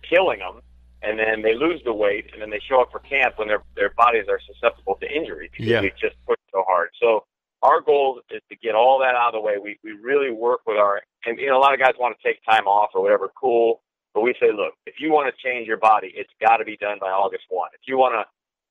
killing 0.09 0.41
them. 0.41 0.61
And 1.01 1.17
then 1.17 1.43
they 1.43 1.55
lose 1.55 1.81
the 1.85 1.93
weight, 1.93 2.27
and 2.33 2.43
then 2.43 2.51
they 2.51 2.59
show 2.69 2.81
up 2.83 2.91
for 2.91 2.99
camp 2.99 3.39
when 3.39 3.47
their 3.47 3.63
their 3.77 3.91
bodies 3.91 4.25
are 4.29 4.41
susceptible 4.45 4.97
to 5.01 5.07
injury 5.09 5.49
because 5.53 5.65
Yeah. 5.67 5.81
we 5.81 5.91
just 5.91 6.17
push 6.27 6.39
so 6.53 6.65
hard. 6.67 6.91
So 7.01 7.25
our 7.63 7.81
goal 7.81 8.21
is 8.31 8.43
to 8.51 8.57
get 8.57 8.75
all 8.75 8.99
that 8.99 9.15
out 9.15 9.29
of 9.29 9.35
the 9.35 9.41
way. 9.41 9.59
We 9.63 9.79
we 9.85 9.93
really 9.93 10.33
work 10.33 10.63
with 10.67 10.77
our 10.77 11.01
and 11.25 11.39
you 11.39 11.47
know 11.47 11.57
a 11.57 11.63
lot 11.63 11.73
of 11.73 11.79
guys 11.79 11.93
want 12.01 12.17
to 12.19 12.29
take 12.29 12.45
time 12.45 12.67
off 12.67 12.91
or 12.95 13.01
whatever, 13.03 13.31
cool. 13.41 13.81
But 14.13 14.23
we 14.23 14.35
say, 14.41 14.51
look, 14.53 14.75
if 14.87 14.95
you 14.99 15.13
want 15.13 15.33
to 15.33 15.41
change 15.41 15.69
your 15.69 15.77
body, 15.77 16.11
it's 16.17 16.33
got 16.41 16.57
to 16.57 16.65
be 16.65 16.77
done 16.77 16.99
by 17.01 17.11
August 17.11 17.45
one. 17.49 17.71
If 17.75 17.87
you 17.87 17.97
want 17.97 18.15
to, 18.15 18.27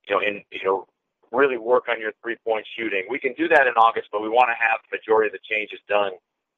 you 0.07 0.15
know, 0.15 0.21
in 0.21 0.41
you 0.51 0.63
know, 0.63 0.87
really 1.31 1.57
work 1.57 1.85
on 1.89 1.99
your 1.99 2.11
three 2.23 2.37
point 2.45 2.65
shooting, 2.77 3.03
we 3.09 3.19
can 3.19 3.33
do 3.33 3.47
that 3.49 3.67
in 3.67 3.73
August, 3.75 4.07
but 4.11 4.21
we 4.21 4.29
want 4.29 4.49
to 4.49 4.57
have 4.57 4.79
the 4.87 4.97
majority 4.97 5.27
of 5.27 5.33
the 5.33 5.43
changes 5.43 5.79
done 5.87 6.13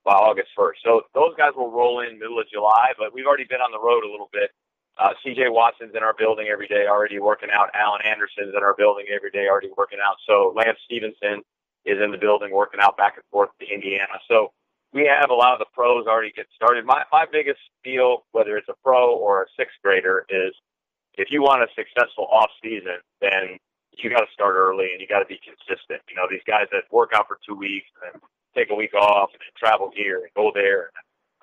by 0.06 0.14
August 0.14 0.50
first. 0.56 0.80
So 0.84 1.02
those 1.14 1.34
guys 1.38 1.52
will 1.56 1.72
roll 1.72 2.02
in 2.02 2.20
middle 2.20 2.40
of 2.40 2.48
July, 2.50 2.94
but 2.98 3.14
we've 3.14 3.26
already 3.26 3.46
been 3.50 3.62
on 3.62 3.72
the 3.72 3.82
road 3.82 4.04
a 4.04 4.10
little 4.10 4.30
bit. 4.32 4.52
Uh, 4.98 5.16
CJ 5.24 5.52
Watson's 5.52 5.96
in 5.96 6.04
our 6.04 6.14
building 6.18 6.48
every 6.52 6.68
day, 6.68 6.86
already 6.88 7.20
working 7.20 7.50
out. 7.54 7.70
Alan 7.74 8.02
Anderson's 8.04 8.54
in 8.56 8.64
our 8.64 8.76
building 8.76 9.06
every 9.14 9.32
day, 9.32 9.48
already 9.48 9.72
working 9.78 10.00
out. 10.04 10.18
So 10.28 10.54
Lance 10.56 10.78
Stephenson 10.86 11.42
is 11.86 11.98
in 12.04 12.12
the 12.12 12.18
building 12.18 12.52
working 12.52 12.82
out 12.84 12.98
back 12.98 13.16
and 13.16 13.24
forth 13.32 13.50
to 13.60 13.66
Indiana. 13.66 14.20
So 14.28 14.52
we 14.92 15.08
have 15.08 15.30
a 15.30 15.34
lot 15.34 15.54
of 15.54 15.60
the 15.60 15.72
pros 15.74 16.06
already 16.08 16.32
get 16.36 16.48
started. 16.56 16.86
My 16.86 17.04
my 17.12 17.26
biggest 17.32 17.60
deal, 17.84 18.26
whether 18.32 18.58
it's 18.58 18.68
a 18.68 18.76
pro 18.84 19.16
or 19.16 19.44
a 19.44 19.46
sixth 19.58 19.78
grader, 19.84 20.26
is 20.30 20.54
if 21.20 21.28
you 21.30 21.44
want 21.44 21.62
a 21.62 21.68
successful 21.76 22.26
off 22.32 22.50
season, 22.64 23.04
then 23.20 23.60
you 24.00 24.10
got 24.10 24.24
to 24.24 24.32
start 24.34 24.56
early 24.56 24.88
and 24.96 25.02
you 25.04 25.08
got 25.08 25.20
to 25.20 25.28
be 25.28 25.40
consistent. 25.44 26.00
You 26.08 26.16
know, 26.16 26.26
these 26.32 26.44
guys 26.48 26.72
that 26.72 26.88
work 26.92 27.12
out 27.14 27.28
for 27.28 27.38
two 27.46 27.56
weeks 27.56 27.92
and 28.08 28.22
take 28.56 28.72
a 28.72 28.76
week 28.76 28.94
off 28.96 29.30
and 29.36 29.44
travel 29.60 29.92
here 29.94 30.24
and 30.24 30.32
go 30.34 30.52
there. 30.56 30.90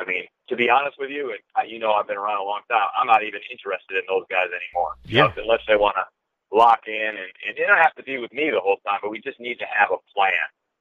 I 0.01 0.05
mean, 0.05 0.25
to 0.49 0.57
be 0.57 0.69
honest 0.73 0.97
with 0.99 1.11
you, 1.11 1.33
and 1.37 1.41
you 1.71 1.79
know, 1.79 1.93
I've 1.93 2.09
been 2.09 2.17
around 2.17 2.41
a 2.41 2.45
long 2.49 2.61
time. 2.69 2.89
I'm 2.97 3.07
not 3.07 3.23
even 3.25 3.41
interested 3.53 3.97
in 4.01 4.05
those 4.09 4.25
guys 4.33 4.49
anymore. 4.49 4.97
You 5.05 5.21
know, 5.25 5.33
Yeah. 5.37 5.43
unless 5.45 5.65
they 5.69 5.77
want 5.77 5.97
to 6.01 6.05
lock 6.57 6.85
in, 6.89 7.13
and, 7.17 7.33
and 7.49 7.53
it 7.57 7.65
don't 7.69 7.81
have 7.81 7.95
to 7.97 8.05
be 8.05 8.17
with 8.19 8.33
me 8.33 8.49
the 8.51 8.61
whole 8.61 8.77
time, 8.89 9.01
but 9.03 9.11
we 9.11 9.21
just 9.21 9.41
need 9.41 9.59
to 9.61 9.69
have 9.69 9.89
a 9.93 10.01
plan. 10.17 10.33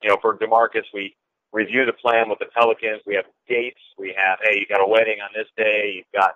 You 0.04 0.10
know, 0.10 0.18
for 0.22 0.38
Demarcus, 0.38 0.84
we 0.94 1.16
review 1.52 1.86
the 1.86 1.94
plan 1.96 2.28
with 2.30 2.40
the 2.40 2.48
Pelicans. 2.56 3.02
We 3.08 3.16
have 3.16 3.26
dates. 3.48 3.80
We 3.98 4.14
have, 4.16 4.40
hey, 4.44 4.60
you 4.60 4.66
got 4.68 4.84
a 4.84 4.88
wedding 4.88 5.20
on 5.24 5.30
this 5.36 5.48
day. 5.56 5.96
You've 6.04 6.12
got 6.16 6.36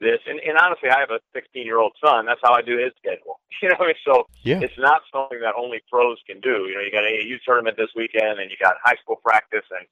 this, 0.00 0.18
and, 0.26 0.40
and 0.40 0.56
honestly, 0.58 0.88
I 0.88 0.98
have 1.00 1.10
a 1.10 1.20
16 1.34 1.64
year 1.64 1.78
old 1.78 1.92
son. 2.04 2.26
That's 2.26 2.40
how 2.42 2.52
I 2.54 2.62
do 2.62 2.78
his 2.78 2.92
schedule. 2.98 3.38
You 3.62 3.68
know, 3.68 3.92
so 4.06 4.24
Yeah. 4.42 4.60
it's 4.60 4.78
not 4.78 5.02
something 5.12 5.38
that 5.42 5.52
only 5.54 5.82
pros 5.90 6.16
can 6.26 6.40
do. 6.40 6.64
You 6.66 6.74
know, 6.76 6.80
you 6.80 6.90
got 6.90 7.04
a 7.04 7.22
youth 7.26 7.42
tournament 7.44 7.76
this 7.76 7.90
weekend, 7.94 8.40
and 8.40 8.50
you 8.50 8.56
got 8.60 8.76
high 8.82 8.96
school 9.02 9.16
practice, 9.22 9.64
and 9.70 9.86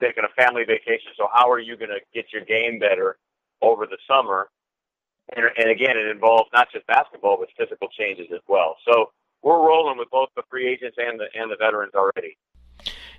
taking 0.00 0.24
a 0.24 0.42
family 0.42 0.64
vacation. 0.64 1.12
So 1.16 1.28
how 1.32 1.50
are 1.50 1.58
you 1.58 1.76
going 1.76 1.90
to 1.90 2.00
get 2.14 2.32
your 2.32 2.44
game 2.44 2.78
better 2.78 3.18
over 3.60 3.84
the 3.84 3.98
summer? 4.08 4.48
And, 5.36 5.44
and 5.58 5.68
again, 5.70 5.98
it 5.98 6.06
involves 6.08 6.48
not 6.54 6.68
just 6.72 6.86
basketball, 6.86 7.36
but 7.38 7.48
physical 7.58 7.88
changes 7.88 8.28
as 8.32 8.40
well. 8.48 8.76
So 8.88 9.12
we're 9.42 9.58
rolling 9.66 9.98
with 9.98 10.08
both 10.10 10.30
the 10.34 10.42
free 10.50 10.66
agents 10.66 10.96
and 10.98 11.20
the 11.20 11.26
and 11.38 11.50
the 11.50 11.56
veterans 11.56 11.92
already. 11.94 12.38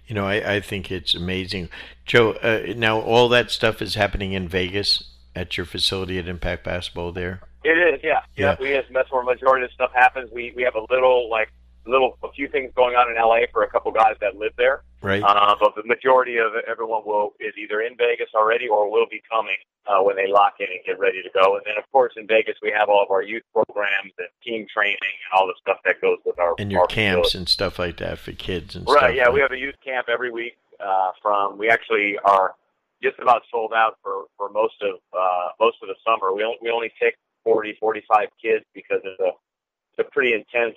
You 0.07 0.15
know, 0.15 0.25
I, 0.25 0.55
I 0.55 0.59
think 0.61 0.91
it's 0.91 1.13
amazing. 1.13 1.69
Joe, 2.05 2.31
uh, 2.33 2.73
now 2.75 2.99
all 2.99 3.29
that 3.29 3.51
stuff 3.51 3.81
is 3.81 3.93
happening 3.95 4.33
in 4.33 4.47
Vegas 4.47 5.03
at 5.35 5.57
your 5.57 5.65
facility 5.65 6.17
at 6.19 6.27
Impact 6.27 6.63
Basketball 6.63 7.11
there. 7.11 7.41
It 7.63 7.77
is, 7.77 7.99
yeah, 8.03 8.21
Yeah. 8.35 8.51
yeah. 8.51 8.55
We 8.59 8.73
as 8.75 8.85
that's 8.93 9.11
where 9.11 9.23
majority 9.23 9.65
of 9.65 9.71
stuff 9.71 9.91
happens. 9.93 10.29
We 10.31 10.53
we 10.55 10.63
have 10.63 10.75
a 10.75 10.85
little 10.93 11.29
like 11.29 11.49
little 11.87 12.17
a 12.23 12.31
few 12.31 12.47
things 12.47 12.71
going 12.75 12.95
on 12.95 13.09
in 13.11 13.15
LA 13.15 13.45
for 13.51 13.61
a 13.63 13.69
couple 13.69 13.91
guys 13.91 14.15
that 14.21 14.35
live 14.37 14.53
there. 14.57 14.81
Right? 15.01 15.21
Uh, 15.21 15.55
but 15.59 15.75
the 15.75 15.83
majority 15.83 16.37
of 16.37 16.51
everyone 16.67 17.03
will 17.05 17.33
is 17.39 17.53
either 17.57 17.81
in 17.81 17.95
Vegas 17.95 18.29
already 18.33 18.67
or 18.67 18.89
will 18.91 19.05
be 19.09 19.21
coming 19.29 19.57
uh, 19.85 20.01
when 20.01 20.15
they 20.15 20.25
lock 20.27 20.55
in 20.59 20.65
and 20.65 20.79
get 20.83 20.97
ready 20.97 21.21
to 21.21 21.29
go. 21.31 21.55
And 21.57 21.63
then, 21.63 21.75
of 21.77 21.83
course, 21.91 22.13
in 22.17 22.25
Vegas 22.25 22.55
we 22.63 22.71
have 22.75 22.89
all 22.89 23.03
of 23.03 23.11
our 23.11 23.21
youth 23.21 23.43
programs 23.53 24.13
and 24.17 24.27
team 24.43 24.65
training 24.73 24.97
and 25.01 25.39
all 25.39 25.45
the 25.45 25.53
stuff 25.61 25.77
that 25.85 26.01
goes 26.01 26.17
with 26.25 26.39
our 26.39 26.55
and 26.57 26.71
your 26.71 26.81
our 26.81 26.87
camps 26.87 27.29
facility. 27.29 27.37
and 27.37 27.49
stuff 27.49 27.77
like 27.77 27.97
that 27.97 28.17
for 28.17 28.31
kids 28.31 28.75
and 28.75 28.87
Right. 28.87 28.97
stuff. 28.97 29.15
Yeah, 29.15 29.29
we 29.29 29.39
have 29.41 29.51
a 29.51 29.57
youth 29.59 29.75
camp 29.83 30.07
every 30.09 30.31
week. 30.31 30.57
Uh, 30.79 31.11
from 31.21 31.57
we 31.57 31.69
actually 31.69 32.17
are 32.25 32.55
just 33.03 33.19
about 33.19 33.43
sold 33.51 33.73
out 33.75 33.97
for 34.03 34.25
for 34.37 34.49
most 34.49 34.75
of 34.81 34.99
uh, 35.13 35.49
most 35.59 35.77
of 35.81 35.87
the 35.89 35.95
summer. 36.05 36.33
We 36.33 36.43
only, 36.43 36.57
we 36.61 36.69
only 36.71 36.91
take 37.01 37.15
40, 37.43 37.77
45 37.79 38.27
kids 38.41 38.65
because 38.73 39.01
it's 39.03 39.19
a 39.19 39.31
it's 39.93 40.07
a 40.07 40.11
pretty 40.11 40.33
intense. 40.33 40.75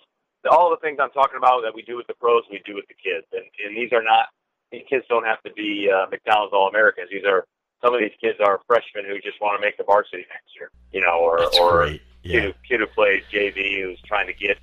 All 0.50 0.70
the 0.70 0.78
things 0.78 0.98
I'm 1.02 1.10
talking 1.10 1.36
about 1.36 1.62
that 1.62 1.74
we 1.74 1.82
do 1.82 1.96
with 1.96 2.06
the 2.06 2.14
pros, 2.14 2.44
we 2.50 2.62
do 2.64 2.74
with 2.74 2.86
the 2.88 2.94
kids, 2.94 3.26
and 3.32 3.44
and 3.64 3.76
these 3.76 3.92
are 3.92 4.02
not 4.02 4.26
these 4.70 4.84
kids 4.88 5.04
don't 5.08 5.24
have 5.24 5.42
to 5.42 5.52
be 5.52 5.90
uh, 5.90 6.06
McDonald's 6.10 6.52
All 6.52 6.68
Americans. 6.68 7.08
These 7.10 7.24
are 7.24 7.44
some 7.82 7.94
of 7.94 8.00
these 8.00 8.14
kids 8.20 8.38
are 8.40 8.60
freshmen 8.66 9.04
who 9.06 9.18
just 9.20 9.40
want 9.40 9.60
to 9.60 9.64
make 9.64 9.76
the 9.76 9.84
varsity 9.84 10.26
next 10.28 10.50
year, 10.58 10.70
you 10.92 11.00
know, 11.00 11.18
or 11.20 11.38
That's 11.38 11.58
or 11.58 11.70
great. 11.84 12.02
kid, 12.24 12.42
who, 12.44 12.52
kid 12.66 12.80
who 12.80 12.86
plays 12.86 13.22
JV 13.32 13.82
who's 13.82 14.00
trying 14.02 14.26
to 14.26 14.34
get, 14.34 14.58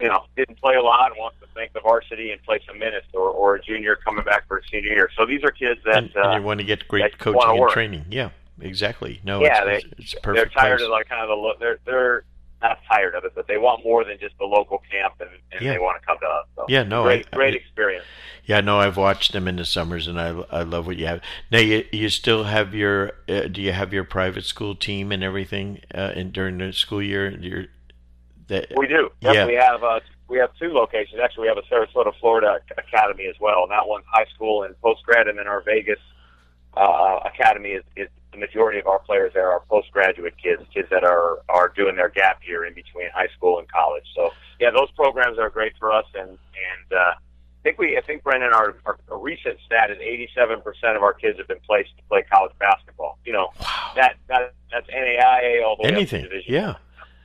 you 0.00 0.08
know, 0.08 0.24
didn't 0.36 0.60
play 0.60 0.74
a 0.74 0.82
lot 0.82 1.10
and 1.12 1.18
wants 1.18 1.36
to 1.40 1.46
make 1.54 1.72
the 1.72 1.80
varsity 1.80 2.30
and 2.32 2.42
play 2.42 2.60
some 2.66 2.78
minutes, 2.78 3.06
or, 3.14 3.28
or 3.30 3.54
a 3.56 3.62
junior 3.62 3.96
coming 3.96 4.24
back 4.24 4.46
for 4.48 4.58
a 4.58 4.62
senior 4.70 4.90
year. 4.92 5.08
So 5.16 5.24
these 5.26 5.44
are 5.44 5.50
kids 5.50 5.80
that 5.84 5.96
And, 5.98 6.10
and 6.16 6.26
uh, 6.26 6.36
you 6.36 6.42
want 6.42 6.60
to 6.60 6.66
get 6.66 6.88
great 6.88 7.18
coaching 7.18 7.60
and 7.62 7.70
training. 7.70 8.06
Yeah, 8.10 8.30
exactly. 8.60 9.20
No, 9.24 9.42
Yeah, 9.42 9.64
it's, 9.64 9.84
it's, 9.84 10.14
it's 10.14 10.14
a 10.26 10.32
they're 10.32 10.46
tired 10.46 10.78
place. 10.78 10.86
of 10.86 10.90
like 10.90 11.08
kind 11.08 11.22
of 11.22 11.28
the 11.28 11.34
lo- 11.34 11.54
they're 11.60 11.78
they're 11.84 12.24
not 12.60 12.78
tired 12.88 13.16
of 13.16 13.24
it, 13.24 13.32
but 13.34 13.48
they 13.48 13.58
want 13.58 13.82
more 13.84 14.04
than 14.04 14.18
just 14.20 14.38
the 14.38 14.44
local 14.44 14.80
camp, 14.90 15.14
and, 15.20 15.30
and 15.50 15.62
Yeah. 15.62 15.72
they 15.72 15.78
want 15.80 16.00
to 16.00 16.06
come 16.06 16.16
to 16.20 16.26
us. 16.26 16.46
So 16.56 16.66
Yeah, 16.68 16.84
no, 16.84 17.02
great 17.04 17.26
I- 17.32 17.36
great 17.36 17.54
I- 17.54 17.56
experience. 17.58 18.04
Yeah, 18.44 18.60
no, 18.60 18.80
I've 18.80 18.96
watched 18.96 19.32
them 19.32 19.46
in 19.46 19.54
the 19.56 19.64
summers, 19.64 20.08
and 20.08 20.20
I, 20.20 20.30
I 20.50 20.62
love 20.62 20.86
what 20.86 20.96
you 20.96 21.06
have. 21.06 21.20
Now, 21.52 21.60
you, 21.60 21.84
you 21.92 22.08
still 22.08 22.42
have 22.44 22.74
your 22.74 23.12
uh, 23.28 23.42
do 23.42 23.62
you 23.62 23.70
have 23.72 23.92
your 23.92 24.02
private 24.02 24.44
school 24.44 24.74
team 24.74 25.12
and 25.12 25.22
everything 25.22 25.80
uh, 25.94 26.10
in 26.16 26.32
during 26.32 26.58
the 26.58 26.72
school 26.72 27.00
year? 27.02 27.30
Your 27.30 27.66
that 28.52 28.72
We 28.76 28.86
do. 28.86 29.10
Yep, 29.20 29.34
Yeah. 29.34 29.46
We 29.46 29.54
have 29.54 29.82
uh, 29.82 30.00
we 30.28 30.38
have 30.38 30.50
two 30.58 30.72
locations. 30.72 31.20
Actually, 31.22 31.42
we 31.42 31.48
have 31.48 31.58
a 31.58 31.66
Sarasota, 31.72 32.12
Florida 32.20 32.58
academy 32.78 33.26
as 33.26 33.36
well. 33.40 33.64
And 33.64 33.70
that 33.70 33.86
one's 33.86 34.04
high 34.10 34.26
school 34.34 34.62
and 34.62 34.80
post 34.80 35.02
grad, 35.04 35.28
and 35.28 35.38
then 35.38 35.46
our 35.46 35.62
Vegas 35.62 35.98
uh, 36.76 37.20
academy 37.24 37.70
is, 37.70 37.84
is 37.96 38.08
the 38.32 38.38
majority 38.38 38.78
of 38.78 38.86
our 38.86 38.98
players 39.00 39.32
there 39.34 39.50
are 39.50 39.60
postgraduate 39.68 40.34
kids, 40.42 40.62
kids 40.72 40.88
that 40.90 41.04
are 41.04 41.40
are 41.48 41.68
doing 41.68 41.96
their 41.96 42.08
gap 42.08 42.40
year 42.46 42.64
in 42.64 42.74
between 42.74 43.10
high 43.14 43.28
school 43.36 43.58
and 43.58 43.70
college. 43.70 44.04
So 44.14 44.30
yeah, 44.58 44.70
those 44.70 44.90
programs 44.92 45.38
are 45.38 45.50
great 45.50 45.74
for 45.78 45.92
us, 45.92 46.06
and 46.14 46.30
and 46.30 46.92
uh, 46.92 47.12
I 47.14 47.62
think 47.62 47.78
we 47.78 47.98
I 47.98 48.00
think 48.00 48.22
Brendan, 48.22 48.52
our, 48.52 48.74
our, 48.86 49.18
recent 49.18 49.58
stat 49.66 49.90
is 49.90 49.98
87 50.00 50.62
percent 50.62 50.96
of 50.96 51.02
our 51.02 51.12
kids 51.12 51.38
have 51.38 51.48
been 51.48 51.60
placed 51.66 51.90
to 51.96 52.02
play 52.08 52.22
college 52.22 52.52
basketball. 52.58 53.18
You 53.26 53.34
know 53.34 53.48
wow, 53.60 53.92
that 53.96 54.16
that 54.28 54.54
that's 54.72 54.88
NAIA 54.88 55.62
all 55.64 55.76
the 55.76 55.82
way 55.82 55.90
up 55.90 55.96
anything. 55.96 56.22
to 56.22 56.28
Division 56.28 56.54
Yeah, 56.54 56.74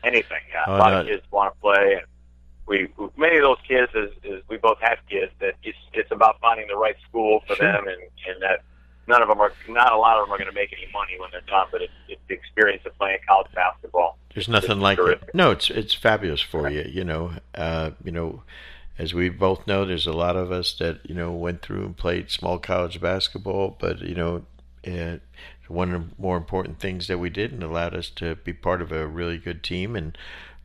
anything. 0.08 0.44
Yeah. 0.52 0.64
Oh, 0.68 0.76
a 0.76 0.80
lot 0.84 0.92
no. 0.92 1.02
of 1.02 1.08
kids 1.08 1.24
want 1.32 1.54
to 1.54 1.60
play, 1.60 1.86
and 1.98 2.06
we 2.68 2.76
many 3.18 3.38
of 3.38 3.44
those 3.44 3.62
kids 3.68 3.92
is, 3.96 4.12
is 4.24 4.44
we 4.50 4.58
both 4.58 4.80
have 4.82 4.98
kids 5.10 5.32
that 5.40 5.54
it's 5.64 5.78
it's 5.94 6.12
about 6.12 6.40
finding 6.42 6.68
the 6.68 6.76
right 6.86 6.96
school 7.08 7.42
for 7.48 7.56
Sure. 7.56 7.72
them, 7.72 7.88
and 7.88 8.02
and 8.28 8.42
that 8.42 8.58
none 9.08 9.22
of 9.22 9.28
them 9.30 9.40
are 9.40 9.54
not 9.70 9.94
a 9.94 9.98
lot 9.98 10.18
of 10.20 10.26
them 10.26 10.34
are 10.34 10.38
going 10.38 10.50
to 10.50 10.56
make 10.56 10.74
any 10.74 10.92
money 10.92 11.16
when 11.20 11.30
they're 11.32 11.42
done, 11.48 11.68
but 11.72 11.82
it's, 11.82 11.94
it's 12.10 12.22
the 12.28 12.34
experience 12.34 12.84
of 12.86 12.98
playing 12.98 13.20
college 13.28 13.48
basketball. 13.56 14.18
there's 14.34 14.50
nothing 14.50 14.80
like 14.82 15.00
it. 15.00 15.22
No, 15.34 15.52
it's 15.52 15.70
it's 15.70 15.94
fabulous 15.94 16.42
for 16.42 16.70
you. 16.70 16.84
You 16.98 17.04
know, 17.06 17.32
uh, 17.56 17.92
you 18.04 18.12
know, 18.12 18.44
as 19.00 19.14
we 19.14 19.30
both 19.30 19.66
know, 19.68 19.86
there's 19.86 20.08
a 20.08 20.12
lot 20.26 20.36
of 20.36 20.52
us 20.52 20.74
that 20.80 21.00
you 21.10 21.16
know 21.16 21.32
went 21.32 21.62
through 21.62 21.84
and 21.86 21.96
played 21.98 22.30
small 22.30 22.60
college 22.60 23.00
basketball, 23.00 23.78
but 23.80 24.02
you 24.02 24.16
know, 24.16 24.44
uh, 24.86 25.18
one 25.68 25.94
of 25.94 26.02
the 26.02 26.16
more 26.18 26.38
important 26.38 26.80
things 26.80 27.08
that 27.08 27.20
we 27.20 27.30
did 27.30 27.52
and 27.52 27.64
allowed 27.64 27.96
us 27.96 28.10
to 28.12 28.36
be 28.36 28.54
part 28.54 28.82
of 28.82 28.92
a 28.92 29.08
really 29.08 29.38
good 29.38 29.64
team 29.64 29.96
and 29.96 30.18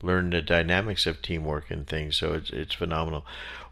learn 0.03 0.31
the 0.31 0.43
dynamics 0.43 1.07
of 1.07 1.23
teamwork 1.23 1.71
and 1.71 1.87
things. 1.87 2.17
So 2.17 2.33
it's 2.33 2.51
it's 2.51 2.75
phenomenal. 2.75 3.25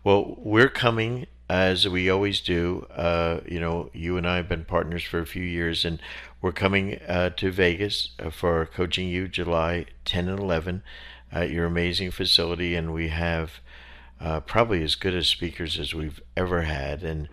Well, 0.04 0.36
we're 0.38 0.68
coming 0.68 1.26
as 1.50 1.88
we 1.88 2.08
always 2.08 2.40
do, 2.40 2.86
uh, 2.94 3.40
you 3.44 3.58
know, 3.58 3.90
you 3.92 4.16
and 4.16 4.24
I 4.24 4.36
have 4.36 4.48
been 4.48 4.64
partners 4.64 5.02
for 5.02 5.18
a 5.18 5.26
few 5.26 5.42
years, 5.42 5.84
and 5.84 6.00
we're 6.40 6.52
coming 6.52 7.00
uh, 7.08 7.30
to 7.30 7.50
Vegas 7.50 8.10
uh, 8.20 8.30
for 8.30 8.66
Coaching 8.66 9.08
U 9.08 9.26
July 9.26 9.86
10 10.04 10.28
and 10.28 10.38
11 10.38 10.84
at 11.32 11.50
your 11.50 11.66
amazing 11.66 12.12
facility, 12.12 12.76
and 12.76 12.94
we 12.94 13.08
have 13.08 13.54
uh, 14.20 14.38
probably 14.38 14.84
as 14.84 14.94
good 14.94 15.14
as 15.14 15.26
speakers 15.26 15.76
as 15.76 15.92
we've 15.92 16.20
ever 16.36 16.62
had, 16.62 17.02
and 17.02 17.28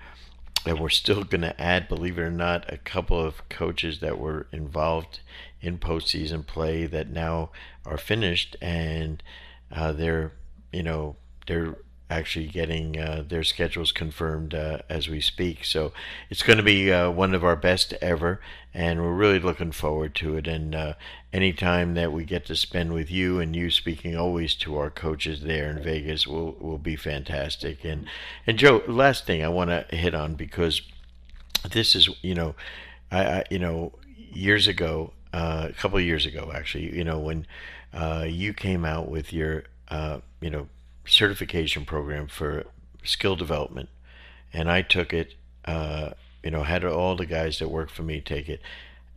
and 0.66 0.80
we're 0.80 0.90
still 0.90 1.24
going 1.24 1.42
to 1.42 1.60
add, 1.62 1.88
believe 1.88 2.18
it 2.18 2.22
or 2.22 2.32
not, 2.32 2.72
a 2.72 2.78
couple 2.78 3.20
of 3.22 3.48
coaches 3.50 4.00
that 4.00 4.20
were 4.20 4.48
involved 4.52 5.20
in 5.62 5.78
postseason 5.78 6.46
play 6.46 6.86
that 6.86 7.10
now 7.10 7.50
are 7.86 7.98
finished, 7.98 8.56
and 8.62 9.24
uh, 9.72 9.92
they're 9.92 10.34
you 10.72 10.84
know 10.84 11.16
they're 11.48 11.78
actually 12.10 12.48
getting 12.48 12.98
uh, 12.98 13.24
their 13.28 13.44
schedules 13.44 13.92
confirmed 13.92 14.54
uh, 14.54 14.80
as 14.90 15.10
we 15.10 15.20
speak. 15.20 15.66
So 15.66 15.92
it's 16.30 16.44
going 16.44 16.58
to 16.58 16.64
be 16.64 16.92
uh, 16.92 17.12
one 17.12 17.36
of 17.36 17.44
our 17.44 17.56
best 17.56 17.94
ever, 18.02 18.40
and 18.74 19.02
we're 19.02 19.14
really 19.14 19.40
looking 19.40 19.72
forward 19.72 20.16
to 20.16 20.38
it. 20.38 20.48
And 20.48 20.74
uh, 20.74 20.94
anytime 21.34 21.96
that 21.96 22.14
we 22.14 22.24
get 22.24 22.46
to 22.46 22.56
spend 22.56 22.94
with 22.94 23.12
you 23.12 23.40
and 23.40 23.56
you 23.56 23.70
speaking 23.70 24.16
always 24.16 24.56
to 24.56 24.78
our 24.78 24.90
coaches 24.90 25.42
there 25.42 25.70
in 25.70 25.84
Vegas 25.84 26.26
will 26.26 26.54
will 26.60 26.78
be 26.78 26.96
fantastic. 26.96 27.84
And 27.84 28.08
and 28.46 28.58
Joe, 28.58 28.84
last 28.88 29.26
thing 29.26 29.44
I 29.44 29.50
want 29.50 29.70
to 29.70 29.96
hit 29.96 30.16
on 30.16 30.36
because 30.36 30.82
this 31.70 31.96
is 31.96 32.10
you 32.22 32.36
know, 32.36 32.56
I, 33.12 33.26
I 33.26 33.44
you 33.50 33.60
know 33.60 33.92
years 34.16 34.68
ago, 34.68 35.12
uh, 35.34 35.68
a 35.70 35.74
couple 35.74 35.98
of 35.98 36.06
years 36.06 36.26
ago 36.26 36.52
actually, 36.56 36.96
you 36.96 37.04
know 37.04 37.20
when 37.20 37.46
uh, 37.94 38.26
you 38.28 38.54
came 38.54 38.86
out 38.86 39.10
with 39.10 39.34
your 39.34 39.66
you 40.40 40.50
know 40.50 40.68
certification 41.08 41.86
program 41.86 42.28
for 42.28 42.66
skill 43.04 43.36
development, 43.36 43.90
and 44.54 44.70
I 44.70 44.82
took 44.82 45.14
it. 45.14 45.36
Uh, 45.66 46.12
you 46.44 46.52
know, 46.52 46.64
had 46.64 46.86
all 46.86 47.18
the 47.18 47.26
guys 47.26 47.60
that 47.60 47.70
work 47.70 47.90
for 47.90 48.04
me 48.04 48.22
take 48.22 48.48
it. 48.48 48.62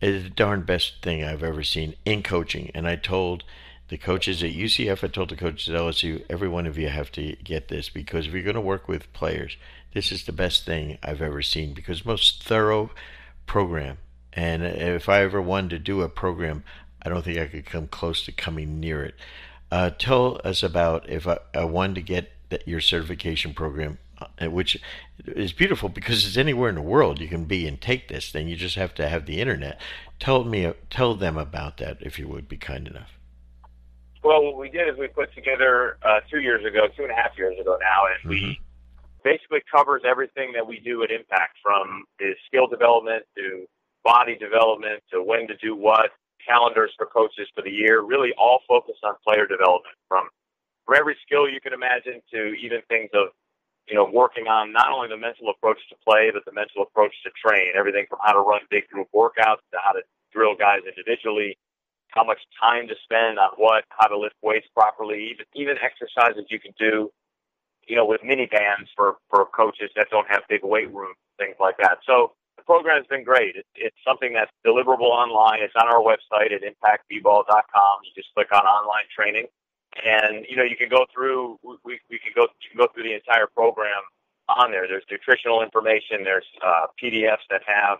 It's 0.00 0.24
the 0.24 0.30
darn 0.30 0.62
best 0.62 0.94
thing 1.02 1.22
I've 1.22 1.44
ever 1.44 1.62
seen 1.62 1.94
in 2.04 2.22
coaching. 2.22 2.70
And 2.74 2.88
I 2.88 2.96
told 2.96 3.44
the 3.88 3.98
coaches 3.98 4.42
at 4.42 4.50
UCF, 4.50 5.04
I 5.04 5.08
told 5.08 5.28
the 5.28 5.36
coaches 5.36 5.68
at 5.68 5.78
LSU, 5.78 6.24
every 6.30 6.48
one 6.48 6.66
of 6.66 6.78
you 6.78 6.88
have 6.88 7.12
to 7.12 7.36
get 7.44 7.68
this 7.68 7.88
because 7.88 8.26
if 8.26 8.32
you're 8.32 8.42
going 8.42 8.54
to 8.54 8.60
work 8.60 8.88
with 8.88 9.12
players, 9.12 9.56
this 9.94 10.10
is 10.10 10.24
the 10.24 10.32
best 10.32 10.64
thing 10.64 10.98
I've 11.02 11.20
ever 11.20 11.42
seen 11.42 11.74
because 11.74 12.06
most 12.06 12.42
thorough 12.42 12.90
program. 13.46 13.98
And 14.32 14.62
if 14.62 15.08
I 15.08 15.22
ever 15.22 15.42
wanted 15.42 15.70
to 15.70 15.78
do 15.78 16.02
a 16.02 16.08
program, 16.08 16.62
I 17.02 17.08
don't 17.08 17.24
think 17.24 17.38
I 17.38 17.46
could 17.46 17.66
come 17.66 17.88
close 17.88 18.24
to 18.24 18.32
coming 18.32 18.78
near 18.78 19.04
it. 19.04 19.14
Uh, 19.70 19.90
tell 19.90 20.40
us 20.44 20.62
about 20.62 21.08
if 21.08 21.26
I, 21.26 21.38
I 21.54 21.64
wanted 21.64 21.94
to 21.96 22.02
get 22.02 22.32
your 22.66 22.80
certification 22.80 23.54
program, 23.54 23.98
uh, 24.20 24.50
which 24.50 24.80
is 25.24 25.52
beautiful 25.52 25.88
because 25.88 26.26
it's 26.26 26.36
anywhere 26.36 26.68
in 26.68 26.74
the 26.74 26.82
world 26.82 27.20
you 27.20 27.28
can 27.28 27.44
be 27.44 27.66
and 27.68 27.80
take 27.80 28.08
this 28.08 28.30
thing. 28.30 28.48
You 28.48 28.56
just 28.56 28.74
have 28.74 28.94
to 28.94 29.08
have 29.08 29.26
the 29.26 29.40
internet. 29.40 29.80
Tell 30.18 30.44
me, 30.44 30.72
tell 30.90 31.14
them 31.14 31.38
about 31.38 31.76
that 31.78 31.98
if 32.00 32.18
you 32.18 32.26
would 32.28 32.48
be 32.48 32.56
kind 32.56 32.88
enough. 32.88 33.10
Well, 34.22 34.42
what 34.44 34.58
we 34.58 34.68
did 34.68 34.88
is 34.88 34.98
we 34.98 35.08
put 35.08 35.32
together 35.34 35.96
uh, 36.02 36.20
two 36.30 36.40
years 36.40 36.64
ago, 36.64 36.88
two 36.94 37.04
and 37.04 37.12
a 37.12 37.14
half 37.14 37.38
years 37.38 37.58
ago 37.58 37.78
now, 37.80 38.06
and 38.06 38.20
mm-hmm. 38.20 38.48
we 38.48 38.60
basically 39.24 39.60
covers 39.74 40.02
everything 40.08 40.52
that 40.54 40.66
we 40.66 40.80
do 40.80 41.02
at 41.02 41.10
Impact, 41.10 41.56
from 41.62 42.04
the 42.18 42.32
skill 42.46 42.66
development 42.66 43.24
to 43.36 43.66
body 44.04 44.36
development 44.36 45.02
to 45.12 45.22
when 45.22 45.46
to 45.48 45.56
do 45.56 45.74
what, 45.74 46.10
calendars 46.50 46.92
for 46.98 47.06
coaches 47.06 47.46
for 47.54 47.62
the 47.62 47.70
year, 47.70 48.02
really 48.02 48.32
all 48.36 48.60
focused 48.66 49.04
on 49.04 49.14
player 49.22 49.46
development. 49.46 49.94
From 50.08 50.28
from 50.86 50.96
every 50.98 51.16
skill 51.24 51.48
you 51.48 51.60
can 51.60 51.72
imagine 51.72 52.20
to 52.34 52.54
even 52.58 52.82
things 52.88 53.10
of 53.14 53.28
you 53.86 53.94
know 53.94 54.10
working 54.10 54.48
on 54.48 54.72
not 54.72 54.90
only 54.90 55.08
the 55.08 55.16
mental 55.16 55.48
approach 55.50 55.78
to 55.90 55.96
play 56.02 56.30
but 56.34 56.44
the 56.44 56.52
mental 56.52 56.82
approach 56.82 57.14
to 57.22 57.30
train. 57.38 57.72
Everything 57.78 58.06
from 58.10 58.18
how 58.22 58.32
to 58.32 58.40
run 58.40 58.62
big 58.70 58.88
group 58.88 59.08
workouts 59.14 59.62
to 59.70 59.78
how 59.78 59.92
to 59.92 60.02
drill 60.32 60.54
guys 60.58 60.80
individually 60.86 61.58
how 62.10 62.24
much 62.24 62.38
time 62.60 62.88
to 62.88 62.94
spend 63.04 63.38
on 63.38 63.50
what 63.56 63.84
how 63.90 64.06
to 64.06 64.18
lift 64.18 64.34
weights 64.42 64.66
properly 64.74 65.30
even 65.30 65.46
even 65.54 65.76
exercises 65.78 66.44
you 66.50 66.58
can 66.58 66.72
do 66.78 67.10
you 67.86 67.96
know 67.96 68.04
with 68.06 68.20
mini 68.22 68.46
bands 68.46 68.88
for 68.94 69.16
for 69.28 69.46
coaches 69.46 69.90
that 69.96 70.06
don't 70.10 70.26
have 70.28 70.42
big 70.48 70.62
weight 70.62 70.90
rooms 70.92 71.16
things 71.40 71.56
like 71.58 71.76
that. 71.78 71.98
So 72.06 72.32
the 72.60 72.68
program's 72.68 73.08
been 73.08 73.24
great. 73.24 73.56
It's, 73.56 73.68
it's 73.74 73.96
something 74.04 74.36
that's 74.36 74.52
deliverable 74.60 75.08
online. 75.08 75.64
It's 75.64 75.74
on 75.80 75.88
our 75.88 76.04
website 76.04 76.52
at 76.52 76.60
impactbball.com. 76.60 77.94
You 78.04 78.12
just 78.14 78.28
click 78.36 78.52
on 78.52 78.60
online 78.68 79.08
training, 79.08 79.48
and 80.04 80.44
you 80.44 80.56
know 80.56 80.64
you 80.64 80.76
can 80.76 80.92
go 80.92 81.06
through. 81.08 81.56
We 81.64 81.96
we 82.12 82.20
can 82.20 82.36
go 82.36 82.44
you 82.60 82.68
can 82.68 82.78
go 82.78 82.88
through 82.92 83.08
the 83.08 83.16
entire 83.16 83.48
program 83.48 84.04
on 84.52 84.70
there. 84.70 84.84
There's 84.86 85.08
nutritional 85.10 85.62
information. 85.64 86.20
There's 86.20 86.46
uh, 86.60 86.92
PDFs 87.00 87.48
that 87.48 87.64
have 87.64 87.98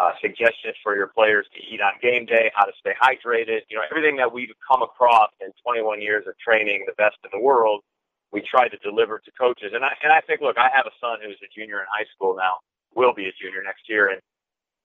uh, 0.00 0.16
suggestions 0.24 0.80
for 0.80 0.96
your 0.96 1.12
players 1.12 1.44
to 1.52 1.60
eat 1.60 1.84
on 1.84 1.92
game 2.00 2.24
day, 2.24 2.48
how 2.56 2.64
to 2.64 2.72
stay 2.80 2.96
hydrated. 2.96 3.68
You 3.68 3.76
know 3.76 3.84
everything 3.92 4.16
that 4.16 4.32
we've 4.32 4.56
come 4.64 4.80
across 4.80 5.28
in 5.44 5.52
21 5.60 6.00
years 6.00 6.24
of 6.26 6.32
training 6.40 6.88
the 6.88 6.96
best 6.96 7.20
in 7.28 7.30
the 7.36 7.44
world. 7.44 7.84
We 8.32 8.40
try 8.40 8.64
to 8.72 8.78
deliver 8.80 9.20
to 9.20 9.30
coaches, 9.36 9.76
and 9.76 9.84
I 9.84 9.92
and 10.00 10.08
I 10.08 10.24
think, 10.24 10.40
look, 10.40 10.56
I 10.56 10.72
have 10.72 10.88
a 10.88 10.94
son 10.96 11.20
who's 11.20 11.36
a 11.44 11.50
junior 11.52 11.84
in 11.84 11.86
high 11.92 12.08
school 12.16 12.32
now 12.32 12.64
will 12.94 13.14
be 13.14 13.26
a 13.26 13.32
junior 13.40 13.62
next 13.62 13.88
year. 13.88 14.10
And 14.10 14.20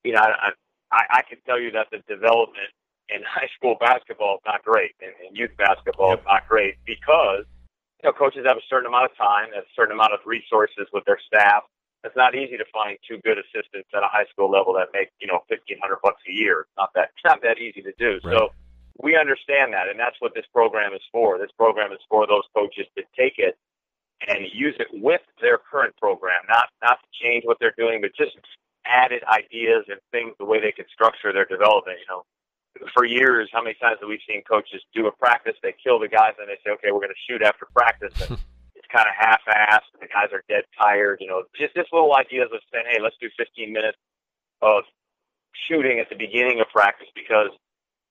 you 0.03 0.13
know, 0.13 0.21
I 0.21 0.51
I, 0.91 1.19
I 1.19 1.21
can 1.27 1.39
tell 1.45 1.59
you 1.59 1.71
that 1.71 1.87
the 1.91 1.99
development 2.07 2.71
in 3.09 3.21
high 3.27 3.49
school 3.55 3.75
basketball 3.79 4.35
is 4.35 4.45
not 4.45 4.63
great, 4.63 4.95
and, 5.01 5.11
and 5.25 5.35
youth 5.35 5.51
basketball 5.57 6.11
yep. 6.11 6.19
is 6.19 6.25
not 6.25 6.47
great 6.47 6.75
because 6.85 7.45
you 8.03 8.09
know 8.09 8.13
coaches 8.13 8.45
have 8.45 8.57
a 8.57 8.67
certain 8.69 8.87
amount 8.87 9.11
of 9.11 9.17
time, 9.17 9.51
a 9.53 9.63
certain 9.75 9.93
amount 9.93 10.13
of 10.13 10.19
resources 10.25 10.87
with 10.93 11.03
their 11.05 11.19
staff. 11.25 11.63
It's 12.03 12.15
not 12.15 12.35
easy 12.35 12.55
to 12.55 12.65
find 12.71 12.95
two 13.03 13.19
good 13.25 13.35
assistants 13.41 13.89
at 13.91 14.03
a 14.05 14.07
high 14.07 14.29
school 14.31 14.49
level 14.49 14.73
that 14.79 14.93
make 14.93 15.09
you 15.19 15.27
know 15.27 15.43
fifteen 15.49 15.77
hundred 15.81 15.99
bucks 16.03 16.21
a 16.27 16.33
year. 16.33 16.67
It's 16.67 16.77
not 16.77 16.91
that 16.95 17.11
it's 17.15 17.25
not 17.25 17.41
that 17.43 17.59
easy 17.59 17.81
to 17.81 17.93
do. 17.97 18.19
Right. 18.23 18.37
So 18.37 18.53
we 18.97 19.15
understand 19.15 19.73
that, 19.73 19.89
and 19.89 19.99
that's 19.99 20.17
what 20.19 20.33
this 20.33 20.45
program 20.53 20.93
is 20.93 21.03
for. 21.11 21.37
This 21.37 21.51
program 21.57 21.91
is 21.91 21.99
for 22.09 22.25
those 22.25 22.43
coaches 22.55 22.87
to 22.97 23.03
take 23.17 23.37
it 23.37 23.57
and 24.25 24.47
use 24.51 24.75
it 24.79 24.87
with 24.93 25.21
their 25.41 25.59
current 25.59 25.95
program, 25.97 26.41
not 26.49 26.69
not 26.81 26.97
to 27.01 27.07
change 27.21 27.45
what 27.45 27.57
they're 27.59 27.75
doing, 27.77 28.01
but 28.01 28.11
just 28.17 28.35
added 28.85 29.21
ideas 29.27 29.85
and 29.89 29.99
things 30.11 30.33
the 30.39 30.45
way 30.45 30.59
they 30.59 30.71
can 30.71 30.85
structure 30.91 31.31
their 31.31 31.45
development. 31.45 31.99
You 32.01 32.07
know, 32.09 32.23
for 32.93 33.05
years, 33.05 33.49
how 33.53 33.61
many 33.61 33.75
times 33.79 33.97
have 34.01 34.09
we 34.09 34.19
seen 34.27 34.41
coaches 34.43 34.81
do 34.93 35.07
a 35.07 35.11
practice, 35.11 35.53
they 35.61 35.75
kill 35.77 35.99
the 35.99 36.07
guys, 36.07 36.33
and 36.39 36.49
they 36.49 36.57
say, 36.65 36.71
okay, 36.77 36.89
we're 36.91 37.03
going 37.03 37.13
to 37.13 37.25
shoot 37.29 37.41
after 37.41 37.67
practice, 37.75 38.13
and 38.25 38.37
it's 38.75 38.89
kind 38.89 39.05
of 39.05 39.13
half-assed, 39.13 39.89
and 39.93 40.01
the 40.01 40.09
guys 40.09 40.33
are 40.33 40.43
dead 40.49 40.65
tired. 40.77 41.19
You 41.21 41.27
know, 41.27 41.43
just 41.53 41.75
just 41.75 41.93
little 41.93 42.15
ideas 42.15 42.49
of 42.53 42.61
saying, 42.73 42.85
hey, 42.89 42.99
let's 43.01 43.17
do 43.21 43.29
15 43.37 43.69
minutes 43.71 43.97
of 44.61 44.83
shooting 45.69 45.99
at 45.99 46.09
the 46.09 46.17
beginning 46.17 46.59
of 46.59 46.67
practice 46.73 47.07
because 47.13 47.53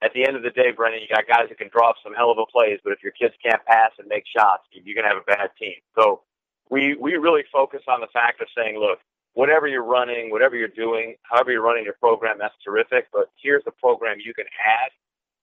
at 0.03 0.13
the 0.13 0.27
end 0.27 0.37
of 0.37 0.43
the 0.43 0.51
day, 0.51 0.73
Brendan, 0.77 1.01
you 1.01 1.09
got 1.09 1.27
guys 1.27 1.49
that 1.49 1.59
can 1.59 1.71
draw 1.73 1.91
up 1.91 1.97
some 2.05 2.13
hell 2.15 2.31
of 2.31 2.39
a 2.39 2.47
plays, 2.47 2.81
but 2.85 2.93
if 2.93 3.03
your 3.03 3.13
kids 3.13 3.35
can't 3.43 3.65
pass 3.65 3.93
and 3.99 4.07
make 4.09 4.25
shots, 4.27 4.65
you're 4.73 4.95
going 4.95 5.09
to 5.09 5.15
have 5.15 5.23
a 5.23 5.31
bad 5.31 5.51
team. 5.59 5.81
So 5.95 6.23
we 6.69 6.97
we 7.01 7.15
really 7.15 7.45
focus 7.53 7.83
on 7.89 8.01
the 8.01 8.13
fact 8.13 8.41
of 8.41 8.49
saying, 8.57 8.79
look, 8.79 8.99
whatever 9.35 9.67
you're 9.67 9.85
running, 9.85 10.31
whatever 10.31 10.57
you're 10.57 10.69
doing, 10.69 11.17
however 11.23 11.53
you're 11.53 11.63
running 11.63 11.85
your 11.85 11.97
program, 12.01 12.37
that's 12.39 12.55
terrific. 12.65 13.09
But 13.13 13.31
here's 13.41 13.65
the 13.65 13.73
program 13.73 14.19
you 14.21 14.35
can 14.35 14.47
add 14.61 14.91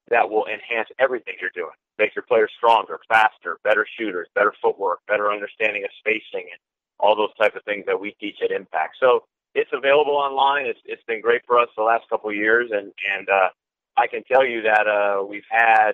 that 0.09 0.29
will 0.29 0.45
enhance 0.45 0.89
everything 0.99 1.35
you're 1.41 1.55
doing, 1.55 1.73
make 1.97 2.13
your 2.15 2.25
players 2.27 2.51
stronger, 2.57 2.99
faster, 3.07 3.57
better 3.63 3.87
shooters, 3.97 4.27
better 4.35 4.53
footwork, 4.61 4.99
better 5.07 5.31
understanding 5.31 5.83
of 5.83 5.89
spacing, 5.97 6.45
and 6.51 6.59
all 6.99 7.15
those 7.15 7.33
type 7.39 7.55
of 7.55 7.63
things 7.63 7.85
that 7.87 7.99
we 7.99 8.11
teach 8.19 8.35
at 8.43 8.51
Impact. 8.51 8.97
So 8.99 9.23
it's 9.55 9.71
available 9.73 10.13
online. 10.15 10.65
It's 10.65 10.79
it's 10.85 11.03
been 11.07 11.21
great 11.21 11.41
for 11.47 11.59
us 11.59 11.69
the 11.77 11.83
last 11.83 12.09
couple 12.09 12.29
of 12.29 12.35
years, 12.35 12.69
and 12.71 12.91
and 13.15 13.29
uh, 13.29 13.49
I 13.97 14.07
can 14.07 14.23
tell 14.23 14.45
you 14.45 14.61
that 14.63 14.87
uh, 14.87 15.23
we've 15.23 15.47
had 15.49 15.93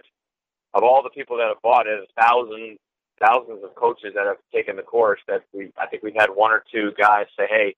of 0.73 0.83
all 0.83 1.01
the 1.03 1.09
people 1.09 1.37
that 1.37 1.47
have 1.47 1.61
bought 1.61 1.87
it, 1.87 2.07
thousands, 2.19 2.77
thousands 3.19 3.63
of 3.63 3.75
coaches 3.75 4.13
that 4.15 4.25
have 4.25 4.37
taken 4.53 4.75
the 4.75 4.83
course. 4.83 5.19
That 5.27 5.43
we, 5.53 5.71
I 5.77 5.87
think 5.87 6.03
we've 6.03 6.17
had 6.17 6.29
one 6.29 6.51
or 6.51 6.63
two 6.71 6.91
guys 6.97 7.25
say, 7.37 7.47
"Hey, 7.49 7.75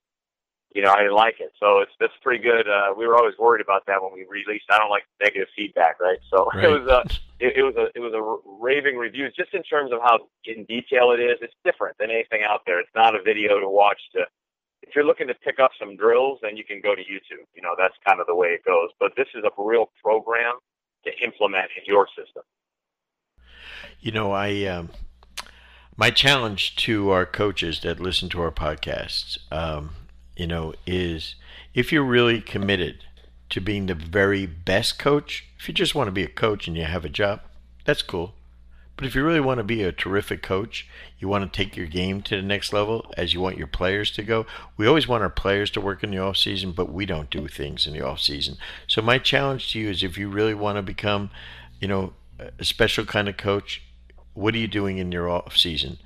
you 0.76 0.82
know, 0.82 0.92
I 0.92 0.98
didn't 0.98 1.16
like 1.16 1.40
it." 1.40 1.52
So 1.60 1.80
it's 1.80 1.92
that's 2.00 2.14
pretty 2.22 2.44
good. 2.44 2.68
Uh, 2.68 2.94
we 2.98 3.08
were 3.08 3.16
always 3.16 3.38
worried 3.40 3.62
about 3.62 3.86
that 3.88 4.02
when 4.02 4.14
we 4.14 4.26
released. 4.30 4.66
I 4.70 4.78
don't 4.78 4.90
like 4.90 5.04
negative 5.22 5.48
feedback, 5.56 6.00
right? 6.00 6.20
So 6.30 6.50
right. 6.54 6.64
it 6.66 6.68
was 6.68 6.88
a, 6.88 7.00
it, 7.40 7.58
it 7.58 7.64
was 7.64 7.76
a, 7.78 7.88
it 7.96 8.00
was 8.00 8.14
a 8.14 8.22
raving 8.62 8.98
reviews 8.98 9.34
just 9.36 9.54
in 9.54 9.64
terms 9.64 9.92
of 9.92 10.00
how 10.04 10.20
in 10.46 10.66
detail 10.66 11.12
it 11.12 11.20
is. 11.20 11.38
It's 11.42 11.56
different 11.64 11.98
than 11.98 12.12
anything 12.12 12.42
out 12.48 12.62
there. 12.66 12.80
It's 12.80 12.96
not 12.96 13.16
a 13.16 13.22
video 13.24 13.60
to 13.60 13.70
watch 13.70 14.00
to 14.14 14.26
if 14.82 14.96
you're 14.96 15.06
looking 15.06 15.28
to 15.28 15.34
pick 15.34 15.60
up 15.60 15.72
some 15.80 15.96
drills, 15.96 16.40
then 16.42 16.58
you 16.58 16.64
can 16.64 16.82
go 16.82 16.96
to 16.96 17.02
YouTube. 17.02 17.46
You 17.56 17.62
know, 17.62 17.76
that's 17.78 17.96
kind 18.08 18.20
of 18.20 18.28
the 18.28 18.36
way 18.36 18.50
it 18.50 18.66
goes. 18.66 18.90
But 19.00 19.14
this 19.16 19.28
is 19.36 19.44
a 19.44 19.64
real 19.64 19.90
program 20.04 20.56
to 21.06 21.12
implement 21.24 21.70
in 21.78 21.84
your 21.86 22.08
system. 22.18 22.44
You 24.00 24.12
know, 24.12 24.32
I 24.32 24.66
um, 24.66 24.90
my 25.96 26.10
challenge 26.10 26.76
to 26.78 27.12
our 27.12 27.26
coaches 27.26 27.82
that 27.82 28.00
listen 28.00 28.30
to 28.30 28.42
our 28.42 28.52
podcasts, 28.52 29.38
um, 29.52 29.92
you 30.36 30.48
know, 30.48 30.74
is 30.88 31.36
if 31.74 31.92
you're 31.92 32.04
really 32.04 32.42
committed 32.42 33.06
to 33.50 33.62
being 33.62 33.86
the 33.86 33.96
very 33.96 34.46
best 34.46 34.98
coach, 34.98 35.46
if 35.60 35.68
you 35.68 35.74
just 35.74 35.94
want 35.94 36.08
to 36.08 36.12
be 36.12 36.24
a 36.24 36.28
coach 36.28 36.68
and 36.68 36.76
you 36.76 36.86
have 36.86 37.06
a 37.06 37.10
job, 37.10 37.42
that's 37.86 38.02
cool. 38.02 38.34
But 38.98 39.08
if 39.08 39.16
you 39.16 39.24
really 39.24 39.40
want 39.40 39.58
to 39.58 39.64
be 39.64 39.82
a 39.82 39.92
terrific 39.92 40.44
coach, 40.44 40.88
you 41.18 41.28
want 41.28 41.52
to 41.52 41.58
take 41.58 41.76
your 41.76 41.88
game 41.88 42.22
to 42.24 42.36
the 42.36 42.42
next 42.42 42.72
level 42.72 43.12
as 43.18 43.34
you 43.34 43.42
want 43.42 43.58
your 43.58 43.68
players 43.68 44.12
to 44.12 44.24
go. 44.24 44.46
We 44.78 44.86
always 44.86 45.08
want 45.08 45.24
our 45.24 45.30
players 45.30 45.72
to 45.72 45.82
work 45.82 46.04
in 46.04 46.12
the 46.12 46.20
off 46.20 46.38
season, 46.38 46.72
but 46.72 46.92
we 46.92 47.06
don't 47.06 47.30
do 47.30 47.48
things 47.48 47.88
in 47.88 47.94
the 47.94 48.06
off 48.06 48.20
season. 48.20 48.58
So 48.88 49.02
my 49.02 49.18
challenge 49.18 49.72
to 49.72 49.80
you 49.80 49.90
is 49.90 50.04
if 50.04 50.18
you 50.18 50.30
really 50.30 50.54
want 50.54 50.78
to 50.78 50.84
become, 50.84 51.32
you 51.80 51.88
know, 51.88 52.14
a 52.60 52.64
special 52.64 53.06
kind 53.06 53.28
of 53.28 53.38
coach, 53.38 53.82
what 54.34 54.54
are 54.56 54.60
you 54.60 54.68
doing 54.68 54.98
in 54.98 55.12
your 55.12 55.30
off 55.30 55.58
season? 55.58 55.98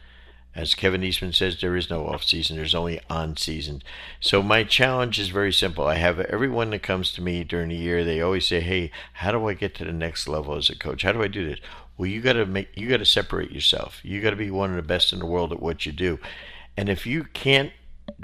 As 0.54 0.74
Kevin 0.74 1.04
Eastman 1.04 1.34
says, 1.34 1.60
there 1.60 1.76
is 1.76 1.90
no 1.90 2.08
off 2.08 2.24
season, 2.24 2.56
there's 2.56 2.74
only 2.74 3.02
on 3.10 3.36
season. 3.36 3.84
So 4.22 4.42
my 4.42 4.64
challenge 4.64 5.20
is 5.20 5.28
very 5.28 5.52
simple. 5.52 5.86
I 5.86 5.96
have 5.96 6.22
everyone 6.22 6.70
that 6.70 6.82
comes 6.82 7.12
to 7.14 7.22
me 7.22 7.44
during 7.44 7.70
the 7.70 7.76
year, 7.76 8.06
they 8.06 8.22
always 8.22 8.48
say, 8.48 8.62
Hey, 8.62 8.90
how 9.14 9.32
do 9.32 9.46
I 9.50 9.54
get 9.54 9.76
to 9.76 9.86
the 9.86 9.92
next 9.92 10.30
level 10.30 10.56
as 10.56 10.70
a 10.70 10.78
coach? 10.78 11.04
How 11.04 11.12
do 11.12 11.22
I 11.22 11.28
do 11.28 11.46
this? 11.46 11.60
Well, 11.98 12.08
you 12.08 12.22
got 12.22 12.34
to 12.34 12.46
make 12.46 12.70
you 12.76 12.90
got 12.90 12.98
to 12.98 13.06
separate 13.06 13.52
yourself. 13.52 14.02
You 14.04 14.22
got 14.22 14.32
to 14.32 14.36
be 14.36 14.52
one 14.52 14.70
of 14.70 14.76
the 14.76 14.82
best 14.82 15.14
in 15.14 15.20
the 15.20 15.26
world 15.26 15.52
at 15.52 15.62
what 15.62 15.86
you 15.86 15.92
do. 15.92 16.20
And 16.78 16.90
if 16.90 17.08
you 17.08 17.24
can't 17.24 17.72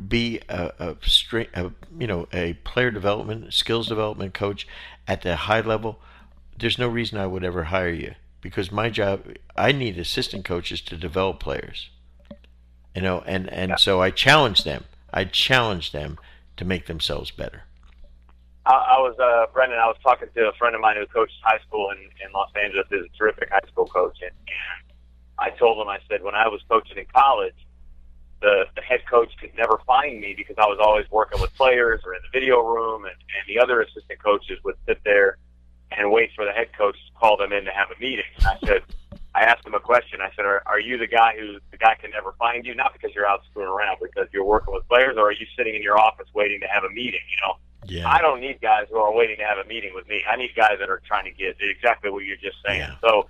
be 0.07 0.41
a, 0.49 0.71
a, 0.79 0.95
straight, 1.07 1.49
a 1.53 1.71
you 1.97 2.07
know, 2.07 2.27
a 2.33 2.53
player 2.53 2.91
development, 2.91 3.53
skills 3.53 3.87
development 3.87 4.33
coach 4.33 4.67
at 5.07 5.21
the 5.21 5.35
high 5.35 5.61
level, 5.61 5.99
there's 6.57 6.77
no 6.77 6.87
reason 6.87 7.17
I 7.17 7.27
would 7.27 7.43
ever 7.43 7.65
hire 7.65 7.89
you 7.89 8.15
because 8.41 8.71
my 8.71 8.89
job, 8.89 9.25
I 9.55 9.71
need 9.71 9.97
assistant 9.97 10.45
coaches 10.45 10.81
to 10.81 10.97
develop 10.97 11.39
players. 11.39 11.89
You 12.95 13.01
know, 13.01 13.23
and 13.25 13.49
and 13.49 13.79
so 13.79 14.01
I 14.01 14.11
challenge 14.11 14.65
them. 14.65 14.83
I 15.13 15.23
challenge 15.23 15.91
them 15.93 16.17
to 16.57 16.65
make 16.65 16.87
themselves 16.87 17.31
better. 17.31 17.63
I, 18.65 18.97
I 18.97 18.97
was 18.99 19.17
uh, 19.19 19.51
Brendan. 19.53 19.79
I 19.79 19.87
was 19.87 19.97
talking 20.03 20.27
to 20.33 20.41
a 20.49 20.53
friend 20.53 20.75
of 20.75 20.81
mine 20.81 20.97
who 20.97 21.05
coaches 21.07 21.35
high 21.43 21.59
school 21.67 21.89
in, 21.91 21.97
in 22.25 22.31
Los 22.33 22.49
Angeles. 22.55 22.85
is 22.91 23.05
a 23.05 23.17
terrific 23.17 23.49
high 23.49 23.67
school 23.67 23.85
coach, 23.87 24.17
and, 24.21 24.31
I 25.39 25.49
told 25.49 25.81
him 25.81 25.89
I 25.89 25.97
said 26.07 26.21
when 26.21 26.35
I 26.35 26.47
was 26.47 26.61
coaching 26.69 26.97
in 26.97 27.05
college, 27.15 27.55
the 28.41 28.65
the 28.75 28.81
head 28.81 29.01
coach 29.09 29.31
could 29.39 29.49
never 29.57 29.81
find 29.87 30.21
me 30.21 30.35
because 30.37 30.55
I 30.59 30.67
was 30.67 30.77
always 30.79 31.09
working 31.09 31.41
with 31.41 31.51
players 31.55 32.01
or 32.05 32.13
in 32.13 32.21
the 32.21 32.39
video 32.39 32.61
room, 32.61 33.05
and, 33.05 33.15
and 33.15 33.43
the 33.47 33.59
other 33.59 33.81
assistant 33.81 34.21
coaches 34.21 34.59
would 34.63 34.75
sit 34.85 34.99
there 35.03 35.37
and 35.91 36.11
wait 36.11 36.29
for 36.35 36.45
the 36.45 36.51
head 36.51 36.69
coach 36.77 36.93
to 36.93 37.19
call 37.19 37.37
them 37.37 37.51
in 37.51 37.65
to 37.65 37.71
have 37.71 37.89
a 37.89 37.99
meeting. 37.99 38.29
And 38.37 38.45
I 38.45 38.57
said, 38.65 38.81
I 39.33 39.41
asked 39.41 39.65
him 39.65 39.73
a 39.73 39.79
question. 39.79 40.21
I 40.21 40.29
said, 40.35 40.45
are, 40.45 40.61
are 40.65 40.79
you 40.79 40.97
the 40.97 41.07
guy 41.07 41.33
who 41.37 41.57
the 41.71 41.77
guy 41.77 41.95
can 41.95 42.11
never 42.11 42.33
find 42.37 42.65
you? 42.65 42.75
Not 42.75 42.93
because 42.93 43.15
you're 43.15 43.25
out 43.25 43.41
screwing 43.49 43.69
around, 43.69 43.97
because 44.01 44.27
you're 44.31 44.45
working 44.45 44.73
with 44.73 44.87
players, 44.87 45.15
or 45.17 45.29
are 45.29 45.31
you 45.33 45.47
sitting 45.57 45.73
in 45.75 45.81
your 45.81 45.97
office 45.97 46.27
waiting 46.33 46.59
to 46.61 46.67
have 46.67 46.83
a 46.83 46.89
meeting? 46.89 47.25
You 47.31 47.37
know, 47.47 47.55
yeah. 47.87 48.09
I 48.09 48.19
don't 48.19 48.41
need 48.41 48.61
guys 48.61 48.87
who 48.89 48.97
are 48.97 49.13
waiting 49.13 49.37
to 49.37 49.43
have 49.43 49.57
a 49.57 49.67
meeting 49.67 49.93
with 49.93 50.07
me. 50.07 50.23
I 50.29 50.35
need 50.35 50.51
guys 50.55 50.77
that 50.79 50.89
are 50.89 51.01
trying 51.07 51.25
to 51.25 51.31
get 51.31 51.57
exactly 51.59 52.09
what 52.09 52.23
you're 52.23 52.37
just 52.37 52.57
saying. 52.65 52.81
Yeah. 52.81 52.95
So, 53.01 53.27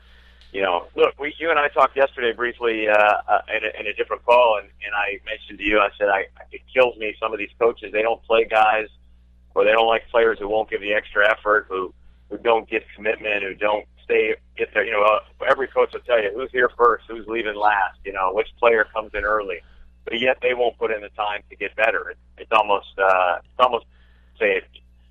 you 0.51 0.61
know, 0.61 0.87
look, 0.95 1.17
we, 1.19 1.33
you 1.39 1.49
and 1.49 1.57
I 1.57 1.69
talked 1.69 1.95
yesterday 1.95 2.33
briefly 2.33 2.87
uh, 2.87 2.93
uh, 2.93 3.41
in, 3.55 3.63
a, 3.63 3.79
in 3.79 3.87
a 3.87 3.93
different 3.93 4.25
call, 4.25 4.59
and, 4.61 4.69
and 4.85 4.93
I 4.93 5.19
mentioned 5.25 5.59
to 5.59 5.63
you, 5.63 5.79
I 5.79 5.89
said, 5.97 6.09
I, 6.09 6.25
it 6.51 6.61
kills 6.73 6.97
me. 6.97 7.15
Some 7.19 7.31
of 7.31 7.39
these 7.39 7.51
coaches, 7.57 7.91
they 7.93 8.01
don't 8.01 8.21
play 8.23 8.45
guys, 8.45 8.87
or 9.55 9.63
they 9.63 9.71
don't 9.71 9.87
like 9.87 10.09
players 10.09 10.39
who 10.39 10.49
won't 10.49 10.69
give 10.69 10.81
the 10.81 10.93
extra 10.93 11.29
effort, 11.29 11.67
who 11.69 11.93
who 12.29 12.37
don't 12.37 12.69
get 12.69 12.83
commitment, 12.95 13.43
who 13.43 13.53
don't 13.53 13.85
stay 14.03 14.35
get 14.57 14.73
there. 14.73 14.85
You 14.85 14.91
know, 14.91 15.03
uh, 15.03 15.19
every 15.49 15.67
coach 15.67 15.91
will 15.93 15.99
tell 16.01 16.21
you 16.21 16.31
who's 16.33 16.51
here 16.51 16.69
first, 16.77 17.05
who's 17.07 17.27
leaving 17.27 17.55
last. 17.55 17.99
You 18.05 18.13
know, 18.13 18.31
which 18.33 18.47
player 18.59 18.85
comes 18.93 19.11
in 19.13 19.23
early, 19.23 19.59
but 20.05 20.19
yet 20.19 20.37
they 20.41 20.53
won't 20.53 20.77
put 20.77 20.91
in 20.91 21.01
the 21.01 21.09
time 21.09 21.43
to 21.49 21.55
get 21.55 21.75
better. 21.75 22.11
It, 22.11 22.17
it's 22.37 22.51
almost 22.51 22.97
uh, 22.97 23.39
it's 23.39 23.59
almost 23.59 23.85
say 24.41 24.57
it. 24.57 24.63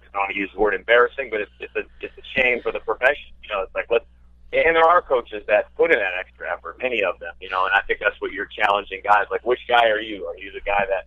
I 0.03 0.12
don't 0.12 0.22
want 0.22 0.33
to 0.35 0.39
use 0.39 0.51
the 0.53 0.61
word 0.61 0.74
embarrassing, 0.74 1.28
but 1.31 1.41
it's 1.41 1.53
it's 1.61 1.74
a 1.76 1.85
it's 2.01 2.18
a 2.18 2.41
shame 2.41 2.61
for 2.62 2.72
the 2.72 2.81
profession. 2.81 3.31
You 3.43 3.51
know, 3.55 3.62
it's 3.62 3.74
like 3.74 3.87
let's. 3.91 4.05
And 4.53 4.74
there 4.74 4.85
are 4.85 5.01
coaches 5.01 5.45
that 5.47 5.72
put 5.76 5.93
in 5.93 6.01
that 6.01 6.14
extra 6.18 6.53
effort, 6.53 6.76
many 6.83 7.05
of 7.05 7.20
them, 7.20 7.33
you 7.41 7.49
know, 7.49 7.66
and 7.66 7.72
I 7.72 7.83
think 7.83 8.01
that's 8.01 8.20
what 8.20 8.33
you're 8.33 8.47
challenging 8.47 9.01
guys. 9.05 9.26
Like, 9.31 9.47
which 9.47 9.61
guy 9.68 9.87
are 9.87 10.01
you? 10.01 10.26
Are 10.26 10.37
you 10.37 10.51
the 10.51 10.61
guy 10.61 10.85
that 10.89 11.07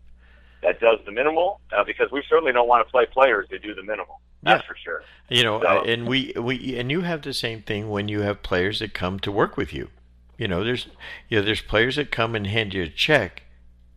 that 0.61 0.79
does 0.79 0.99
the 1.05 1.11
minimal? 1.11 1.59
Uh, 1.75 1.83
because 1.83 2.09
we 2.09 2.23
certainly 2.29 2.53
don't 2.53 2.69
want 2.69 2.87
to 2.87 2.89
play 2.89 3.05
players 3.05 3.47
who 3.49 3.59
do 3.59 3.75
the 3.75 3.83
minimal. 3.83 4.21
That's 4.43 4.63
yeah. 4.63 4.67
for 4.67 4.77
sure. 4.77 5.03
You 5.27 5.43
know, 5.43 5.61
so. 5.61 5.83
and 5.83 6.07
we 6.07 6.33
we 6.39 6.77
and 6.77 6.89
you 6.89 7.01
have 7.01 7.21
the 7.21 7.33
same 7.33 7.61
thing 7.61 7.89
when 7.89 8.07
you 8.07 8.21
have 8.21 8.43
players 8.43 8.79
that 8.79 8.93
come 8.93 9.19
to 9.19 9.31
work 9.31 9.57
with 9.57 9.73
you. 9.73 9.89
You 10.37 10.47
know, 10.47 10.63
there's 10.63 10.87
you 11.27 11.37
know 11.37 11.45
there's 11.45 11.61
players 11.61 11.97
that 11.97 12.11
come 12.11 12.35
and 12.35 12.47
hand 12.47 12.73
you 12.73 12.83
a 12.83 12.87
check, 12.87 13.43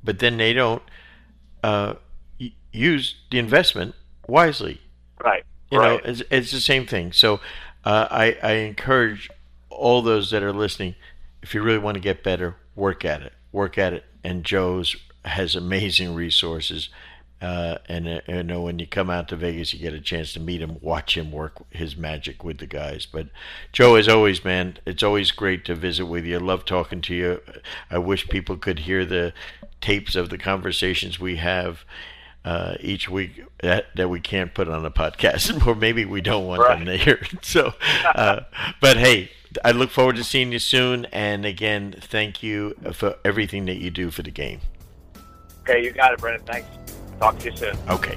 but 0.02 0.18
then 0.18 0.38
they 0.38 0.52
don't 0.52 0.82
uh, 1.62 1.94
use 2.72 3.16
the 3.30 3.38
investment 3.38 3.94
wisely. 4.26 4.80
Right. 5.22 5.44
You 5.70 5.78
right. 5.78 6.04
know, 6.04 6.10
it's, 6.10 6.22
it's 6.30 6.50
the 6.50 6.60
same 6.60 6.86
thing. 6.86 7.12
So 7.12 7.40
uh, 7.84 8.08
I 8.10 8.36
I 8.42 8.52
encourage 8.52 9.30
all 9.70 10.02
those 10.02 10.30
that 10.30 10.42
are 10.42 10.52
listening, 10.52 10.94
if 11.42 11.54
you 11.54 11.62
really 11.62 11.78
want 11.78 11.96
to 11.96 12.00
get 12.00 12.22
better, 12.22 12.56
work 12.74 13.04
at 13.04 13.22
it. 13.22 13.32
Work 13.52 13.78
at 13.78 13.92
it. 13.92 14.04
And 14.22 14.44
Joe's 14.44 14.96
has 15.24 15.56
amazing 15.56 16.14
resources 16.14 16.88
uh, 17.40 17.76
and 17.86 18.08
uh, 18.08 18.20
you 18.26 18.42
know 18.42 18.62
when 18.62 18.78
you 18.78 18.86
come 18.86 19.10
out 19.10 19.28
to 19.28 19.36
Vegas, 19.36 19.74
you 19.74 19.78
get 19.78 19.92
a 19.92 20.00
chance 20.00 20.32
to 20.32 20.40
meet 20.40 20.62
him, 20.62 20.78
watch 20.80 21.16
him 21.16 21.30
work 21.30 21.64
his 21.70 21.96
magic 21.96 22.42
with 22.42 22.58
the 22.58 22.66
guys. 22.66 23.04
But 23.04 23.28
Joe, 23.72 23.96
as 23.96 24.08
always, 24.08 24.42
man, 24.42 24.78
it's 24.86 25.02
always 25.02 25.32
great 25.32 25.64
to 25.66 25.74
visit 25.74 26.06
with 26.06 26.24
you. 26.24 26.36
I 26.36 26.40
love 26.40 26.64
talking 26.64 27.02
to 27.02 27.14
you. 27.14 27.42
I 27.90 27.98
wish 27.98 28.28
people 28.28 28.56
could 28.56 28.80
hear 28.80 29.04
the 29.04 29.34
tapes 29.82 30.16
of 30.16 30.30
the 30.30 30.38
conversations 30.38 31.20
we 31.20 31.36
have 31.36 31.84
uh, 32.46 32.76
each 32.80 33.08
week 33.08 33.44
that, 33.58 33.86
that 33.96 34.08
we 34.08 34.20
can't 34.20 34.54
put 34.54 34.68
on 34.68 34.86
a 34.86 34.90
podcast, 34.90 35.66
or 35.66 35.74
maybe 35.74 36.04
we 36.04 36.20
don't 36.20 36.46
want 36.46 36.62
right. 36.62 36.78
them 36.78 36.86
to 36.86 36.96
hear. 36.96 37.20
So, 37.42 37.74
uh, 38.14 38.42
but 38.80 38.96
hey, 38.96 39.30
I 39.64 39.72
look 39.72 39.90
forward 39.90 40.16
to 40.16 40.24
seeing 40.24 40.52
you 40.52 40.60
soon. 40.60 41.06
And 41.06 41.44
again, 41.44 41.96
thank 42.00 42.42
you 42.42 42.74
for 42.92 43.16
everything 43.24 43.66
that 43.66 43.76
you 43.76 43.90
do 43.90 44.10
for 44.10 44.22
the 44.22 44.30
game. 44.30 44.60
Okay, 45.62 45.84
you 45.84 45.90
got 45.90 46.12
it, 46.12 46.20
Brendan. 46.20 46.46
Thanks. 46.46 46.68
Talk 47.18 47.38
to 47.40 47.50
you 47.50 47.56
soon. 47.56 47.76
Okay. 47.88 48.16